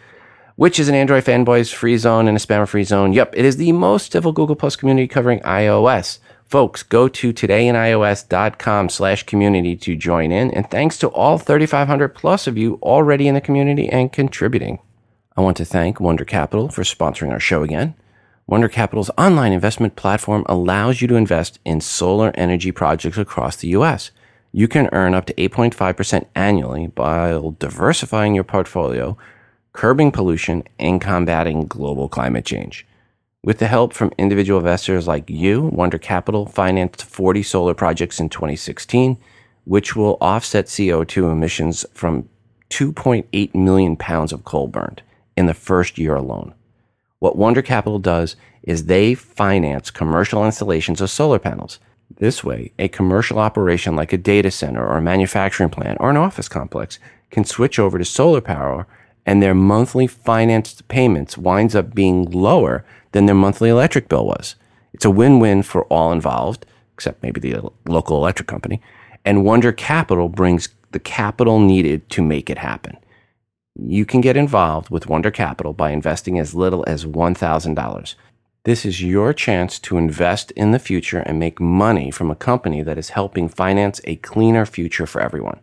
which 0.56 0.80
is 0.80 0.88
an 0.88 0.96
Android 0.96 1.26
fanboys 1.26 1.74
free 1.74 1.98
zone 1.98 2.28
and 2.28 2.38
a 2.38 2.40
spammer 2.40 2.68
free 2.68 2.86
zone. 2.86 3.12
Yep, 3.12 3.34
it 3.36 3.44
is 3.44 3.58
the 3.58 3.74
most 3.74 4.14
civil 4.14 4.32
Google 4.32 4.56
Plus 4.56 4.78
community 4.78 5.08
covering 5.08 5.42
iOS. 5.42 6.20
Folks, 6.46 6.82
go 6.82 7.08
to 7.08 7.32
todayinios.com 7.32 8.90
slash 8.90 9.24
community 9.24 9.76
to 9.76 9.96
join 9.96 10.32
in. 10.32 10.50
And 10.52 10.70
thanks 10.72 10.98
to 10.98 11.10
all 11.10 11.38
3,500 11.38 12.10
plus 12.10 12.48
of 12.48 12.58
you 12.58 12.80
already 12.82 13.28
in 13.28 13.36
the 13.36 13.42
community 13.42 13.88
and 13.88 14.12
contributing. 14.12 14.80
I 15.38 15.42
want 15.42 15.58
to 15.58 15.66
thank 15.66 16.00
Wunder 16.00 16.26
Capital 16.26 16.70
for 16.70 16.82
sponsoring 16.82 17.32
our 17.32 17.40
show 17.40 17.62
again. 17.64 17.94
Wunder 18.50 18.68
Capital's 18.68 19.12
online 19.16 19.52
investment 19.52 19.96
platform 19.96 20.44
allows 20.48 21.04
you 21.04 21.08
to 21.08 21.16
invest 21.16 21.60
in 21.66 21.80
solar 21.80 22.32
energy 22.34 22.72
projects 22.72 23.20
across 23.20 23.58
the 23.58 23.68
U.S. 23.68 24.10
You 24.52 24.68
can 24.68 24.90
earn 24.92 25.14
up 25.14 25.28
to 25.28 25.36
8.5% 25.36 26.26
annually 26.34 26.86
while 26.96 27.52
diversifying 27.52 28.34
your 28.34 28.44
portfolio, 28.44 29.16
curbing 29.74 30.12
pollution, 30.12 30.64
and 30.80 31.00
combating 31.00 31.68
global 31.68 32.10
climate 32.10 32.44
change. 32.44 32.88
With 33.44 33.60
the 33.60 33.68
help 33.68 33.94
from 33.94 34.14
individual 34.18 34.60
investors 34.60 35.08
like 35.08 35.30
you, 35.30 35.62
Wunder 35.62 36.00
Capital 36.00 36.48
financed 36.48 37.04
40 37.04 37.44
solar 37.44 37.76
projects 37.76 38.20
in 38.20 38.30
2016, 38.30 39.16
which 39.66 39.96
will 39.96 40.18
offset 40.20 40.66
CO2 40.66 41.32
emissions 41.32 41.86
from 41.94 42.28
2.8 42.72 43.54
million 43.54 43.96
pounds 43.96 44.34
of 44.34 44.44
coal 44.44 44.68
burned 44.68 45.04
in 45.38 45.46
the 45.46 45.54
first 45.54 46.00
year 46.00 46.16
alone. 46.16 46.56
What 47.20 47.38
Wunder 47.38 47.62
Capital 47.62 48.00
does 48.00 48.38
is 48.64 48.86
they 48.86 49.14
finance 49.14 49.92
commercial 49.92 50.46
installations 50.46 51.02
of 51.02 51.10
solar 51.10 51.38
panels. 51.38 51.80
This 52.18 52.44
way, 52.46 52.72
a 52.80 52.88
commercial 52.88 53.40
operation 53.40 53.96
like 53.96 54.14
a 54.14 54.18
data 54.18 54.50
center 54.52 54.86
or 54.86 54.98
a 54.98 55.02
manufacturing 55.02 55.70
plant 55.70 55.98
or 56.00 56.10
an 56.10 56.18
office 56.18 56.48
complex 56.48 56.98
can 57.30 57.44
switch 57.44 57.78
over 57.78 57.98
to 57.98 58.06
solar 58.06 58.42
power 58.42 58.88
and 59.26 59.44
their 59.44 59.54
monthly 59.54 60.08
financed 60.08 60.88
payments 60.88 61.38
winds 61.38 61.76
up 61.76 61.94
being 61.94 62.24
lower 62.32 62.86
than 63.12 63.26
their 63.26 63.36
monthly 63.36 63.70
electric 63.70 64.08
bill 64.08 64.26
was. 64.26 64.56
It's 64.94 65.06
a 65.06 65.12
win-win 65.12 65.64
for 65.64 65.84
all 65.86 66.12
involved, 66.12 66.66
except 66.94 67.22
maybe 67.22 67.40
the 67.40 67.70
local 67.86 68.18
electric 68.18 68.48
company. 68.48 68.82
And 69.26 69.44
Wunder 69.44 69.74
Capital 69.74 70.30
brings 70.30 70.70
the 70.92 71.00
capital 71.00 71.60
needed 71.60 72.10
to 72.12 72.24
make 72.24 72.50
it 72.50 72.58
happen. 72.58 72.98
You 73.82 74.06
can 74.06 74.22
get 74.22 74.38
involved 74.38 74.90
with 74.90 75.08
Wunder 75.08 75.32
Capital 75.32 75.74
by 75.74 75.92
investing 75.92 76.40
as 76.40 76.56
little 76.56 76.84
as 76.88 77.06
$1,000. 77.06 78.16
This 78.66 78.86
is 78.86 79.02
your 79.02 79.34
chance 79.34 79.80
to 79.80 79.98
invest 79.98 80.52
in 80.52 80.72
the 80.72 80.80
future 80.80 81.20
and 81.20 81.40
make 81.40 81.62
money 81.62 82.12
from 82.12 82.30
a 82.30 82.36
company 82.36 82.84
that 82.84 82.98
is 82.98 83.10
helping 83.10 83.48
finance 83.48 84.02
a 84.04 84.18
cleaner 84.18 84.66
future 84.66 85.06
for 85.06 85.22
everyone. 85.22 85.62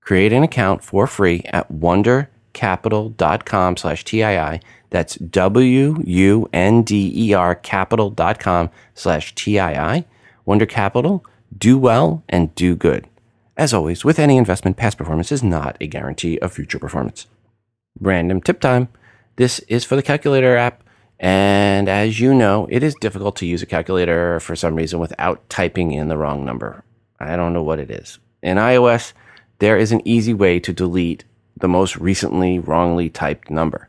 Create 0.00 0.32
an 0.32 0.42
account 0.42 0.84
for 0.84 1.06
free 1.06 1.42
at 1.46 1.72
wundercapital.com 1.72 3.76
slash 3.76 4.04
TII. 4.04 4.60
That's 4.90 5.16
W-U-N-D-E-R 5.16 6.04
capital.com 7.56 8.70
slash 8.94 9.34
TII. 9.34 10.04
Wunder 10.44 10.66
Capital, 10.66 11.24
do 11.56 11.78
well 11.78 12.22
and 12.28 12.54
do 12.54 12.76
good. 12.76 13.08
As 13.56 13.72
always, 13.72 14.04
with 14.04 14.18
any 14.18 14.36
investment, 14.36 14.76
past 14.76 14.98
performance 14.98 15.32
is 15.32 15.42
not 15.42 15.78
a 15.80 15.86
guarantee 15.86 16.38
of 16.38 16.52
future 16.52 16.78
performance. 16.78 17.26
Random 18.00 18.40
tip 18.40 18.60
time. 18.60 18.88
This 19.36 19.58
is 19.60 19.84
for 19.84 19.96
the 19.96 20.02
calculator 20.02 20.56
app. 20.56 20.82
And 21.18 21.88
as 21.88 22.20
you 22.20 22.34
know, 22.34 22.66
it 22.70 22.82
is 22.82 22.94
difficult 23.00 23.36
to 23.36 23.46
use 23.46 23.62
a 23.62 23.66
calculator 23.66 24.38
for 24.40 24.54
some 24.54 24.74
reason 24.74 25.00
without 25.00 25.48
typing 25.48 25.92
in 25.92 26.08
the 26.08 26.18
wrong 26.18 26.44
number. 26.44 26.84
I 27.18 27.36
don't 27.36 27.54
know 27.54 27.62
what 27.62 27.78
it 27.78 27.90
is. 27.90 28.18
In 28.42 28.58
iOS, 28.58 29.12
there 29.58 29.78
is 29.78 29.92
an 29.92 30.06
easy 30.06 30.34
way 30.34 30.60
to 30.60 30.72
delete 30.72 31.24
the 31.56 31.68
most 31.68 31.96
recently 31.96 32.58
wrongly 32.58 33.08
typed 33.08 33.50
number. 33.50 33.88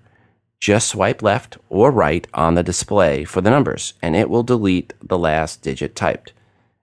Just 0.60 0.88
swipe 0.88 1.22
left 1.22 1.58
or 1.70 1.92
right 1.92 2.26
on 2.34 2.56
the 2.56 2.64
display 2.64 3.26
for 3.26 3.42
the 3.42 3.50
numbers, 3.50 3.94
and 4.02 4.16
it 4.16 4.30
will 4.30 4.44
delete 4.44 4.94
the 5.04 5.18
last 5.18 5.62
digit 5.62 5.96
typed. 5.96 6.34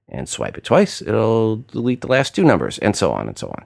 And 0.08 0.28
swipe 0.28 0.58
it 0.58 0.64
twice, 0.64 1.00
it'll 1.00 1.56
delete 1.56 2.02
the 2.02 2.06
last 2.06 2.34
two 2.34 2.44
numbers, 2.44 2.78
and 2.78 2.94
so 2.94 3.12
on 3.12 3.26
and 3.26 3.38
so 3.38 3.48
on. 3.48 3.64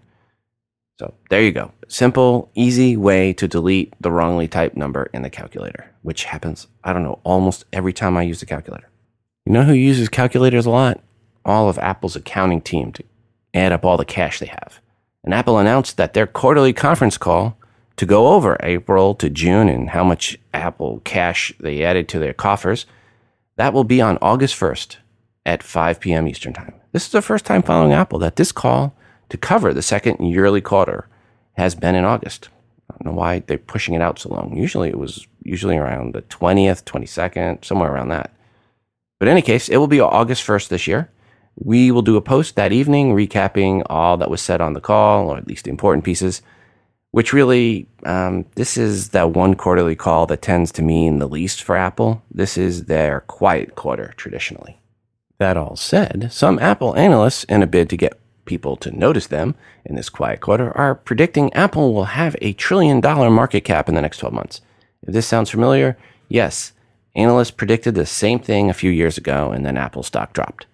So 0.98 1.14
there 1.30 1.42
you 1.42 1.52
go. 1.52 1.70
Simple, 1.86 2.50
easy 2.54 2.96
way 2.96 3.32
to 3.34 3.46
delete 3.46 3.94
the 4.00 4.10
wrongly 4.10 4.48
typed 4.48 4.76
number 4.76 5.08
in 5.12 5.22
the 5.22 5.30
calculator, 5.30 5.90
which 6.02 6.24
happens, 6.24 6.66
I 6.82 6.92
don't 6.92 7.04
know, 7.04 7.20
almost 7.22 7.64
every 7.72 7.92
time 7.92 8.16
I 8.16 8.22
use 8.22 8.40
the 8.40 8.46
calculator. 8.46 8.88
You 9.46 9.52
know 9.52 9.62
who 9.62 9.72
uses 9.72 10.08
calculators 10.08 10.66
a 10.66 10.70
lot? 10.70 11.00
All 11.44 11.68
of 11.68 11.78
Apple's 11.78 12.16
accounting 12.16 12.60
team 12.60 12.92
to 12.92 13.04
add 13.54 13.72
up 13.72 13.84
all 13.84 13.96
the 13.96 14.04
cash 14.04 14.40
they 14.40 14.46
have. 14.46 14.80
And 15.22 15.32
Apple 15.32 15.58
announced 15.58 15.96
that 15.96 16.14
their 16.14 16.26
quarterly 16.26 16.72
conference 16.72 17.16
call 17.16 17.56
to 17.96 18.06
go 18.06 18.28
over 18.28 18.56
April 18.60 19.14
to 19.16 19.30
June 19.30 19.68
and 19.68 19.90
how 19.90 20.04
much 20.04 20.38
Apple 20.52 21.00
cash 21.04 21.52
they 21.60 21.84
added 21.84 22.08
to 22.08 22.18
their 22.18 22.34
coffers, 22.34 22.86
that 23.56 23.72
will 23.72 23.84
be 23.84 24.00
on 24.00 24.18
August 24.20 24.58
1st 24.58 24.96
at 25.46 25.62
5 25.62 26.00
p.m. 26.00 26.28
Eastern 26.28 26.52
Time. 26.52 26.74
This 26.92 27.06
is 27.06 27.12
the 27.12 27.22
first 27.22 27.44
time 27.44 27.62
following 27.62 27.92
Apple 27.92 28.18
that 28.20 28.36
this 28.36 28.52
call 28.52 28.94
to 29.28 29.36
cover 29.36 29.72
the 29.72 29.82
second 29.82 30.24
yearly 30.24 30.60
quarter 30.60 31.08
has 31.54 31.74
been 31.74 31.94
in 31.94 32.04
August. 32.04 32.48
I 32.90 32.94
don't 32.94 33.12
know 33.12 33.18
why 33.18 33.40
they're 33.40 33.58
pushing 33.58 33.94
it 33.94 34.02
out 34.02 34.18
so 34.18 34.30
long. 34.30 34.56
Usually 34.56 34.88
it 34.88 34.98
was 34.98 35.26
usually 35.42 35.76
around 35.76 36.14
the 36.14 36.22
20th, 36.22 36.84
22nd, 36.84 37.64
somewhere 37.64 37.92
around 37.92 38.08
that. 38.08 38.32
But 39.18 39.28
in 39.28 39.32
any 39.32 39.42
case, 39.42 39.68
it 39.68 39.76
will 39.76 39.88
be 39.88 40.00
August 40.00 40.46
1st 40.46 40.68
this 40.68 40.86
year. 40.86 41.10
We 41.56 41.90
will 41.90 42.02
do 42.02 42.16
a 42.16 42.22
post 42.22 42.54
that 42.54 42.72
evening 42.72 43.14
recapping 43.14 43.82
all 43.86 44.16
that 44.18 44.30
was 44.30 44.40
said 44.40 44.60
on 44.60 44.74
the 44.74 44.80
call, 44.80 45.28
or 45.28 45.36
at 45.36 45.48
least 45.48 45.64
the 45.64 45.70
important 45.70 46.04
pieces, 46.04 46.40
which 47.10 47.32
really, 47.32 47.88
um, 48.04 48.46
this 48.54 48.76
is 48.76 49.08
that 49.10 49.30
one 49.30 49.54
quarterly 49.54 49.96
call 49.96 50.26
that 50.26 50.42
tends 50.42 50.70
to 50.72 50.82
mean 50.82 51.18
the 51.18 51.28
least 51.28 51.62
for 51.62 51.76
Apple. 51.76 52.22
This 52.30 52.56
is 52.56 52.84
their 52.84 53.22
quiet 53.22 53.74
quarter 53.74 54.14
traditionally. 54.16 54.78
That 55.38 55.56
all 55.56 55.76
said, 55.76 56.28
some 56.32 56.58
Apple 56.60 56.96
analysts, 56.96 57.44
in 57.44 57.62
a 57.62 57.66
bid 57.66 57.90
to 57.90 57.96
get 57.96 58.20
people 58.48 58.76
to 58.78 58.90
notice 58.90 59.28
them 59.28 59.54
in 59.84 59.94
this 59.94 60.08
quiet 60.08 60.40
quarter 60.40 60.76
are 60.76 60.96
predicting 60.96 61.52
Apple 61.52 61.94
will 61.94 62.06
have 62.06 62.34
a 62.40 62.54
trillion 62.54 63.00
dollar 63.00 63.30
market 63.30 63.60
cap 63.60 63.88
in 63.88 63.94
the 63.94 64.02
next 64.02 64.18
12 64.18 64.34
months. 64.34 64.60
If 65.06 65.14
this 65.14 65.28
sounds 65.28 65.50
familiar, 65.50 65.96
yes, 66.28 66.72
analysts 67.14 67.52
predicted 67.52 67.94
the 67.94 68.06
same 68.06 68.40
thing 68.40 68.68
a 68.68 68.74
few 68.74 68.90
years 68.90 69.16
ago 69.16 69.52
and 69.52 69.64
then 69.64 69.76
Apple 69.76 70.02
stock 70.02 70.32
dropped. 70.32 70.66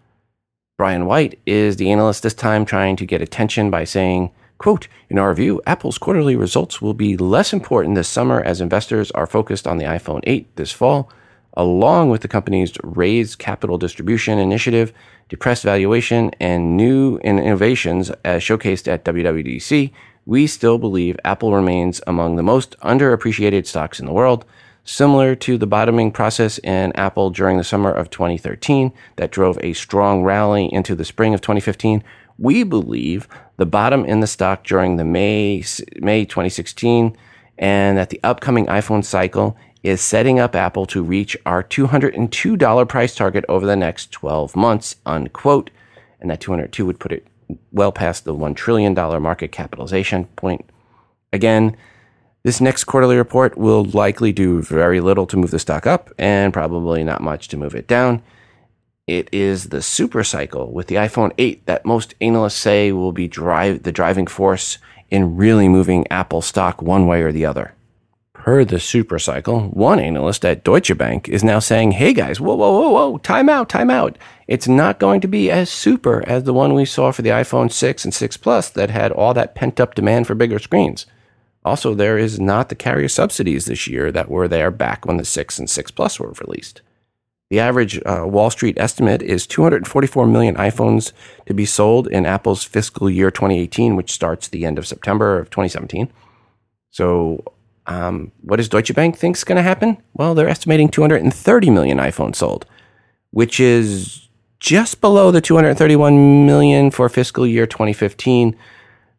Brian 0.79 1.07
White 1.07 1.39
is 1.47 1.77
the 1.77 1.91
analyst 1.91 2.23
this 2.23 2.35
time 2.35 2.65
trying 2.65 2.97
to 2.97 3.07
get 3.07 3.23
attention 3.23 3.71
by 3.71 3.85
saying, 3.85 4.31
quote, 4.59 4.89
in 5.11 5.19
our 5.19 5.35
view, 5.35 5.61
Apple's 5.67 5.99
quarterly 5.99 6.35
results 6.35 6.81
will 6.81 6.95
be 6.95 7.17
less 7.17 7.53
important 7.53 7.95
this 7.95 8.09
summer 8.09 8.41
as 8.41 8.61
investors 8.61 9.11
are 9.13 9.27
focused 9.27 9.67
on 9.67 9.79
the 9.79 9.85
iPhone 9.85 10.21
8 10.25 10.57
this 10.57 10.73
fall, 10.73 11.11
along 11.55 12.11
with 12.11 12.21
the 12.23 12.29
company's 12.29 12.73
raised 12.83 13.39
capital 13.39 13.79
distribution 13.79 14.39
initiative 14.39 14.93
depressed 15.29 15.65
valuation, 15.65 16.31
and 16.41 16.77
new 16.77 17.19
innovations 17.19 18.11
as 18.25 18.43
showcased 18.43 18.87
at 18.87 19.05
WWDC, 19.05 19.91
we 20.27 20.47
still 20.47 20.79
believe 20.79 21.17
Apple 21.25 21.55
remains 21.55 22.01
among 22.07 22.37
the 22.37 22.43
most 22.43 22.79
underappreciated 22.81 23.67
stocks 23.67 24.01
in 24.01 24.07
the 24.07 24.13
world, 24.13 24.45
similar 24.85 25.35
to 25.35 25.59
the 25.59 25.67
bottoming 25.67 26.11
process 26.11 26.59
in 26.59 26.93
Apple 26.93 27.31
during 27.31 27.57
the 27.57 27.65
summer 27.65 27.91
of 27.91 28.11
2013 28.11 28.93
that 29.17 29.31
drove 29.31 29.59
a 29.61 29.73
strong 29.73 30.23
rally 30.23 30.73
into 30.73 30.95
the 30.95 31.05
spring 31.05 31.35
of 31.35 31.41
2015. 31.41 32.03
We 32.39 32.65
believe 32.65 33.29
the 33.57 33.67
bottom 33.67 34.05
in 34.05 34.21
the 34.21 34.27
stock 34.27 34.65
during 34.65 34.97
the 34.97 35.05
May, 35.05 35.65
May 35.97 36.25
2016 36.25 37.17
and 37.57 37.97
that 37.97 38.11
the 38.11 38.21
upcoming 38.25 38.67
iPhone 38.67 39.05
cycle 39.05 39.57
is 39.85 40.01
setting 40.01 40.41
up 40.41 40.57
Apple 40.57 40.87
to 40.87 41.03
reach 41.03 41.37
our 41.45 41.63
$202 41.63 42.89
price 42.89 43.15
target 43.15 43.45
over 43.51 43.67
the 43.67 43.77
next 43.77 44.11
12 44.11 44.57
months, 44.57 44.97
unquote. 45.05 45.71
And 46.21 46.31
that 46.31 46.41
202 46.41 46.87
would 46.87 46.99
put 46.99 47.13
it 47.13 47.27
well 47.71 47.93
past 47.93 48.25
the 48.25 48.35
$1 48.35 48.57
trillion 48.57 48.95
market 48.95 49.53
capitalization 49.53 50.25
point. 50.37 50.65
Again, 51.35 51.77
this 52.45 52.63
next 52.63 52.85
quarterly 52.85 53.17
report 53.17 53.59
will 53.59 53.85
likely 53.85 54.33
do 54.33 54.63
very 54.63 55.01
little 55.01 55.27
to 55.27 55.37
move 55.37 55.51
the 55.51 55.59
stock 55.59 55.87
up 55.87 56.11
and 56.19 56.53
probably 56.53 57.05
not 57.05 57.21
much 57.21 57.49
to 57.49 57.59
move 57.59 57.75
it 57.75 57.87
down. 57.87 58.23
It 59.07 59.29
is 59.33 59.69
the 59.69 59.83
super 59.83 60.25
cycle 60.25 60.73
with 60.73 60.87
the 60.87 60.95
iPhone 60.95 61.33
8 61.37 61.67
that 61.67 61.85
most 61.85 62.15
analysts 62.23 62.55
say 62.55 62.91
will 62.91 63.13
be 63.13 63.29
drive 63.29 63.83
the 63.83 63.93
driving 63.93 64.27
force 64.27 64.79
in 65.11 65.37
really 65.37 65.69
moving 65.69 66.07
Apple 66.11 66.41
stock 66.41 66.81
one 66.81 67.07
way 67.07 67.21
or 67.21 67.33
the 67.33 67.45
other 67.45 67.75
heard 68.45 68.69
the 68.69 68.79
super 68.79 69.19
cycle, 69.19 69.69
one 69.71 69.99
analyst 69.99 70.45
at 70.45 70.65
Deutsche 70.65 70.97
Bank 70.99 71.31
is 71.31 71.43
now 71.43 71.59
saying, 71.59 71.93
hey 71.93 72.13
guys, 72.13 72.39
whoa, 72.39 72.55
whoa, 72.55 72.73
whoa, 72.73 72.91
whoa, 72.91 73.19
time 73.19 73.49
out, 73.49 73.71
time 73.71 73.89
out. 73.89 74.19
It's 74.47 74.69
not 74.69 74.99
going 74.99 75.23
to 75.23 75.29
be 75.29 75.51
as 75.51 75.71
super 75.71 76.23
as 76.29 76.45
the 76.45 76.53
one 76.53 76.75
we 76.75 76.85
saw 76.85 77.11
for 77.11 77.23
the 77.23 77.31
iPhone 77.31 77.73
6 77.73 78.05
and 78.05 78.13
6 78.13 78.37
Plus 78.37 78.69
that 78.69 78.91
had 78.91 79.13
all 79.13 79.33
that 79.33 79.55
pent 79.55 79.81
up 79.81 79.95
demand 79.95 80.27
for 80.27 80.35
bigger 80.35 80.59
screens. 80.59 81.07
Also, 81.65 81.95
there 81.95 82.19
is 82.19 82.39
not 82.39 82.69
the 82.69 82.75
carrier 82.75 83.09
subsidies 83.09 83.65
this 83.65 83.87
year 83.87 84.13
that 84.13 84.29
were 84.31 84.47
there 84.47 84.71
back 84.71 85.07
when 85.07 85.17
the 85.17 85.25
6 85.25 85.59
and 85.59 85.71
6 85.71 85.91
Plus 85.93 86.21
were 86.21 86.35
released. 86.47 86.83
The 87.49 87.61
average 87.61 87.99
uh, 88.05 88.25
Wall 88.27 88.51
Street 88.51 88.77
estimate 88.79 89.23
is 89.23 89.47
244 89.47 90.27
million 90.27 90.57
iPhones 90.57 91.13
to 91.47 91.55
be 91.55 91.65
sold 91.65 92.09
in 92.09 92.27
Apple's 92.27 92.63
fiscal 92.63 93.09
year 93.09 93.31
2018, 93.31 93.97
which 93.97 94.13
starts 94.13 94.49
the 94.49 94.67
end 94.67 94.79
of 94.79 94.87
September 94.87 95.39
of 95.39 95.49
2017. 95.49 96.13
So, 96.91 97.43
um, 97.87 98.33
what 98.41 98.57
does 98.57 98.69
Deutsche 98.69 98.95
Bank 98.95 99.17
think 99.17 99.37
is 99.37 99.45
going 99.45 99.57
to 99.57 99.63
happen? 99.63 99.99
Well, 100.15 100.35
they're 100.35 100.49
estimating 100.49 100.89
230 100.89 101.71
million 101.71 101.99
iPhones 101.99 102.37
sold, 102.37 102.67
which 103.31 103.61
is 103.61 104.29
just 104.59 105.01
below 105.01 105.31
the 105.31 105.41
231 105.41 106.47
million 106.47 106.91
for 106.91 107.09
fiscal 107.09 107.47
year 107.47 107.67
2015 107.67 108.57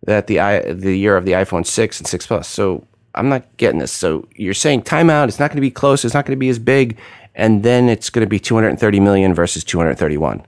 that 0.05 0.27
the 0.27 0.37
the 0.73 0.95
year 0.95 1.17
of 1.17 1.25
the 1.25 1.33
iPhone 1.33 1.65
6 1.65 1.99
and 1.99 2.07
6 2.07 2.27
Plus. 2.27 2.47
So 2.47 2.85
I'm 3.13 3.29
not 3.29 3.45
getting 3.57 3.79
this. 3.79 3.91
So 3.91 4.27
you're 4.35 4.53
saying 4.53 4.83
timeout, 4.83 5.27
it's 5.27 5.39
not 5.39 5.49
going 5.49 5.57
to 5.57 5.61
be 5.61 5.71
close, 5.71 6.03
it's 6.03 6.13
not 6.13 6.25
going 6.25 6.35
to 6.37 6.39
be 6.39 6.49
as 6.49 6.59
big, 6.59 6.97
and 7.33 7.63
then 7.63 7.89
it's 7.89 8.09
going 8.09 8.25
to 8.25 8.29
be 8.29 8.39
230 8.39 8.99
million 8.99 9.33
versus 9.33 9.63
231. 9.63 10.43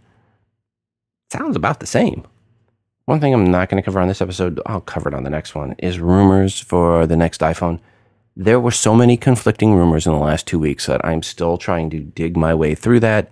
Sounds 1.32 1.56
about 1.56 1.80
the 1.80 1.86
same. 1.88 2.26
One 3.06 3.20
thing 3.20 3.34
I'm 3.34 3.50
not 3.52 3.70
going 3.70 3.82
to 3.82 3.86
cover 3.86 4.00
on 4.00 4.08
this 4.08 4.22
episode, 4.22 4.60
I'll 4.66 4.82
cover 4.82 5.08
it 5.08 5.16
on 5.16 5.24
the 5.24 5.30
next 5.30 5.56
one, 5.56 5.76
is 5.80 6.00
rumors 6.00 6.60
for 6.60 7.08
the 7.08 7.16
next 7.16 7.42
iPhone. 7.42 7.80
There 8.40 8.60
were 8.60 8.70
so 8.70 8.94
many 8.94 9.18
conflicting 9.18 9.74
rumors 9.74 10.06
in 10.06 10.14
the 10.14 10.20
last 10.20 10.46
two 10.46 10.60
weeks 10.60 10.86
that 10.86 11.04
I'm 11.04 11.24
still 11.24 11.58
trying 11.58 11.90
to 11.90 12.00
dig 12.00 12.38
my 12.38 12.54
way 12.54 12.76
through 12.76 13.00
that 13.00 13.32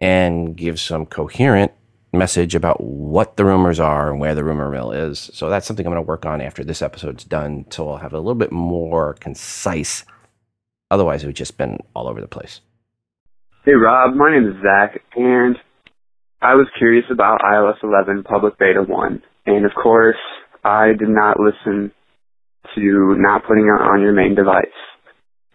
and 0.00 0.56
give 0.56 0.80
some 0.80 1.06
coherent 1.06 1.70
message 2.12 2.56
about 2.56 2.82
what 2.82 3.36
the 3.36 3.44
rumors 3.44 3.78
are 3.78 4.10
and 4.10 4.18
where 4.18 4.34
the 4.34 4.42
rumor 4.42 4.68
mill 4.68 4.90
is. 4.90 5.30
So 5.32 5.48
that's 5.48 5.68
something 5.68 5.86
I'm 5.86 5.92
going 5.92 6.04
to 6.04 6.08
work 6.08 6.26
on 6.26 6.40
after 6.40 6.64
this 6.64 6.82
episode's 6.82 7.22
done. 7.22 7.66
So 7.70 7.88
I'll 7.88 7.98
have 7.98 8.12
a 8.12 8.18
little 8.18 8.34
bit 8.34 8.50
more 8.50 9.14
concise. 9.20 10.04
Otherwise, 10.90 11.22
it 11.22 11.26
would 11.26 11.36
just 11.36 11.56
been 11.56 11.78
all 11.94 12.08
over 12.08 12.20
the 12.20 12.26
place. 12.26 12.60
Hey, 13.64 13.74
Rob. 13.74 14.16
My 14.16 14.32
name 14.32 14.48
is 14.48 14.60
Zach, 14.60 15.00
and 15.14 15.56
I 16.42 16.56
was 16.56 16.66
curious 16.76 17.04
about 17.08 17.38
iOS 17.42 17.76
11 17.84 18.24
Public 18.24 18.58
Beta 18.58 18.82
1. 18.82 19.22
And 19.46 19.64
of 19.64 19.70
course, 19.80 20.16
I 20.64 20.88
did 20.98 21.08
not 21.08 21.38
listen 21.38 21.92
to 22.74 23.16
not 23.18 23.44
putting 23.46 23.64
it 23.64 23.82
on 23.82 24.00
your 24.02 24.12
main 24.12 24.34
device. 24.34 24.64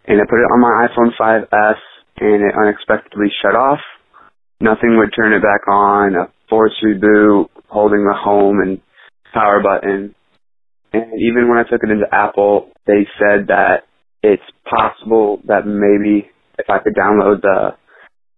And 0.06 0.20
I 0.22 0.26
put 0.26 0.40
it 0.40 0.50
on 0.52 0.62
my 0.62 0.88
iPhone 0.88 1.12
5S, 1.20 1.80
and 2.20 2.44
it 2.44 2.56
unexpectedly 2.56 3.28
shut 3.42 3.56
off. 3.56 3.80
Nothing 4.62 4.98
would 4.98 5.14
turn 5.16 5.34
it 5.34 5.42
back 5.42 5.68
on. 5.68 6.16
A 6.16 6.32
force 6.50 6.74
reboot, 6.84 7.50
holding 7.68 8.04
the 8.06 8.16
home 8.16 8.60
and 8.60 8.82
power 9.34 9.62
button. 9.62 10.16
And 10.92 11.22
even 11.22 11.48
when 11.48 11.60
I 11.60 11.64
took 11.64 11.82
it 11.84 11.92
into 11.92 12.08
Apple, 12.12 12.72
they 12.88 13.08
said 13.20 13.48
that 13.48 13.84
it's 14.24 14.44
possible 14.70 15.40
that 15.48 15.66
maybe 15.66 16.30
if 16.58 16.70
I 16.70 16.80
could 16.80 16.96
download 16.96 17.42
the 17.42 17.76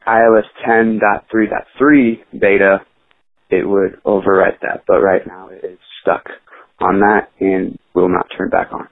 iOS 0.07 0.43
10.3.3 0.67 2.39
beta, 2.39 2.79
it 3.49 3.67
would 3.67 4.01
overwrite 4.05 4.59
that. 4.61 4.83
But 4.87 5.01
right 5.01 5.25
now 5.25 5.49
it 5.49 5.63
is 5.63 5.79
stuck 6.01 6.25
on 6.79 6.99
that 6.99 7.29
and 7.39 7.77
will 7.93 8.09
not 8.09 8.27
turn 8.35 8.49
back 8.49 8.71
on. 8.71 8.87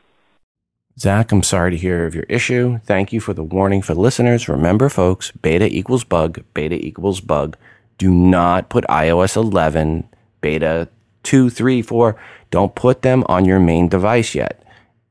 Zach, 0.98 1.32
I'm 1.32 1.44
sorry 1.44 1.72
to 1.72 1.78
hear 1.78 2.06
of 2.06 2.14
your 2.14 2.26
issue. 2.28 2.80
Thank 2.86 3.14
you 3.14 3.22
for 3.22 3.34
the 3.34 3.44
warning 3.44 3.82
for 3.82 3.94
listeners. 3.94 4.50
Remember, 4.50 4.90
folks, 4.90 5.32
beta 5.32 5.66
equals 5.66 6.04
bug, 6.04 6.44
beta 6.54 6.76
equals 6.76 7.22
bug 7.22 7.56
do 8.00 8.10
not 8.10 8.70
put 8.70 8.86
iOS 8.86 9.36
11, 9.36 10.08
beta 10.42 10.88
2, 11.24 11.50
3, 11.50 11.82
4. 11.84 12.16
Don't 12.50 12.74
put 12.74 13.04
them 13.04 13.24
on 13.28 13.46
your 13.46 13.60
main 13.60 13.90
device 13.90 14.34
yet. 14.34 14.64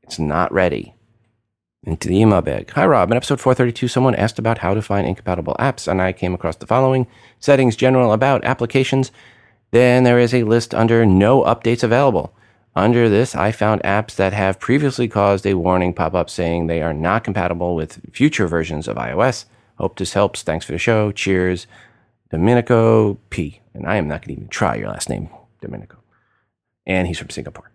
It's 0.03 0.19
not 0.19 0.51
ready. 0.51 0.95
Into 1.83 2.09
the 2.09 2.19
email 2.19 2.41
bag. 2.41 2.71
Hi, 2.71 2.85
Rob. 2.85 3.11
In 3.11 3.15
episode 3.15 3.39
432, 3.39 3.87
someone 3.87 4.15
asked 4.15 4.39
about 4.39 4.57
how 4.57 4.73
to 4.73 4.81
find 4.81 5.07
incompatible 5.07 5.55
apps, 5.59 5.87
and 5.87 6.01
I 6.01 6.11
came 6.11 6.33
across 6.33 6.57
the 6.57 6.65
following 6.65 7.07
settings, 7.39 7.75
general, 7.75 8.11
about, 8.11 8.43
applications. 8.43 9.11
Then 9.71 10.03
there 10.03 10.19
is 10.19 10.33
a 10.33 10.43
list 10.43 10.73
under 10.73 11.05
no 11.05 11.43
updates 11.43 11.83
available. 11.83 12.33
Under 12.79 13.09
this, 13.09 13.35
I 13.35 13.51
found 13.51 13.83
apps 13.83 14.15
that 14.15 14.31
have 14.31 14.57
previously 14.57 15.09
caused 15.09 15.45
a 15.45 15.55
warning 15.55 15.93
pop 15.93 16.13
up 16.13 16.29
saying 16.29 16.67
they 16.67 16.81
are 16.81 16.93
not 16.93 17.25
compatible 17.25 17.75
with 17.75 17.99
future 18.13 18.47
versions 18.47 18.87
of 18.87 18.95
iOS. 18.95 19.43
Hope 19.77 19.97
this 19.97 20.13
helps. 20.13 20.43
Thanks 20.43 20.65
for 20.65 20.71
the 20.71 20.77
show. 20.77 21.11
Cheers. 21.11 21.67
Domenico 22.31 23.15
P. 23.31 23.59
And 23.73 23.85
I 23.85 23.97
am 23.97 24.07
not 24.07 24.21
going 24.21 24.33
to 24.33 24.41
even 24.41 24.47
try 24.47 24.75
your 24.75 24.87
last 24.87 25.09
name, 25.09 25.27
Domenico. 25.59 25.97
And 26.85 27.05
he's 27.05 27.19
from 27.19 27.29
Singapore. 27.29 27.69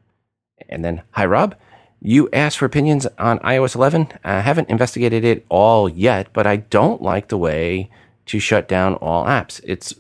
And 0.71 0.83
then, 0.83 1.03
hi, 1.11 1.27
Rob. 1.27 1.55
You 2.01 2.31
asked 2.33 2.57
for 2.57 2.65
opinions 2.65 3.07
on 3.19 3.41
iOS 3.41 3.75
11. 3.75 4.09
I 4.25 4.41
haven't 4.41 4.71
investigated 4.71 5.23
it 5.23 5.45
all 5.51 5.87
yet, 5.87 6.29
but 6.33 6.47
I 6.47 6.57
don't 6.57 7.03
like 7.03 7.29
the 7.29 7.37
way 7.37 7.91
to 8.25 8.39
shut 8.41 8.69
down 8.69 8.95
all 8.95 9.27
apps. 9.27 9.61
It's 9.65 9.95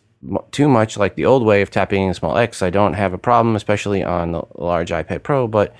too 0.51 0.69
much 0.69 0.97
like 0.97 1.15
the 1.15 1.27
old 1.27 1.45
way 1.45 1.63
of 1.63 1.71
tapping 1.71 2.11
a 2.11 2.15
small 2.15 2.37
X. 2.37 2.63
I 2.63 2.71
don't 2.71 2.95
have 2.95 3.13
a 3.13 3.19
problem, 3.19 3.57
especially 3.57 4.03
on 4.03 4.33
the 4.33 4.43
large 4.57 4.91
iPad 4.91 5.23
Pro, 5.23 5.47
but 5.47 5.75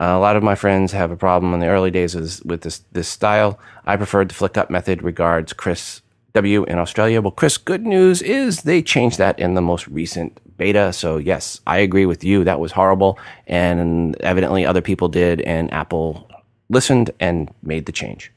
uh, 0.00 0.06
a 0.06 0.18
lot 0.18 0.36
of 0.36 0.42
my 0.42 0.54
friends 0.54 0.92
have 0.92 1.10
a 1.10 1.16
problem 1.16 1.54
in 1.54 1.60
the 1.60 1.68
early 1.68 1.90
days 1.90 2.14
with 2.44 2.62
this, 2.62 2.82
this 2.92 3.08
style. 3.08 3.58
I 3.86 3.96
preferred 3.96 4.28
the 4.28 4.34
flick 4.34 4.56
up 4.56 4.70
method. 4.70 5.02
Regards, 5.02 5.52
Chris 5.52 6.02
W 6.32 6.64
in 6.64 6.78
Australia. 6.78 7.20
Well, 7.20 7.30
Chris, 7.30 7.56
good 7.56 7.86
news 7.86 8.20
is 8.20 8.62
they 8.62 8.82
changed 8.82 9.18
that 9.18 9.38
in 9.38 9.54
the 9.54 9.62
most 9.62 9.86
recent 9.86 10.40
beta. 10.56 10.92
So, 10.92 11.18
yes, 11.18 11.60
I 11.66 11.78
agree 11.78 12.06
with 12.06 12.24
you. 12.24 12.42
That 12.42 12.58
was 12.58 12.72
horrible. 12.72 13.18
And 13.46 14.20
evidently 14.20 14.66
other 14.66 14.82
people 14.82 15.08
did, 15.08 15.40
and 15.42 15.72
Apple 15.72 16.28
listened 16.68 17.12
and 17.20 17.52
made 17.62 17.86
the 17.86 17.92
change. 17.92 18.32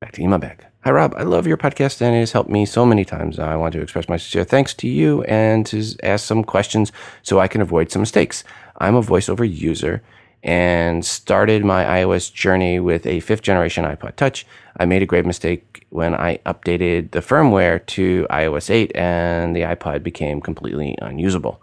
Back 0.00 0.12
to 0.12 0.22
email 0.22 0.38
bag. 0.38 0.64
Hi, 0.84 0.90
Rob. 0.90 1.14
I 1.16 1.22
love 1.22 1.46
your 1.46 1.56
podcast 1.56 2.02
and 2.02 2.14
it 2.14 2.18
has 2.18 2.32
helped 2.32 2.50
me 2.50 2.66
so 2.66 2.84
many 2.84 3.06
times. 3.06 3.38
I 3.38 3.56
want 3.56 3.72
to 3.72 3.80
express 3.80 4.06
my 4.06 4.18
sincere 4.18 4.44
thanks 4.44 4.74
to 4.74 4.86
you 4.86 5.22
and 5.22 5.64
to 5.68 5.82
ask 6.02 6.26
some 6.26 6.44
questions 6.44 6.92
so 7.22 7.40
I 7.40 7.48
can 7.48 7.62
avoid 7.62 7.90
some 7.90 8.02
mistakes. 8.02 8.44
I'm 8.76 8.94
a 8.94 9.00
voiceover 9.00 9.50
user 9.50 10.02
and 10.42 11.02
started 11.02 11.64
my 11.64 11.84
iOS 11.84 12.30
journey 12.30 12.80
with 12.80 13.06
a 13.06 13.20
fifth 13.20 13.40
generation 13.40 13.86
iPod 13.86 14.16
Touch. 14.16 14.46
I 14.76 14.84
made 14.84 15.00
a 15.00 15.06
grave 15.06 15.24
mistake 15.24 15.86
when 15.88 16.14
I 16.14 16.36
updated 16.44 17.12
the 17.12 17.20
firmware 17.20 17.86
to 17.86 18.26
iOS 18.28 18.68
8 18.68 18.92
and 18.94 19.56
the 19.56 19.62
iPod 19.62 20.02
became 20.02 20.42
completely 20.42 20.98
unusable. 21.00 21.62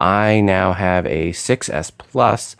I 0.00 0.40
now 0.40 0.72
have 0.72 1.06
a 1.06 1.30
6S 1.30 1.92
Plus 1.96 2.56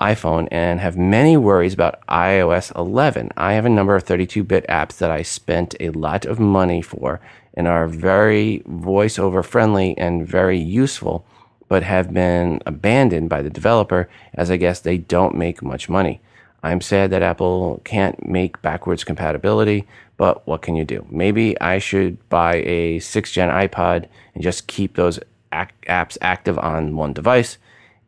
iPhone 0.00 0.48
and 0.50 0.80
have 0.80 0.96
many 0.96 1.36
worries 1.36 1.74
about 1.74 2.04
iOS 2.06 2.74
11. 2.74 3.30
I 3.36 3.52
have 3.52 3.66
a 3.66 3.70
number 3.70 3.94
of 3.94 4.02
32 4.04 4.42
bit 4.44 4.66
apps 4.68 4.98
that 4.98 5.10
I 5.10 5.22
spent 5.22 5.74
a 5.78 5.90
lot 5.90 6.24
of 6.24 6.40
money 6.40 6.82
for 6.82 7.20
and 7.54 7.68
are 7.68 7.86
very 7.86 8.62
voiceover 8.68 9.44
friendly 9.44 9.96
and 9.98 10.26
very 10.26 10.58
useful 10.58 11.26
but 11.68 11.82
have 11.84 12.12
been 12.12 12.60
abandoned 12.66 13.28
by 13.28 13.42
the 13.42 13.50
developer 13.50 14.08
as 14.34 14.50
I 14.50 14.56
guess 14.56 14.80
they 14.80 14.98
don't 14.98 15.36
make 15.36 15.62
much 15.62 15.88
money. 15.88 16.20
I'm 16.62 16.80
sad 16.80 17.10
that 17.10 17.22
Apple 17.22 17.80
can't 17.84 18.26
make 18.26 18.60
backwards 18.60 19.04
compatibility, 19.04 19.86
but 20.16 20.46
what 20.46 20.62
can 20.62 20.76
you 20.76 20.84
do? 20.84 21.06
Maybe 21.08 21.58
I 21.60 21.78
should 21.78 22.28
buy 22.28 22.56
a 22.56 22.98
6th 22.98 23.32
gen 23.32 23.48
iPod 23.48 24.06
and 24.34 24.42
just 24.42 24.66
keep 24.66 24.96
those 24.96 25.20
apps 25.52 26.18
active 26.20 26.58
on 26.58 26.96
one 26.96 27.12
device. 27.12 27.56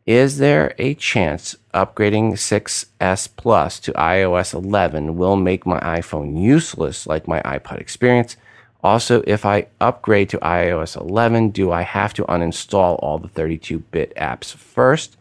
Is 0.05 0.37
there 0.37 0.75
a 0.77 0.95
chance 0.95 1.55
upgrading 1.73 2.33
6S 2.33 3.29
Plus 3.37 3.79
to 3.79 3.93
iOS 3.93 4.53
11 4.53 5.15
will 5.15 5.37
make 5.37 5.65
my 5.65 5.79
iPhone 5.79 6.37
useless 6.41 7.07
like 7.07 7.25
my 7.25 7.41
iPod 7.43 7.79
experience? 7.79 8.35
Also, 8.83 9.23
if 9.25 9.45
I 9.45 9.67
upgrade 9.79 10.27
to 10.31 10.39
iOS 10.39 10.99
11, 10.99 11.51
do 11.51 11.71
I 11.71 11.83
have 11.83 12.13
to 12.15 12.25
uninstall 12.25 12.99
all 13.01 13.17
the 13.17 13.29
32 13.29 13.79
bit 13.79 14.13
apps 14.17 14.53
first? 14.53 15.15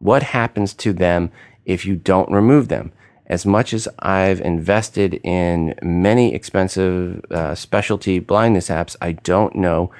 What 0.00 0.24
happens 0.24 0.74
to 0.74 0.92
them 0.92 1.30
if 1.64 1.86
you 1.86 1.94
don't 1.94 2.30
remove 2.32 2.66
them? 2.66 2.90
As 3.28 3.46
much 3.46 3.72
as 3.72 3.86
I've 4.00 4.40
invested 4.40 5.20
in 5.22 5.76
many 5.82 6.34
expensive 6.34 7.24
uh, 7.30 7.54
specialty 7.54 8.18
blindness 8.18 8.70
apps, 8.70 8.96
I 9.00 9.12
don't 9.12 9.54
know 9.54 9.92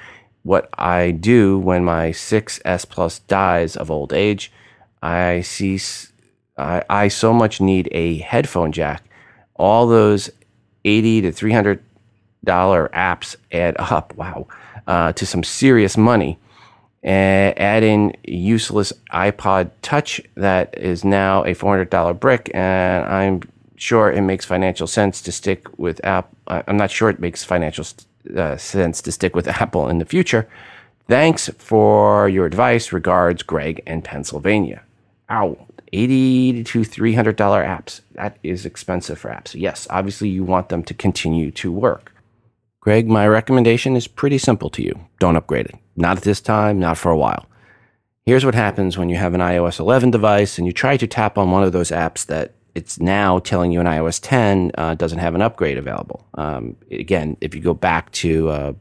what 0.47 0.69
I 0.77 1.11
do 1.11 1.59
when 1.59 1.83
my 1.83 2.09
6S 2.09 2.89
Plus 2.89 3.19
dies 3.19 3.75
of 3.75 3.91
old 3.91 4.13
age. 4.13 4.51
I 5.03 5.41
see, 5.41 5.79
I, 6.57 6.83
I 6.89 7.07
so 7.09 7.33
much 7.33 7.59
need 7.59 7.89
a 7.91 8.19
headphone 8.19 8.71
jack. 8.71 9.03
All 9.55 9.87
those 9.87 10.29
80 10.85 11.21
to 11.21 11.31
300 11.31 11.83
dollar 12.43 12.89
apps 12.93 13.35
add 13.51 13.75
up, 13.77 14.15
wow, 14.15 14.47
uh, 14.87 15.11
to 15.13 15.25
some 15.25 15.43
serious 15.43 15.97
money. 15.97 16.39
And 17.03 17.57
add 17.59 17.83
in 17.83 18.15
useless 18.23 18.91
iPod 19.13 19.69
Touch 19.81 20.19
that 20.35 20.77
is 20.77 21.05
now 21.05 21.43
a 21.43 21.53
$400 21.53 22.19
brick, 22.19 22.49
and 22.53 23.05
I'm 23.05 23.41
sure 23.75 24.11
it 24.11 24.21
makes 24.21 24.45
financial 24.45 24.87
sense 24.87 25.21
to 25.21 25.31
stick 25.31 25.77
with 25.77 26.03
app. 26.03 26.29
I'm 26.47 26.75
not 26.75 26.89
sure 26.89 27.09
it 27.09 27.19
makes 27.19 27.43
financial 27.43 27.85
uh, 28.35 28.57
sense 28.57 29.01
to 29.03 29.11
stick 29.11 29.35
with 29.35 29.47
Apple 29.61 29.87
in 29.87 29.99
the 29.99 30.05
future. 30.05 30.47
Thanks 31.07 31.49
for 31.57 32.27
your 32.27 32.45
advice. 32.45 32.91
Regards, 32.91 33.43
Greg 33.43 33.81
in 33.87 34.01
Pennsylvania. 34.01 34.83
Ow, 35.29 35.67
80 35.93 36.63
to 36.65 36.81
$300 36.81 37.35
apps. 37.35 38.01
That 38.13 38.37
is 38.43 38.65
expensive 38.65 39.19
for 39.19 39.29
apps. 39.29 39.53
Yes, 39.53 39.87
obviously 39.89 40.29
you 40.29 40.43
want 40.43 40.69
them 40.69 40.83
to 40.83 40.93
continue 40.93 41.51
to 41.51 41.71
work. 41.71 42.13
Greg, 42.81 43.07
my 43.07 43.27
recommendation 43.27 43.95
is 43.95 44.07
pretty 44.07 44.37
simple 44.37 44.69
to 44.71 44.81
you. 44.81 44.97
Don't 45.19 45.35
upgrade 45.35 45.65
it. 45.65 45.75
Not 45.95 46.17
at 46.17 46.23
this 46.23 46.39
time, 46.39 46.79
not 46.79 46.97
for 46.97 47.11
a 47.11 47.17
while. 47.17 47.45
Here's 48.25 48.45
what 48.45 48.55
happens 48.55 48.97
when 48.97 49.09
you 49.09 49.15
have 49.15 49.33
an 49.33 49.41
iOS 49.41 49.79
11 49.79 50.11
device 50.11 50.57
and 50.57 50.67
you 50.67 50.73
try 50.73 50.97
to 50.97 51.07
tap 51.07 51.37
on 51.37 51.51
one 51.51 51.63
of 51.63 51.71
those 51.71 51.91
apps 51.91 52.25
that 52.25 52.53
it's 52.77 52.99
now 52.99 53.39
telling 53.39 53.71
you 53.71 53.79
in 53.81 53.87
iOS 53.87 54.19
10 54.21 54.71
uh, 54.77 54.93
doesn't 54.93 55.17
have 55.17 55.33
an 55.33 55.41
upgrade 55.41 55.79
available. 55.79 56.23
Um, 56.35 56.75
again, 56.91 57.35
if 57.41 57.55
you 57.55 57.59
go 57.59 57.73
back 57.73 58.11
to 58.11 58.49
uh, 58.49 58.73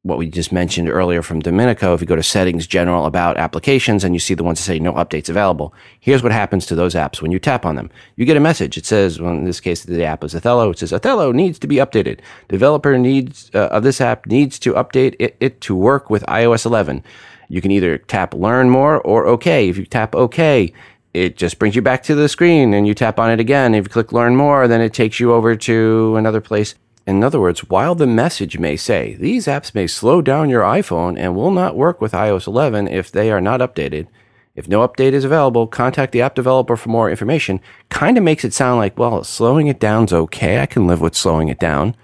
what 0.00 0.16
we 0.16 0.30
just 0.30 0.50
mentioned 0.50 0.88
earlier 0.88 1.20
from 1.20 1.40
Domenico, 1.40 1.92
if 1.92 2.00
you 2.00 2.06
go 2.06 2.16
to 2.16 2.22
settings, 2.22 2.66
general 2.66 3.04
about 3.04 3.36
applications, 3.36 4.02
and 4.02 4.14
you 4.14 4.18
see 4.18 4.32
the 4.32 4.42
ones 4.42 4.58
that 4.58 4.64
say 4.64 4.78
no 4.78 4.94
updates 4.94 5.28
available, 5.28 5.74
here's 6.00 6.22
what 6.22 6.32
happens 6.32 6.64
to 6.64 6.74
those 6.74 6.94
apps 6.94 7.20
when 7.20 7.30
you 7.30 7.38
tap 7.38 7.66
on 7.66 7.76
them. 7.76 7.90
You 8.16 8.24
get 8.24 8.38
a 8.38 8.40
message. 8.40 8.78
It 8.78 8.86
says, 8.86 9.20
well, 9.20 9.32
in 9.32 9.44
this 9.44 9.60
case, 9.60 9.84
the 9.84 10.04
app 10.04 10.24
is 10.24 10.34
Othello. 10.34 10.70
It 10.70 10.78
says, 10.78 10.94
Othello 10.94 11.32
needs 11.32 11.58
to 11.58 11.66
be 11.66 11.76
updated. 11.76 12.20
Developer 12.48 12.96
needs, 12.96 13.50
uh, 13.52 13.68
of 13.70 13.82
this 13.82 14.00
app 14.00 14.26
needs 14.26 14.58
to 14.60 14.72
update 14.72 15.16
it, 15.18 15.36
it 15.38 15.60
to 15.60 15.76
work 15.76 16.08
with 16.08 16.24
iOS 16.28 16.64
11. 16.64 17.04
You 17.50 17.60
can 17.60 17.70
either 17.70 17.98
tap 17.98 18.32
learn 18.32 18.70
more 18.70 19.02
or 19.02 19.26
OK. 19.26 19.68
If 19.68 19.76
you 19.76 19.84
tap 19.84 20.14
OK, 20.14 20.72
it 21.14 21.36
just 21.36 21.58
brings 21.58 21.76
you 21.76 21.82
back 21.82 22.02
to 22.04 22.14
the 22.14 22.28
screen 22.28 22.74
and 22.74 22.86
you 22.86 22.94
tap 22.94 23.18
on 23.18 23.30
it 23.30 23.40
again. 23.40 23.74
If 23.74 23.84
you 23.84 23.90
click 23.90 24.12
learn 24.12 24.36
more, 24.36 24.66
then 24.68 24.80
it 24.80 24.92
takes 24.92 25.20
you 25.20 25.32
over 25.32 25.54
to 25.56 26.16
another 26.16 26.40
place 26.40 26.74
in 27.06 27.24
other 27.24 27.40
words, 27.40 27.68
while 27.68 27.94
the 27.94 28.06
message 28.06 28.58
may 28.58 28.76
say 28.76 29.14
these 29.14 29.46
apps 29.46 29.74
may 29.74 29.88
slow 29.88 30.22
down 30.22 30.48
your 30.48 30.62
iPhone 30.62 31.18
and 31.18 31.34
will 31.34 31.50
not 31.50 31.76
work 31.76 32.00
with 32.00 32.12
iOS 32.12 32.46
11 32.46 32.86
if 32.86 33.10
they 33.10 33.32
are 33.32 33.40
not 33.40 33.60
updated, 33.60 34.06
if 34.54 34.68
no 34.68 34.86
update 34.86 35.12
is 35.12 35.24
available, 35.24 35.66
contact 35.66 36.12
the 36.12 36.20
app 36.20 36.34
developer 36.34 36.76
for 36.76 36.90
more 36.90 37.10
information. 37.10 37.60
Kind 37.88 38.18
of 38.18 38.24
makes 38.24 38.44
it 38.44 38.52
sound 38.52 38.78
like, 38.78 38.98
well, 38.98 39.24
slowing 39.24 39.66
it 39.66 39.80
down's 39.80 40.12
okay. 40.12 40.60
I 40.60 40.66
can 40.66 40.86
live 40.86 41.00
with 41.00 41.16
slowing 41.16 41.48
it 41.48 41.58
down. 41.58 41.96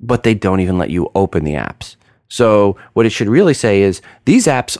But 0.00 0.22
they 0.22 0.34
don't 0.34 0.60
even 0.60 0.78
let 0.78 0.90
you 0.90 1.10
open 1.14 1.44
the 1.44 1.54
apps. 1.54 1.96
So 2.28 2.76
what 2.92 3.04
it 3.04 3.10
should 3.10 3.28
really 3.28 3.54
say 3.54 3.82
is 3.82 4.00
these 4.24 4.46
apps 4.46 4.78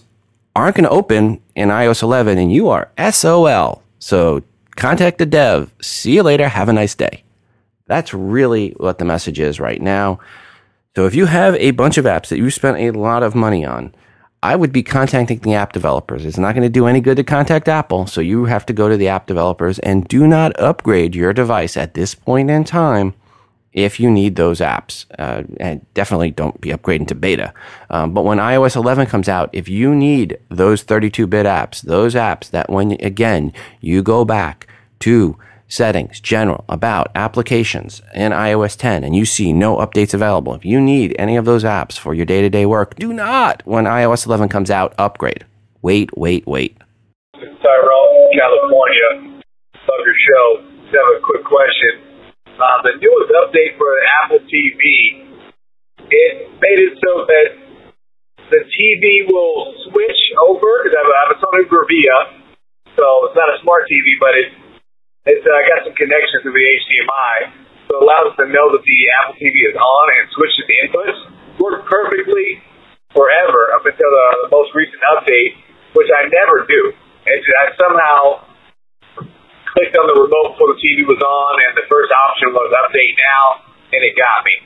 aren't 0.55 0.77
going 0.77 0.85
to 0.85 0.91
open 0.91 1.41
in 1.55 1.69
iOS 1.69 2.03
11 2.03 2.39
and 2.39 2.53
you 2.53 2.69
are 2.69 2.91
SOL. 3.11 3.83
So 3.99 4.43
contact 4.77 5.19
the 5.19 5.27
dev. 5.27 5.73
See 5.81 6.15
you 6.15 6.23
later. 6.23 6.49
Have 6.49 6.69
a 6.69 6.73
nice 6.73 6.95
day. 6.95 7.25
That's 7.87 8.15
really 8.15 8.71
what 8.79 8.99
the 8.99 9.05
message 9.05 9.41
is 9.41 9.61
right 9.61 9.81
now. 9.81 10.19
So 10.95 11.07
if 11.07 11.15
you 11.15 11.27
have 11.27 11.55
a 11.57 11.71
bunch 11.71 11.99
of 11.99 12.05
apps 12.05 12.29
that 12.29 12.39
you 12.39 12.51
spent 12.51 12.79
a 12.79 12.91
lot 12.91 13.23
of 13.23 13.35
money 13.35 13.65
on, 13.65 13.95
I 14.43 14.57
would 14.57 14.73
be 14.73 14.83
contacting 14.83 15.39
the 15.39 15.55
app 15.55 15.73
developers. 15.73 16.25
It's 16.25 16.37
not 16.37 16.55
going 16.55 16.65
to 16.65 16.69
do 16.69 16.87
any 16.87 17.01
good 17.01 17.17
to 17.17 17.25
contact 17.25 17.69
Apple, 17.69 18.07
so 18.07 18.21
you 18.21 18.47
have 18.47 18.67
to 18.67 18.73
go 18.73 18.89
to 18.89 18.97
the 18.97 19.09
app 19.09 19.27
developers 19.27 19.79
and 19.79 20.07
do 20.09 20.27
not 20.27 20.59
upgrade 20.59 21.15
your 21.15 21.33
device 21.33 21.77
at 21.77 21.95
this 21.95 22.15
point 22.15 22.51
in 22.51 22.65
time 22.65 23.15
if 23.73 23.99
you 23.99 24.11
need 24.11 24.37
those 24.37 24.61
apps. 24.61 25.07
Uh, 25.19 25.43
and 25.59 25.85
definitely 25.95 26.31
don't 26.31 26.61
be 26.61 26.71
upgrading 26.71 27.09
to 27.09 27.15
beta. 27.15 27.53
Um, 27.91 28.13
but 28.13 28.25
when 28.25 28.39
iOS 28.39 28.77
11 28.77 29.07
comes 29.07 29.29
out, 29.29 29.51
if 29.53 29.69
you 29.69 29.95
need 29.95 30.39
those 30.49 30.83
32 30.83 31.27
bit 31.27 31.47
apps, 31.47 31.83
those 31.83 32.15
apps 32.15 32.51
that 32.51 32.71
when, 32.71 32.93
again, 33.01 33.53
you 33.81 34.03
go 34.03 34.25
back 34.25 34.67
to 35.01 35.39
settings, 35.69 36.21
general, 36.21 36.65
about, 36.69 37.11
applications 37.15 38.03
in 38.15 38.33
iOS 38.33 38.77
10, 38.77 39.05
and 39.05 39.17
you 39.17 39.25
see 39.25 39.53
no 39.53 39.79
updates 39.79 40.13
available, 40.13 40.55
if 40.55 40.67
you 40.67 40.81
need 40.81 41.17
any 41.19 41.37
of 41.37 41.47
those 41.47 41.65
apps 41.65 41.99
for 41.99 42.13
your 42.13 42.27
day 42.27 42.43
to 42.43 42.51
day 42.51 42.67
work, 42.67 42.95
do 42.97 43.13
not, 43.13 43.63
when 43.65 43.85
iOS 43.85 44.27
11 44.27 44.51
comes 44.51 44.71
out, 44.71 44.95
upgrade. 44.99 45.47
Wait, 45.81 46.11
wait, 46.17 46.47
wait. 46.47 46.77
Tyrell, 47.35 48.29
California. 48.37 49.43
Love 49.75 50.05
your 50.05 50.15
show. 50.29 50.63
Just 50.83 50.95
have 50.95 51.19
a 51.19 51.21
quick 51.25 51.45
question. 51.45 52.12
Uh, 52.53 52.79
the 52.85 53.01
newest 53.01 53.31
update 53.33 53.81
for 53.81 53.89
Apple 54.23 54.45
TV, 54.45 54.85
it 56.13 56.33
made 56.61 56.81
it 56.85 56.95
so 57.01 57.25
that 57.25 57.49
the 58.53 58.61
TV 58.69 59.25
will 59.25 59.73
switch 59.89 60.23
over, 60.37 60.85
because 60.85 60.93
I 60.93 61.03
have 61.25 61.33
a 61.33 61.39
Sony 61.41 61.65
Bravia, 61.65 62.45
so 62.93 63.05
it's 63.25 63.37
not 63.37 63.49
a 63.49 63.59
smart 63.65 63.89
TV, 63.89 64.21
but 64.21 64.37
it 64.37 64.53
it's 65.23 65.47
uh, 65.47 65.55
got 65.71 65.87
some 65.87 65.95
connections 65.95 66.43
to 66.43 66.51
the 66.51 66.65
HDMI, 66.67 67.37
so 67.87 67.91
it 67.95 68.03
allows 68.03 68.35
us 68.35 68.37
to 68.43 68.47
know 68.51 68.75
that 68.75 68.83
the 68.83 68.99
Apple 69.23 69.39
TV 69.39 69.55
is 69.71 69.79
on 69.79 70.07
and 70.19 70.27
switch 70.35 70.51
to 70.59 70.65
the 70.67 70.77
inputs. 70.83 71.19
Worked 71.63 71.87
perfectly 71.87 72.59
forever 73.15 73.71
up 73.79 73.87
until 73.87 74.11
the, 74.11 74.27
the 74.45 74.51
most 74.51 74.75
recent 74.75 74.99
update, 75.15 75.63
which 75.95 76.11
I 76.11 76.27
never 76.27 76.67
do. 76.67 76.91
And 77.23 77.39
I 77.39 77.65
somehow 77.79 78.52
clicked 79.73 79.97
on 79.97 80.07
the 80.09 80.17
remote 80.17 80.55
before 80.55 80.77
the 80.77 80.81
TV 80.81 81.05
was 81.09 81.21
on, 81.21 81.53
and 81.69 81.73
the 81.77 81.89
first 81.89 82.13
option 82.13 82.53
was 82.53 82.69
update 82.77 83.17
now, 83.17 83.65
and 83.93 84.01
it 84.05 84.15
got 84.17 84.45
me. 84.45 84.57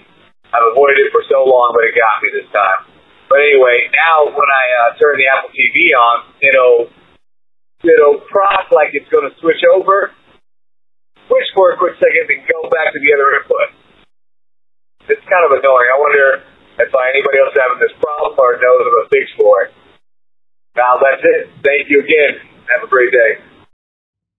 I've 0.50 0.66
avoided 0.74 0.98
it 1.02 1.10
for 1.14 1.22
so 1.26 1.46
long, 1.46 1.74
but 1.74 1.86
it 1.86 1.94
got 1.94 2.22
me 2.22 2.28
this 2.34 2.50
time. 2.50 2.90
But 3.26 3.42
anyway, 3.42 3.90
now 3.90 4.30
when 4.30 4.50
I 4.50 4.64
uh, 4.86 4.88
turn 4.98 5.18
the 5.18 5.26
Apple 5.26 5.50
TV 5.50 5.90
on, 5.94 6.16
it'll 6.38 6.80
it'll 7.82 8.22
prompt 8.30 8.70
like 8.70 8.94
it's 8.94 9.10
going 9.10 9.26
to 9.26 9.34
switch 9.42 9.62
over, 9.74 10.14
switch 11.26 11.48
for 11.54 11.74
a 11.74 11.76
quick 11.78 11.98
second 11.98 12.30
and 12.30 12.46
go 12.46 12.70
back 12.70 12.94
to 12.94 12.98
the 13.02 13.10
other 13.10 13.28
input. 13.42 13.68
It's 15.10 15.26
kind 15.26 15.42
of 15.46 15.54
annoying. 15.58 15.88
I 15.90 15.98
wonder 15.98 16.26
if 16.82 16.90
anybody 16.90 17.36
else 17.42 17.54
having 17.54 17.82
this 17.82 17.94
problem 17.98 18.38
or 18.38 18.58
knows 18.58 18.84
of 18.86 18.94
a 18.94 19.04
fix 19.10 19.26
for 19.38 19.66
it. 19.66 19.70
Now 20.78 20.98
that's 21.02 21.22
it. 21.22 21.50
Thank 21.62 21.90
you 21.90 22.02
again. 22.02 22.42
Have 22.74 22.86
a 22.86 22.90
great 22.90 23.10
day. 23.10 23.42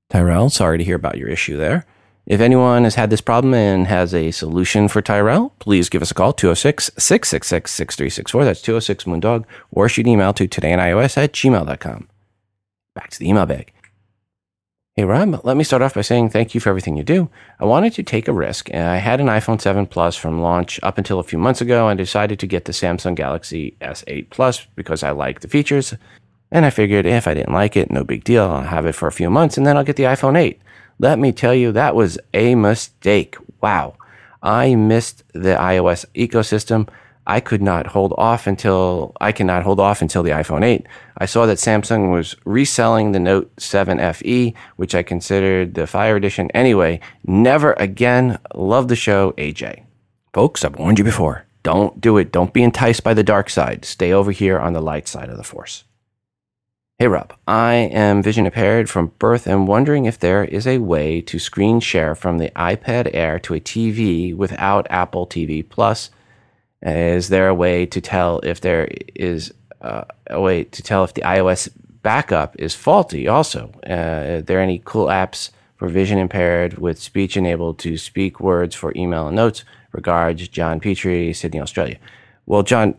Tyrell, 0.09 0.49
sorry 0.49 0.77
to 0.77 0.83
hear 0.83 0.95
about 0.95 1.17
your 1.17 1.27
issue 1.27 1.57
there. 1.57 1.85
If 2.25 2.41
anyone 2.41 2.83
has 2.83 2.95
had 2.95 3.09
this 3.09 3.21
problem 3.21 3.53
and 3.53 3.87
has 3.87 4.13
a 4.13 4.31
solution 4.31 4.87
for 4.87 5.01
Tyrell, 5.01 5.53
please 5.59 5.89
give 5.89 6.01
us 6.01 6.11
a 6.11 6.13
call, 6.13 6.33
206 6.33 6.91
666 6.97 7.71
6364. 7.71 8.45
That's 8.45 8.61
206 8.61 9.03
Moondog, 9.05 9.45
or 9.71 9.87
shoot 9.87 10.05
an 10.05 10.11
email 10.11 10.33
to 10.33 10.47
todayinios 10.47 11.17
at 11.17 11.31
gmail.com. 11.33 12.07
Back 12.95 13.09
to 13.11 13.19
the 13.19 13.29
email 13.29 13.45
bag. 13.45 13.71
Hey, 14.95 15.05
Rob, 15.05 15.41
let 15.45 15.55
me 15.55 15.63
start 15.63 15.83
off 15.83 15.93
by 15.93 16.01
saying 16.01 16.31
thank 16.31 16.55
you 16.55 16.59
for 16.59 16.69
everything 16.69 16.97
you 16.97 17.03
do. 17.03 17.29
I 17.59 17.65
wanted 17.65 17.93
to 17.93 18.03
take 18.03 18.27
a 18.27 18.33
risk. 18.33 18.67
And 18.73 18.89
I 18.89 18.97
had 18.97 19.21
an 19.21 19.27
iPhone 19.27 19.61
7 19.61 19.85
Plus 19.85 20.15
from 20.15 20.41
launch 20.41 20.79
up 20.81 20.97
until 20.97 21.19
a 21.19 21.23
few 21.23 21.37
months 21.37 21.61
ago 21.61 21.87
and 21.87 21.97
decided 21.97 22.39
to 22.39 22.47
get 22.47 22.65
the 22.65 22.71
Samsung 22.71 23.13
Galaxy 23.13 23.77
S8 23.79 24.31
Plus 24.31 24.65
because 24.75 25.03
I 25.03 25.11
like 25.11 25.41
the 25.41 25.47
features. 25.47 25.93
And 26.51 26.65
I 26.65 26.69
figured 26.69 27.05
if 27.05 27.27
I 27.27 27.33
didn't 27.33 27.53
like 27.53 27.75
it, 27.75 27.91
no 27.91 28.03
big 28.03 28.23
deal. 28.23 28.43
I'll 28.45 28.63
have 28.63 28.85
it 28.85 28.95
for 28.95 29.07
a 29.07 29.11
few 29.11 29.29
months 29.29 29.57
and 29.57 29.65
then 29.65 29.77
I'll 29.77 29.83
get 29.83 29.95
the 29.95 30.03
iPhone 30.03 30.37
8. 30.37 30.61
Let 30.99 31.19
me 31.19 31.31
tell 31.31 31.53
you, 31.53 31.71
that 31.73 31.95
was 31.95 32.17
a 32.33 32.55
mistake. 32.55 33.35
Wow. 33.61 33.95
I 34.41 34.75
missed 34.75 35.23
the 35.33 35.55
iOS 35.55 36.05
ecosystem. 36.15 36.87
I 37.29 37.41
could 37.41 37.61
not 37.61 37.87
hold 37.87 38.13
off 38.17 38.47
until 38.47 39.11
I 39.19 39.33
cannot 39.33 39.63
hold 39.63 39.81
off 39.81 40.01
until 40.01 40.23
the 40.23 40.31
iPhone 40.31 40.63
8. 40.63 40.87
I 41.17 41.25
saw 41.25 41.45
that 41.45 41.57
Samsung 41.57 42.11
was 42.11 42.37
reselling 42.45 43.11
the 43.11 43.19
Note 43.19 43.51
7 43.59 43.99
FE, 44.13 44.53
which 44.77 44.95
I 44.95 45.03
considered 45.03 45.73
the 45.73 45.87
Fire 45.87 46.15
Edition 46.15 46.49
anyway. 46.51 47.01
Never 47.25 47.73
again. 47.73 48.39
Love 48.55 48.87
the 48.87 48.95
show, 48.95 49.33
AJ. 49.33 49.83
Folks, 50.33 50.63
I've 50.63 50.77
warned 50.77 50.99
you 50.99 51.03
before. 51.03 51.45
Don't 51.63 51.99
do 51.99 52.17
it. 52.17 52.31
Don't 52.31 52.53
be 52.53 52.63
enticed 52.63 53.03
by 53.03 53.13
the 53.13 53.23
dark 53.23 53.49
side. 53.49 53.83
Stay 53.83 54.13
over 54.13 54.31
here 54.31 54.57
on 54.57 54.71
the 54.71 54.81
light 54.81 55.09
side 55.09 55.29
of 55.29 55.35
the 55.35 55.43
force. 55.43 55.83
Hey 56.99 57.07
Rob, 57.07 57.31
I 57.47 57.75
am 57.75 58.23
vision 58.23 58.47
impaired 58.47 58.89
from 58.89 59.11
birth 59.19 59.45
and 59.45 59.67
wondering 59.67 60.05
if 60.05 60.17
there 60.17 60.43
is 60.43 60.65
a 60.65 60.79
way 60.79 61.21
to 61.21 61.37
screen 61.37 61.79
share 61.79 62.15
from 62.15 62.39
the 62.39 62.49
iPad 62.55 63.11
Air 63.13 63.37
to 63.41 63.53
a 63.53 63.59
TV 63.59 64.35
without 64.35 64.87
Apple 64.89 65.27
TV 65.27 65.63
Plus 65.69 66.09
is 66.81 67.29
there 67.29 67.49
a 67.49 67.53
way 67.53 67.85
to 67.85 68.01
tell 68.01 68.39
if 68.39 68.61
there 68.61 68.89
is 69.13 69.53
uh, 69.79 70.05
a 70.31 70.41
way 70.41 70.63
to 70.63 70.81
tell 70.81 71.03
if 71.03 71.13
the 71.13 71.21
iOS 71.21 71.69
backup 72.01 72.55
is 72.57 72.73
faulty? 72.73 73.27
Also, 73.27 73.71
uh, 73.87 73.93
are 74.37 74.41
there 74.41 74.59
any 74.59 74.81
cool 74.83 75.05
apps 75.05 75.51
for 75.75 75.89
vision 75.89 76.17
impaired 76.17 76.79
with 76.79 76.97
speech 76.97 77.37
enabled 77.37 77.77
to 77.77 77.95
speak 77.99 78.39
words 78.39 78.73
for 78.73 78.91
email 78.95 79.27
and 79.27 79.35
notes? 79.35 79.63
Regards, 79.91 80.47
John 80.47 80.79
Petrie, 80.79 81.31
Sydney, 81.31 81.61
Australia. 81.61 81.99
Well, 82.47 82.63
John, 82.63 82.95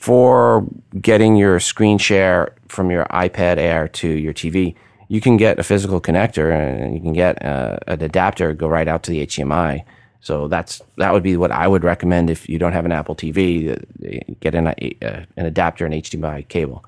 for 0.00 0.66
getting 0.98 1.36
your 1.36 1.60
screen 1.60 1.98
share 1.98 2.54
from 2.68 2.90
your 2.90 3.04
iPad 3.06 3.58
Air 3.58 3.86
to 3.86 4.08
your 4.08 4.32
TV, 4.32 4.74
you 5.08 5.20
can 5.20 5.36
get 5.36 5.58
a 5.58 5.62
physical 5.62 6.00
connector 6.00 6.50
and 6.52 6.94
you 6.94 7.00
can 7.00 7.12
get 7.12 7.44
uh, 7.44 7.76
an 7.86 8.02
adapter 8.02 8.54
go 8.54 8.66
right 8.66 8.88
out 8.88 9.02
to 9.02 9.10
the 9.10 9.26
HDMI. 9.26 9.84
So 10.22 10.48
that's 10.48 10.80
that 10.96 11.12
would 11.12 11.22
be 11.22 11.36
what 11.36 11.50
I 11.50 11.68
would 11.68 11.84
recommend 11.84 12.30
if 12.30 12.48
you 12.48 12.58
don't 12.58 12.72
have 12.72 12.86
an 12.86 12.92
Apple 12.92 13.14
TV. 13.14 13.72
Uh, 13.72 14.34
get 14.40 14.54
an, 14.54 14.68
uh, 14.68 15.24
an 15.36 15.46
adapter, 15.46 15.84
an 15.84 15.92
HDMI 15.92 16.48
cable. 16.48 16.82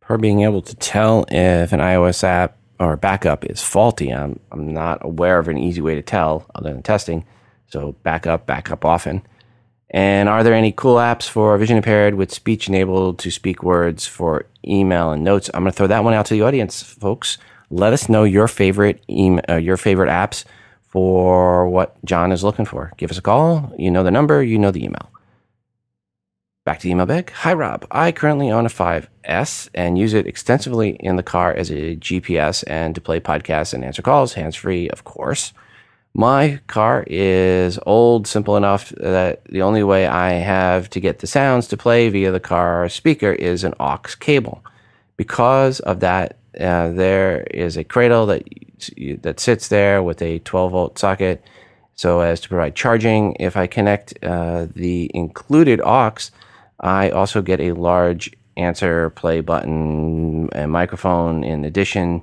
Per 0.00 0.18
being 0.18 0.42
able 0.42 0.62
to 0.62 0.74
tell 0.76 1.26
if 1.28 1.72
an 1.72 1.80
iOS 1.80 2.24
app 2.24 2.56
or 2.80 2.96
backup 2.96 3.44
is 3.44 3.62
faulty. 3.62 4.12
I'm, 4.12 4.40
I'm 4.50 4.74
not 4.74 5.04
aware 5.04 5.38
of 5.38 5.46
an 5.46 5.58
easy 5.58 5.80
way 5.80 5.94
to 5.94 6.02
tell 6.02 6.46
other 6.56 6.72
than 6.72 6.82
testing. 6.82 7.24
So 7.68 7.94
backup, 8.02 8.46
backup 8.46 8.84
often. 8.84 9.22
And 9.90 10.28
are 10.28 10.44
there 10.44 10.54
any 10.54 10.72
cool 10.72 10.96
apps 10.96 11.28
for 11.28 11.56
vision 11.56 11.76
impaired 11.78 12.14
with 12.14 12.32
speech 12.32 12.68
enabled 12.68 13.18
to 13.20 13.30
speak 13.30 13.62
words 13.62 14.06
for 14.06 14.44
email 14.66 15.12
and 15.12 15.24
notes? 15.24 15.50
I'm 15.54 15.62
going 15.62 15.72
to 15.72 15.76
throw 15.76 15.86
that 15.86 16.04
one 16.04 16.14
out 16.14 16.26
to 16.26 16.34
the 16.34 16.42
audience, 16.42 16.82
folks. 16.82 17.38
Let 17.70 17.92
us 17.92 18.08
know 18.08 18.24
your 18.24 18.48
favorite 18.48 19.02
email, 19.08 19.44
uh, 19.48 19.56
your 19.56 19.76
favorite 19.76 20.10
apps 20.10 20.44
for 20.82 21.68
what 21.68 22.02
John 22.04 22.32
is 22.32 22.44
looking 22.44 22.64
for. 22.64 22.92
Give 22.96 23.10
us 23.10 23.18
a 23.18 23.22
call. 23.22 23.72
You 23.78 23.90
know 23.90 24.02
the 24.02 24.10
number, 24.10 24.42
you 24.42 24.58
know 24.58 24.70
the 24.70 24.84
email. 24.84 25.10
Back 26.64 26.80
to 26.80 26.82
the 26.84 26.90
email 26.90 27.06
bag. 27.06 27.30
Hi, 27.30 27.54
Rob. 27.54 27.86
I 27.90 28.12
currently 28.12 28.50
own 28.50 28.66
a 28.66 28.68
5S 28.68 29.70
and 29.74 29.96
use 29.96 30.12
it 30.12 30.26
extensively 30.26 30.90
in 31.00 31.16
the 31.16 31.22
car 31.22 31.54
as 31.54 31.70
a 31.70 31.96
GPS 31.96 32.62
and 32.66 32.94
to 32.94 33.00
play 33.00 33.20
podcasts 33.20 33.72
and 33.72 33.82
answer 33.82 34.02
calls, 34.02 34.34
hands 34.34 34.54
free, 34.54 34.90
of 34.90 35.04
course. 35.04 35.54
My 36.14 36.60
car 36.66 37.04
is 37.06 37.78
old, 37.86 38.26
simple 38.26 38.56
enough 38.56 38.90
that 38.96 39.44
the 39.44 39.62
only 39.62 39.82
way 39.82 40.06
I 40.06 40.32
have 40.32 40.90
to 40.90 41.00
get 41.00 41.20
the 41.20 41.26
sounds 41.26 41.68
to 41.68 41.76
play 41.76 42.08
via 42.08 42.32
the 42.32 42.40
car 42.40 42.88
speaker 42.88 43.32
is 43.32 43.62
an 43.62 43.74
aux 43.78 44.16
cable. 44.18 44.64
Because 45.16 45.80
of 45.80 46.00
that, 46.00 46.36
uh, 46.58 46.88
there 46.88 47.42
is 47.52 47.76
a 47.76 47.84
cradle 47.84 48.26
that 48.26 48.42
that 49.22 49.40
sits 49.40 49.68
there 49.68 50.02
with 50.02 50.22
a 50.22 50.38
12 50.40 50.72
volt 50.72 50.98
socket, 50.98 51.44
so 51.94 52.20
as 52.20 52.40
to 52.40 52.48
provide 52.48 52.74
charging. 52.74 53.34
If 53.40 53.56
I 53.56 53.66
connect 53.66 54.14
uh, 54.22 54.66
the 54.74 55.10
included 55.14 55.80
aux, 55.80 56.30
I 56.80 57.10
also 57.10 57.42
get 57.42 57.60
a 57.60 57.72
large 57.72 58.32
answer 58.56 59.10
play 59.10 59.40
button 59.40 60.48
and 60.52 60.70
microphone 60.70 61.44
in 61.44 61.64
addition 61.64 62.22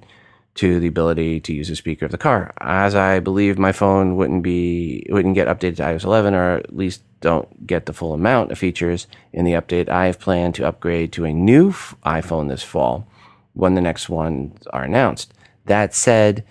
to 0.55 0.79
the 0.79 0.87
ability 0.87 1.39
to 1.41 1.53
use 1.53 1.67
the 1.67 1.75
speaker 1.75 2.05
of 2.05 2.11
the 2.11 2.17
car. 2.17 2.53
As 2.61 2.95
I 2.95 3.19
believe 3.19 3.59
my 3.59 3.71
phone 3.71 4.15
wouldn't 4.15 4.41
be 4.41 5.05
wouldn't 5.09 5.35
get 5.35 5.47
updated 5.47 5.77
to 5.77 5.83
iOS 5.83 6.05
11, 6.05 6.33
or 6.33 6.57
at 6.57 6.75
least 6.75 7.01
don't 7.21 7.67
get 7.67 7.85
the 7.85 7.93
full 7.93 8.13
amount 8.13 8.51
of 8.51 8.57
features 8.57 9.07
in 9.33 9.45
the 9.45 9.53
update. 9.53 9.89
I 9.89 10.05
have 10.05 10.19
planned 10.19 10.55
to 10.55 10.67
upgrade 10.67 11.11
to 11.13 11.25
a 11.25 11.33
new 11.33 11.71
iPhone 12.05 12.49
this 12.49 12.63
fall 12.63 13.05
when 13.53 13.75
the 13.75 13.81
next 13.81 14.09
ones 14.09 14.65
are 14.67 14.83
announced. 14.83 15.33
That 15.65 15.93
said, 15.93 16.45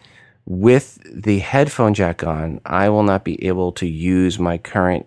with 0.47 1.01
the 1.05 1.39
headphone 1.39 1.95
jack 1.95 2.23
on, 2.25 2.61
I 2.67 2.89
will 2.91 3.05
not 3.05 3.25
be 3.25 3.43
able 3.47 3.73
to 3.73 3.87
use 3.87 4.39
my 4.39 4.59
current 4.59 5.07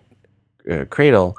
uh, 0.68 0.86
cradle. 0.86 1.36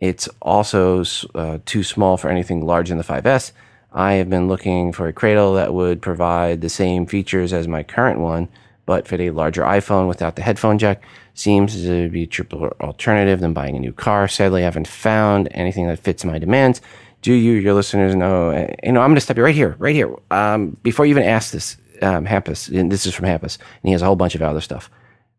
It's 0.00 0.28
also 0.42 1.04
uh, 1.34 1.58
too 1.64 1.84
small 1.84 2.16
for 2.16 2.30
anything 2.30 2.64
large 2.64 2.90
in 2.90 2.98
the 2.98 3.04
5S 3.04 3.52
I 3.92 4.14
have 4.14 4.28
been 4.28 4.48
looking 4.48 4.92
for 4.92 5.08
a 5.08 5.12
cradle 5.12 5.54
that 5.54 5.72
would 5.72 6.02
provide 6.02 6.60
the 6.60 6.68
same 6.68 7.06
features 7.06 7.52
as 7.52 7.66
my 7.66 7.82
current 7.82 8.20
one, 8.20 8.48
but 8.84 9.08
fit 9.08 9.20
a 9.20 9.30
larger 9.30 9.62
iPhone 9.62 10.08
without 10.08 10.36
the 10.36 10.42
headphone 10.42 10.78
jack. 10.78 11.02
Seems 11.34 11.82
to 11.82 12.08
be 12.08 12.22
a 12.22 12.26
cheaper 12.26 12.74
alternative 12.80 13.40
than 13.40 13.52
buying 13.52 13.76
a 13.76 13.80
new 13.80 13.92
car. 13.92 14.28
Sadly, 14.28 14.62
I 14.62 14.64
haven't 14.64 14.88
found 14.88 15.48
anything 15.50 15.86
that 15.86 15.98
fits 15.98 16.24
my 16.24 16.38
demands. 16.38 16.80
Do 17.22 17.32
you, 17.32 17.54
your 17.54 17.74
listeners, 17.74 18.14
know? 18.14 18.52
You 18.82 18.92
know, 18.92 19.00
I'm 19.00 19.08
going 19.08 19.16
to 19.16 19.20
stop 19.20 19.36
you 19.36 19.44
right 19.44 19.54
here, 19.54 19.76
right 19.78 19.94
here. 19.94 20.14
Um, 20.30 20.76
before 20.82 21.06
you 21.06 21.10
even 21.10 21.24
ask 21.24 21.52
this, 21.52 21.76
um, 22.02 22.26
Hampus, 22.26 22.68
and 22.68 22.90
this 22.90 23.06
is 23.06 23.14
from 23.14 23.26
Hampus, 23.26 23.58
and 23.58 23.88
he 23.88 23.92
has 23.92 24.02
a 24.02 24.04
whole 24.04 24.16
bunch 24.16 24.34
of 24.34 24.42
other 24.42 24.60
stuff. 24.60 24.90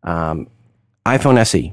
Um, 0.02 0.48
iPhone 1.06 1.38
SE, 1.38 1.72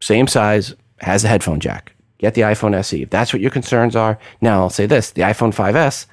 same 0.00 0.26
size, 0.26 0.74
has 0.98 1.24
a 1.24 1.28
headphone 1.28 1.60
jack. 1.60 1.93
Get 2.24 2.32
the 2.32 2.40
iPhone 2.40 2.74
SE. 2.76 3.02
If 3.02 3.10
that's 3.10 3.34
what 3.34 3.42
your 3.42 3.50
concerns 3.50 3.94
are, 3.94 4.18
now 4.40 4.60
I'll 4.60 4.70
say 4.70 4.86
this: 4.86 5.10
the 5.10 5.20
iPhone 5.20 5.54
5S 5.54 6.06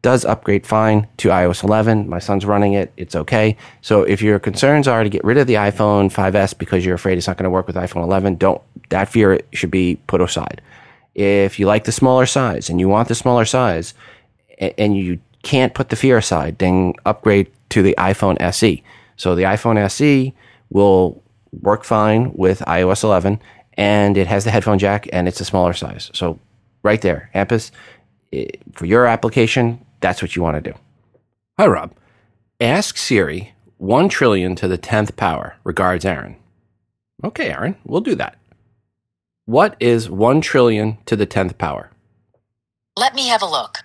does 0.00 0.24
upgrade 0.24 0.64
fine 0.64 1.08
to 1.16 1.30
iOS 1.30 1.64
11. 1.64 2.08
My 2.08 2.20
son's 2.20 2.46
running 2.46 2.74
it. 2.74 2.92
It's 2.96 3.16
okay. 3.16 3.56
So 3.80 4.04
if 4.04 4.22
your 4.22 4.38
concerns 4.38 4.86
are 4.86 5.02
to 5.02 5.10
get 5.10 5.24
rid 5.24 5.38
of 5.38 5.48
the 5.48 5.54
iPhone 5.54 6.12
5S 6.12 6.56
because 6.56 6.86
you're 6.86 6.94
afraid 6.94 7.18
it's 7.18 7.26
not 7.26 7.36
going 7.36 7.50
to 7.50 7.50
work 7.50 7.66
with 7.66 7.74
iPhone 7.74 8.04
11, 8.04 8.36
don't, 8.36 8.62
that 8.90 9.08
fear 9.08 9.40
should 9.52 9.72
be 9.72 9.98
put 10.06 10.20
aside. 10.20 10.62
If 11.16 11.58
you 11.58 11.66
like 11.66 11.82
the 11.82 11.90
smaller 11.90 12.26
size 12.26 12.70
and 12.70 12.78
you 12.78 12.88
want 12.88 13.08
the 13.08 13.16
smaller 13.16 13.44
size 13.44 13.92
and 14.78 14.96
you 14.96 15.18
can't 15.42 15.74
put 15.74 15.88
the 15.88 15.96
fear 15.96 16.16
aside, 16.16 16.58
then 16.58 16.92
upgrade 17.04 17.50
to 17.70 17.82
the 17.82 17.96
iPhone 17.98 18.40
SE. 18.40 18.84
So 19.16 19.34
the 19.34 19.42
iPhone 19.42 19.78
SE 19.78 20.32
will 20.70 21.20
work 21.60 21.82
fine 21.82 22.30
with 22.34 22.60
iOS 22.60 23.02
11 23.02 23.40
and 23.76 24.16
it 24.16 24.26
has 24.26 24.44
the 24.44 24.50
headphone 24.50 24.78
jack 24.78 25.08
and 25.12 25.28
it's 25.28 25.40
a 25.40 25.44
smaller 25.44 25.72
size. 25.72 26.10
So 26.14 26.38
right 26.82 27.00
there, 27.00 27.30
Hampus, 27.34 27.70
for 28.72 28.86
your 28.86 29.06
application, 29.06 29.84
that's 30.00 30.22
what 30.22 30.36
you 30.36 30.42
want 30.42 30.62
to 30.62 30.72
do. 30.72 30.78
Hi, 31.58 31.66
Rob. 31.66 31.94
Ask 32.60 32.96
Siri 32.96 33.54
1 33.78 34.08
trillion 34.08 34.54
to 34.56 34.68
the 34.68 34.78
10th 34.78 35.16
power. 35.16 35.56
Regards, 35.64 36.04
Aaron. 36.04 36.36
Okay, 37.24 37.50
Aaron, 37.50 37.76
we'll 37.84 38.00
do 38.00 38.14
that. 38.14 38.38
What 39.44 39.76
is 39.80 40.10
1 40.10 40.40
trillion 40.40 40.98
to 41.06 41.16
the 41.16 41.26
10th 41.26 41.56
power? 41.58 41.90
Let 42.96 43.14
me 43.14 43.28
have 43.28 43.42
a 43.42 43.46
look. 43.46 43.84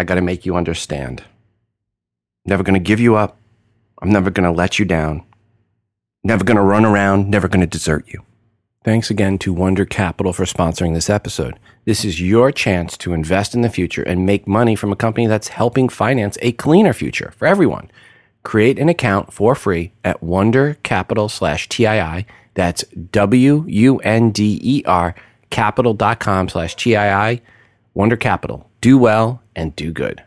I 0.00 0.04
got 0.04 0.14
to 0.14 0.22
make 0.22 0.46
you 0.46 0.56
understand. 0.56 1.20
I'm 1.20 1.26
Never 2.46 2.62
going 2.62 2.72
to 2.72 2.80
give 2.80 3.00
you 3.00 3.16
up. 3.16 3.36
I'm 4.00 4.10
never 4.10 4.30
going 4.30 4.50
to 4.50 4.50
let 4.50 4.78
you 4.78 4.86
down. 4.86 5.26
Never 6.24 6.42
going 6.42 6.56
to 6.56 6.62
run 6.62 6.86
around, 6.86 7.28
never 7.28 7.48
going 7.48 7.60
to 7.60 7.66
desert 7.66 8.06
you. 8.08 8.22
Thanks 8.82 9.10
again 9.10 9.36
to 9.40 9.52
Wunder 9.52 9.84
Capital 9.84 10.32
for 10.32 10.46
sponsoring 10.46 10.94
this 10.94 11.10
episode. 11.10 11.58
This 11.84 12.02
is 12.02 12.18
your 12.18 12.50
chance 12.50 12.96
to 12.96 13.12
invest 13.12 13.54
in 13.54 13.60
the 13.60 13.68
future 13.68 14.02
and 14.02 14.24
make 14.24 14.48
money 14.48 14.74
from 14.74 14.90
a 14.90 14.96
company 14.96 15.26
that's 15.26 15.48
helping 15.48 15.90
finance 15.90 16.38
a 16.40 16.52
cleaner 16.52 16.94
future 16.94 17.34
for 17.36 17.46
everyone. 17.46 17.90
Create 18.42 18.78
an 18.78 18.88
account 18.88 19.34
for 19.34 19.54
free 19.54 19.92
at 20.02 20.22
Wunder 20.22 20.78
Capital 20.82 21.28
slash 21.28 21.68
TII. 21.68 22.24
That's 22.54 22.84
W 23.12 23.66
U 23.68 23.98
N 23.98 24.30
D 24.30 24.58
E 24.62 24.82
R 24.86 25.14
capital.com 25.50 26.48
slash 26.48 26.74
TII. 26.74 27.42
Wunder 27.92 28.16
Capital. 28.16 28.69
Do 28.80 28.96
well 28.96 29.42
and 29.54 29.76
do 29.76 29.92
good. 29.92 30.22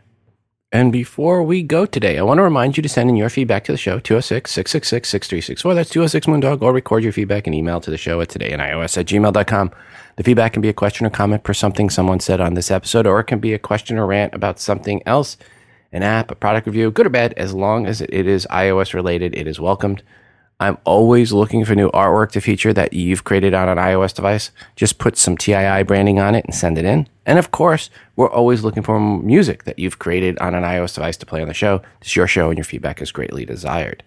And 0.70 0.92
before 0.92 1.42
we 1.42 1.62
go 1.62 1.86
today, 1.86 2.18
I 2.18 2.22
want 2.22 2.38
to 2.38 2.42
remind 2.42 2.76
you 2.76 2.82
to 2.82 2.88
send 2.88 3.10
in 3.10 3.16
your 3.16 3.28
feedback 3.28 3.64
to 3.64 3.72
the 3.72 3.78
show, 3.78 3.98
206 3.98 4.50
666 4.50 5.08
6364. 5.08 5.74
That's 5.74 5.90
206 5.90 6.26
Moondog, 6.26 6.62
or 6.62 6.72
record 6.72 7.02
your 7.02 7.12
feedback 7.12 7.46
and 7.46 7.54
email 7.54 7.80
to 7.80 7.90
the 7.90 7.96
show 7.96 8.20
at 8.20 8.28
todayinios 8.28 8.96
at 8.96 9.06
gmail.com. 9.06 9.70
The 10.16 10.22
feedback 10.22 10.52
can 10.52 10.62
be 10.62 10.68
a 10.68 10.72
question 10.72 11.06
or 11.06 11.10
comment 11.10 11.44
for 11.44 11.54
something 11.54 11.90
someone 11.90 12.20
said 12.20 12.40
on 12.40 12.54
this 12.54 12.70
episode, 12.70 13.06
or 13.06 13.20
it 13.20 13.24
can 13.24 13.40
be 13.40 13.54
a 13.54 13.58
question 13.58 13.98
or 13.98 14.06
rant 14.06 14.34
about 14.34 14.60
something 14.60 15.02
else, 15.06 15.36
an 15.92 16.02
app, 16.02 16.30
a 16.30 16.36
product 16.36 16.66
review, 16.66 16.90
good 16.90 17.06
or 17.06 17.10
bad, 17.10 17.34
as 17.34 17.54
long 17.54 17.86
as 17.86 18.00
it 18.00 18.12
is 18.12 18.46
iOS 18.50 18.94
related, 18.94 19.34
it 19.36 19.48
is 19.48 19.58
welcomed. 19.58 20.02
I'm 20.60 20.78
always 20.84 21.32
looking 21.32 21.64
for 21.64 21.74
new 21.74 21.90
artwork 21.90 22.30
to 22.32 22.40
feature 22.40 22.72
that 22.72 22.92
you've 22.92 23.24
created 23.24 23.54
on 23.54 23.68
an 23.68 23.76
iOS 23.76 24.14
device. 24.14 24.50
Just 24.76 24.98
put 24.98 25.16
some 25.16 25.36
TII 25.36 25.82
branding 25.82 26.20
on 26.20 26.34
it 26.34 26.44
and 26.44 26.54
send 26.54 26.78
it 26.78 26.84
in. 26.84 27.08
And 27.26 27.38
of 27.38 27.50
course, 27.50 27.90
we're 28.14 28.30
always 28.30 28.62
looking 28.62 28.82
for 28.82 29.00
music 29.00 29.64
that 29.64 29.78
you've 29.78 29.98
created 29.98 30.38
on 30.38 30.54
an 30.54 30.62
iOS 30.62 30.94
device 30.94 31.16
to 31.18 31.26
play 31.26 31.42
on 31.42 31.48
the 31.48 31.54
show. 31.54 31.82
It's 32.00 32.14
your 32.14 32.28
show 32.28 32.50
and 32.50 32.58
your 32.58 32.64
feedback 32.64 33.02
is 33.02 33.10
greatly 33.10 33.44
desired. 33.44 34.04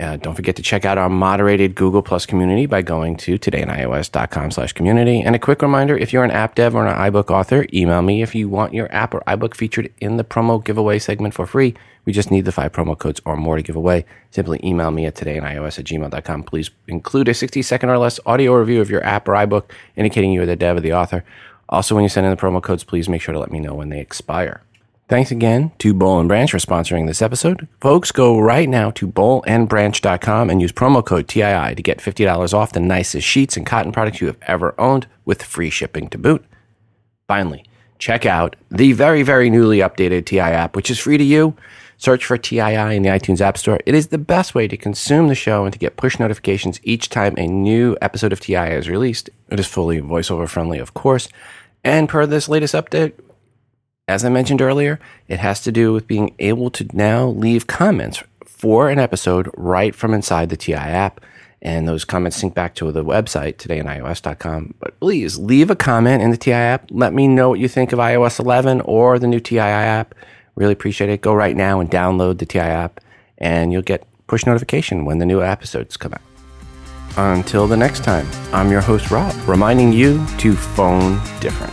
Uh, 0.00 0.16
don't 0.16 0.34
forget 0.34 0.56
to 0.56 0.62
check 0.62 0.84
out 0.84 0.98
our 0.98 1.08
moderated 1.08 1.76
Google 1.76 2.02
Plus 2.02 2.26
community 2.26 2.66
by 2.66 2.82
going 2.82 3.16
to 3.18 3.38
todayinios.com 3.38 4.50
slash 4.50 4.72
community. 4.72 5.22
And 5.22 5.36
a 5.36 5.38
quick 5.38 5.62
reminder, 5.62 5.96
if 5.96 6.12
you're 6.12 6.24
an 6.24 6.32
app 6.32 6.56
dev 6.56 6.74
or 6.74 6.84
an 6.84 7.12
iBook 7.12 7.30
author, 7.30 7.64
email 7.72 8.02
me 8.02 8.20
if 8.20 8.34
you 8.34 8.48
want 8.48 8.74
your 8.74 8.92
app 8.92 9.14
or 9.14 9.20
iBook 9.20 9.54
featured 9.54 9.92
in 10.00 10.16
the 10.16 10.24
promo 10.24 10.62
giveaway 10.64 10.98
segment 10.98 11.32
for 11.32 11.46
free. 11.46 11.74
We 12.06 12.12
just 12.12 12.32
need 12.32 12.44
the 12.44 12.50
five 12.50 12.72
promo 12.72 12.98
codes 12.98 13.20
or 13.24 13.36
more 13.36 13.54
to 13.54 13.62
give 13.62 13.76
away. 13.76 14.04
Simply 14.32 14.58
email 14.64 14.90
me 14.90 15.06
at 15.06 15.14
todayinios 15.14 15.78
at 15.78 15.84
gmail.com. 15.84 16.42
Please 16.42 16.70
include 16.88 17.28
a 17.28 17.34
60 17.34 17.62
second 17.62 17.88
or 17.88 17.98
less 17.98 18.18
audio 18.26 18.52
review 18.54 18.80
of 18.80 18.90
your 18.90 19.04
app 19.04 19.28
or 19.28 19.34
iBook 19.34 19.70
indicating 19.94 20.32
you're 20.32 20.44
the 20.44 20.56
dev 20.56 20.78
or 20.78 20.80
the 20.80 20.92
author. 20.92 21.24
Also, 21.68 21.94
when 21.94 22.02
you 22.02 22.08
send 22.08 22.26
in 22.26 22.30
the 22.30 22.36
promo 22.36 22.60
codes, 22.60 22.82
please 22.82 23.08
make 23.08 23.22
sure 23.22 23.32
to 23.32 23.38
let 23.38 23.52
me 23.52 23.60
know 23.60 23.74
when 23.74 23.90
they 23.90 24.00
expire. 24.00 24.60
Thanks 25.06 25.30
again 25.30 25.72
to 25.80 25.92
Boll 25.92 26.18
and 26.18 26.28
Branch 26.28 26.50
for 26.50 26.56
sponsoring 26.56 27.06
this 27.06 27.20
episode. 27.20 27.68
Folks, 27.78 28.10
go 28.10 28.38
right 28.38 28.66
now 28.66 28.90
to 28.92 29.06
bollandbranch.com 29.06 30.48
and 30.48 30.62
use 30.62 30.72
promo 30.72 31.04
code 31.04 31.28
TII 31.28 31.74
to 31.74 31.82
get 31.82 31.98
$50 31.98 32.54
off 32.54 32.72
the 32.72 32.80
nicest 32.80 33.26
sheets 33.26 33.54
and 33.54 33.66
cotton 33.66 33.92
products 33.92 34.22
you 34.22 34.28
have 34.28 34.38
ever 34.42 34.74
owned 34.80 35.06
with 35.26 35.42
free 35.42 35.68
shipping 35.68 36.08
to 36.08 36.16
boot. 36.16 36.42
Finally, 37.28 37.66
check 37.98 38.24
out 38.24 38.56
the 38.70 38.92
very, 38.92 39.22
very 39.22 39.50
newly 39.50 39.78
updated 39.78 40.24
TI 40.24 40.40
app, 40.40 40.74
which 40.74 40.90
is 40.90 40.98
free 40.98 41.18
to 41.18 41.24
you. 41.24 41.54
Search 41.98 42.24
for 42.24 42.38
TII 42.38 42.96
in 42.96 43.02
the 43.02 43.10
iTunes 43.10 43.42
App 43.42 43.58
Store. 43.58 43.80
It 43.84 43.94
is 43.94 44.08
the 44.08 44.18
best 44.18 44.54
way 44.54 44.66
to 44.68 44.76
consume 44.76 45.28
the 45.28 45.34
show 45.34 45.64
and 45.64 45.72
to 45.74 45.78
get 45.78 45.98
push 45.98 46.18
notifications 46.18 46.80
each 46.82 47.10
time 47.10 47.34
a 47.36 47.46
new 47.46 47.94
episode 48.00 48.32
of 48.32 48.40
TI 48.40 48.54
is 48.54 48.88
released. 48.88 49.28
It 49.50 49.60
is 49.60 49.66
fully 49.66 50.00
voiceover 50.00 50.48
friendly, 50.48 50.78
of 50.78 50.94
course. 50.94 51.28
And 51.84 52.08
per 52.08 52.24
this 52.24 52.48
latest 52.48 52.74
update, 52.74 53.12
as 54.06 54.24
I 54.24 54.28
mentioned 54.28 54.60
earlier, 54.60 55.00
it 55.28 55.38
has 55.38 55.60
to 55.62 55.72
do 55.72 55.92
with 55.92 56.06
being 56.06 56.34
able 56.38 56.70
to 56.70 56.86
now 56.92 57.26
leave 57.26 57.66
comments 57.66 58.22
for 58.44 58.90
an 58.90 58.98
episode 58.98 59.50
right 59.56 59.94
from 59.94 60.12
inside 60.12 60.50
the 60.50 60.56
TI 60.56 60.74
app. 60.74 61.20
And 61.62 61.88
those 61.88 62.04
comments 62.04 62.36
sync 62.36 62.54
back 62.54 62.74
to 62.74 62.92
the 62.92 63.04
website, 63.04 63.56
todayinios.com. 63.56 64.74
But 64.78 65.00
please 65.00 65.38
leave 65.38 65.70
a 65.70 65.76
comment 65.76 66.22
in 66.22 66.30
the 66.30 66.36
TI 66.36 66.52
app. 66.52 66.88
Let 66.90 67.14
me 67.14 67.26
know 67.26 67.48
what 67.48 67.58
you 67.58 67.68
think 67.68 67.92
of 67.92 67.98
iOS 67.98 68.38
11 68.38 68.82
or 68.82 69.18
the 69.18 69.26
new 69.26 69.40
TI 69.40 69.58
app. 69.58 70.14
Really 70.56 70.74
appreciate 70.74 71.08
it. 71.08 71.22
Go 71.22 71.32
right 71.32 71.56
now 71.56 71.80
and 71.80 71.90
download 71.90 72.38
the 72.38 72.46
TI 72.46 72.58
app, 72.60 73.00
and 73.38 73.72
you'll 73.72 73.82
get 73.82 74.06
push 74.26 74.44
notification 74.44 75.06
when 75.06 75.18
the 75.18 75.26
new 75.26 75.42
episodes 75.42 75.96
come 75.96 76.12
out. 76.12 76.20
Until 77.16 77.66
the 77.66 77.76
next 77.76 78.04
time, 78.04 78.26
I'm 78.52 78.70
your 78.70 78.80
host, 78.82 79.10
Rob, 79.10 79.34
reminding 79.48 79.92
you 79.92 80.24
to 80.38 80.54
phone 80.54 81.14
different. 81.40 81.72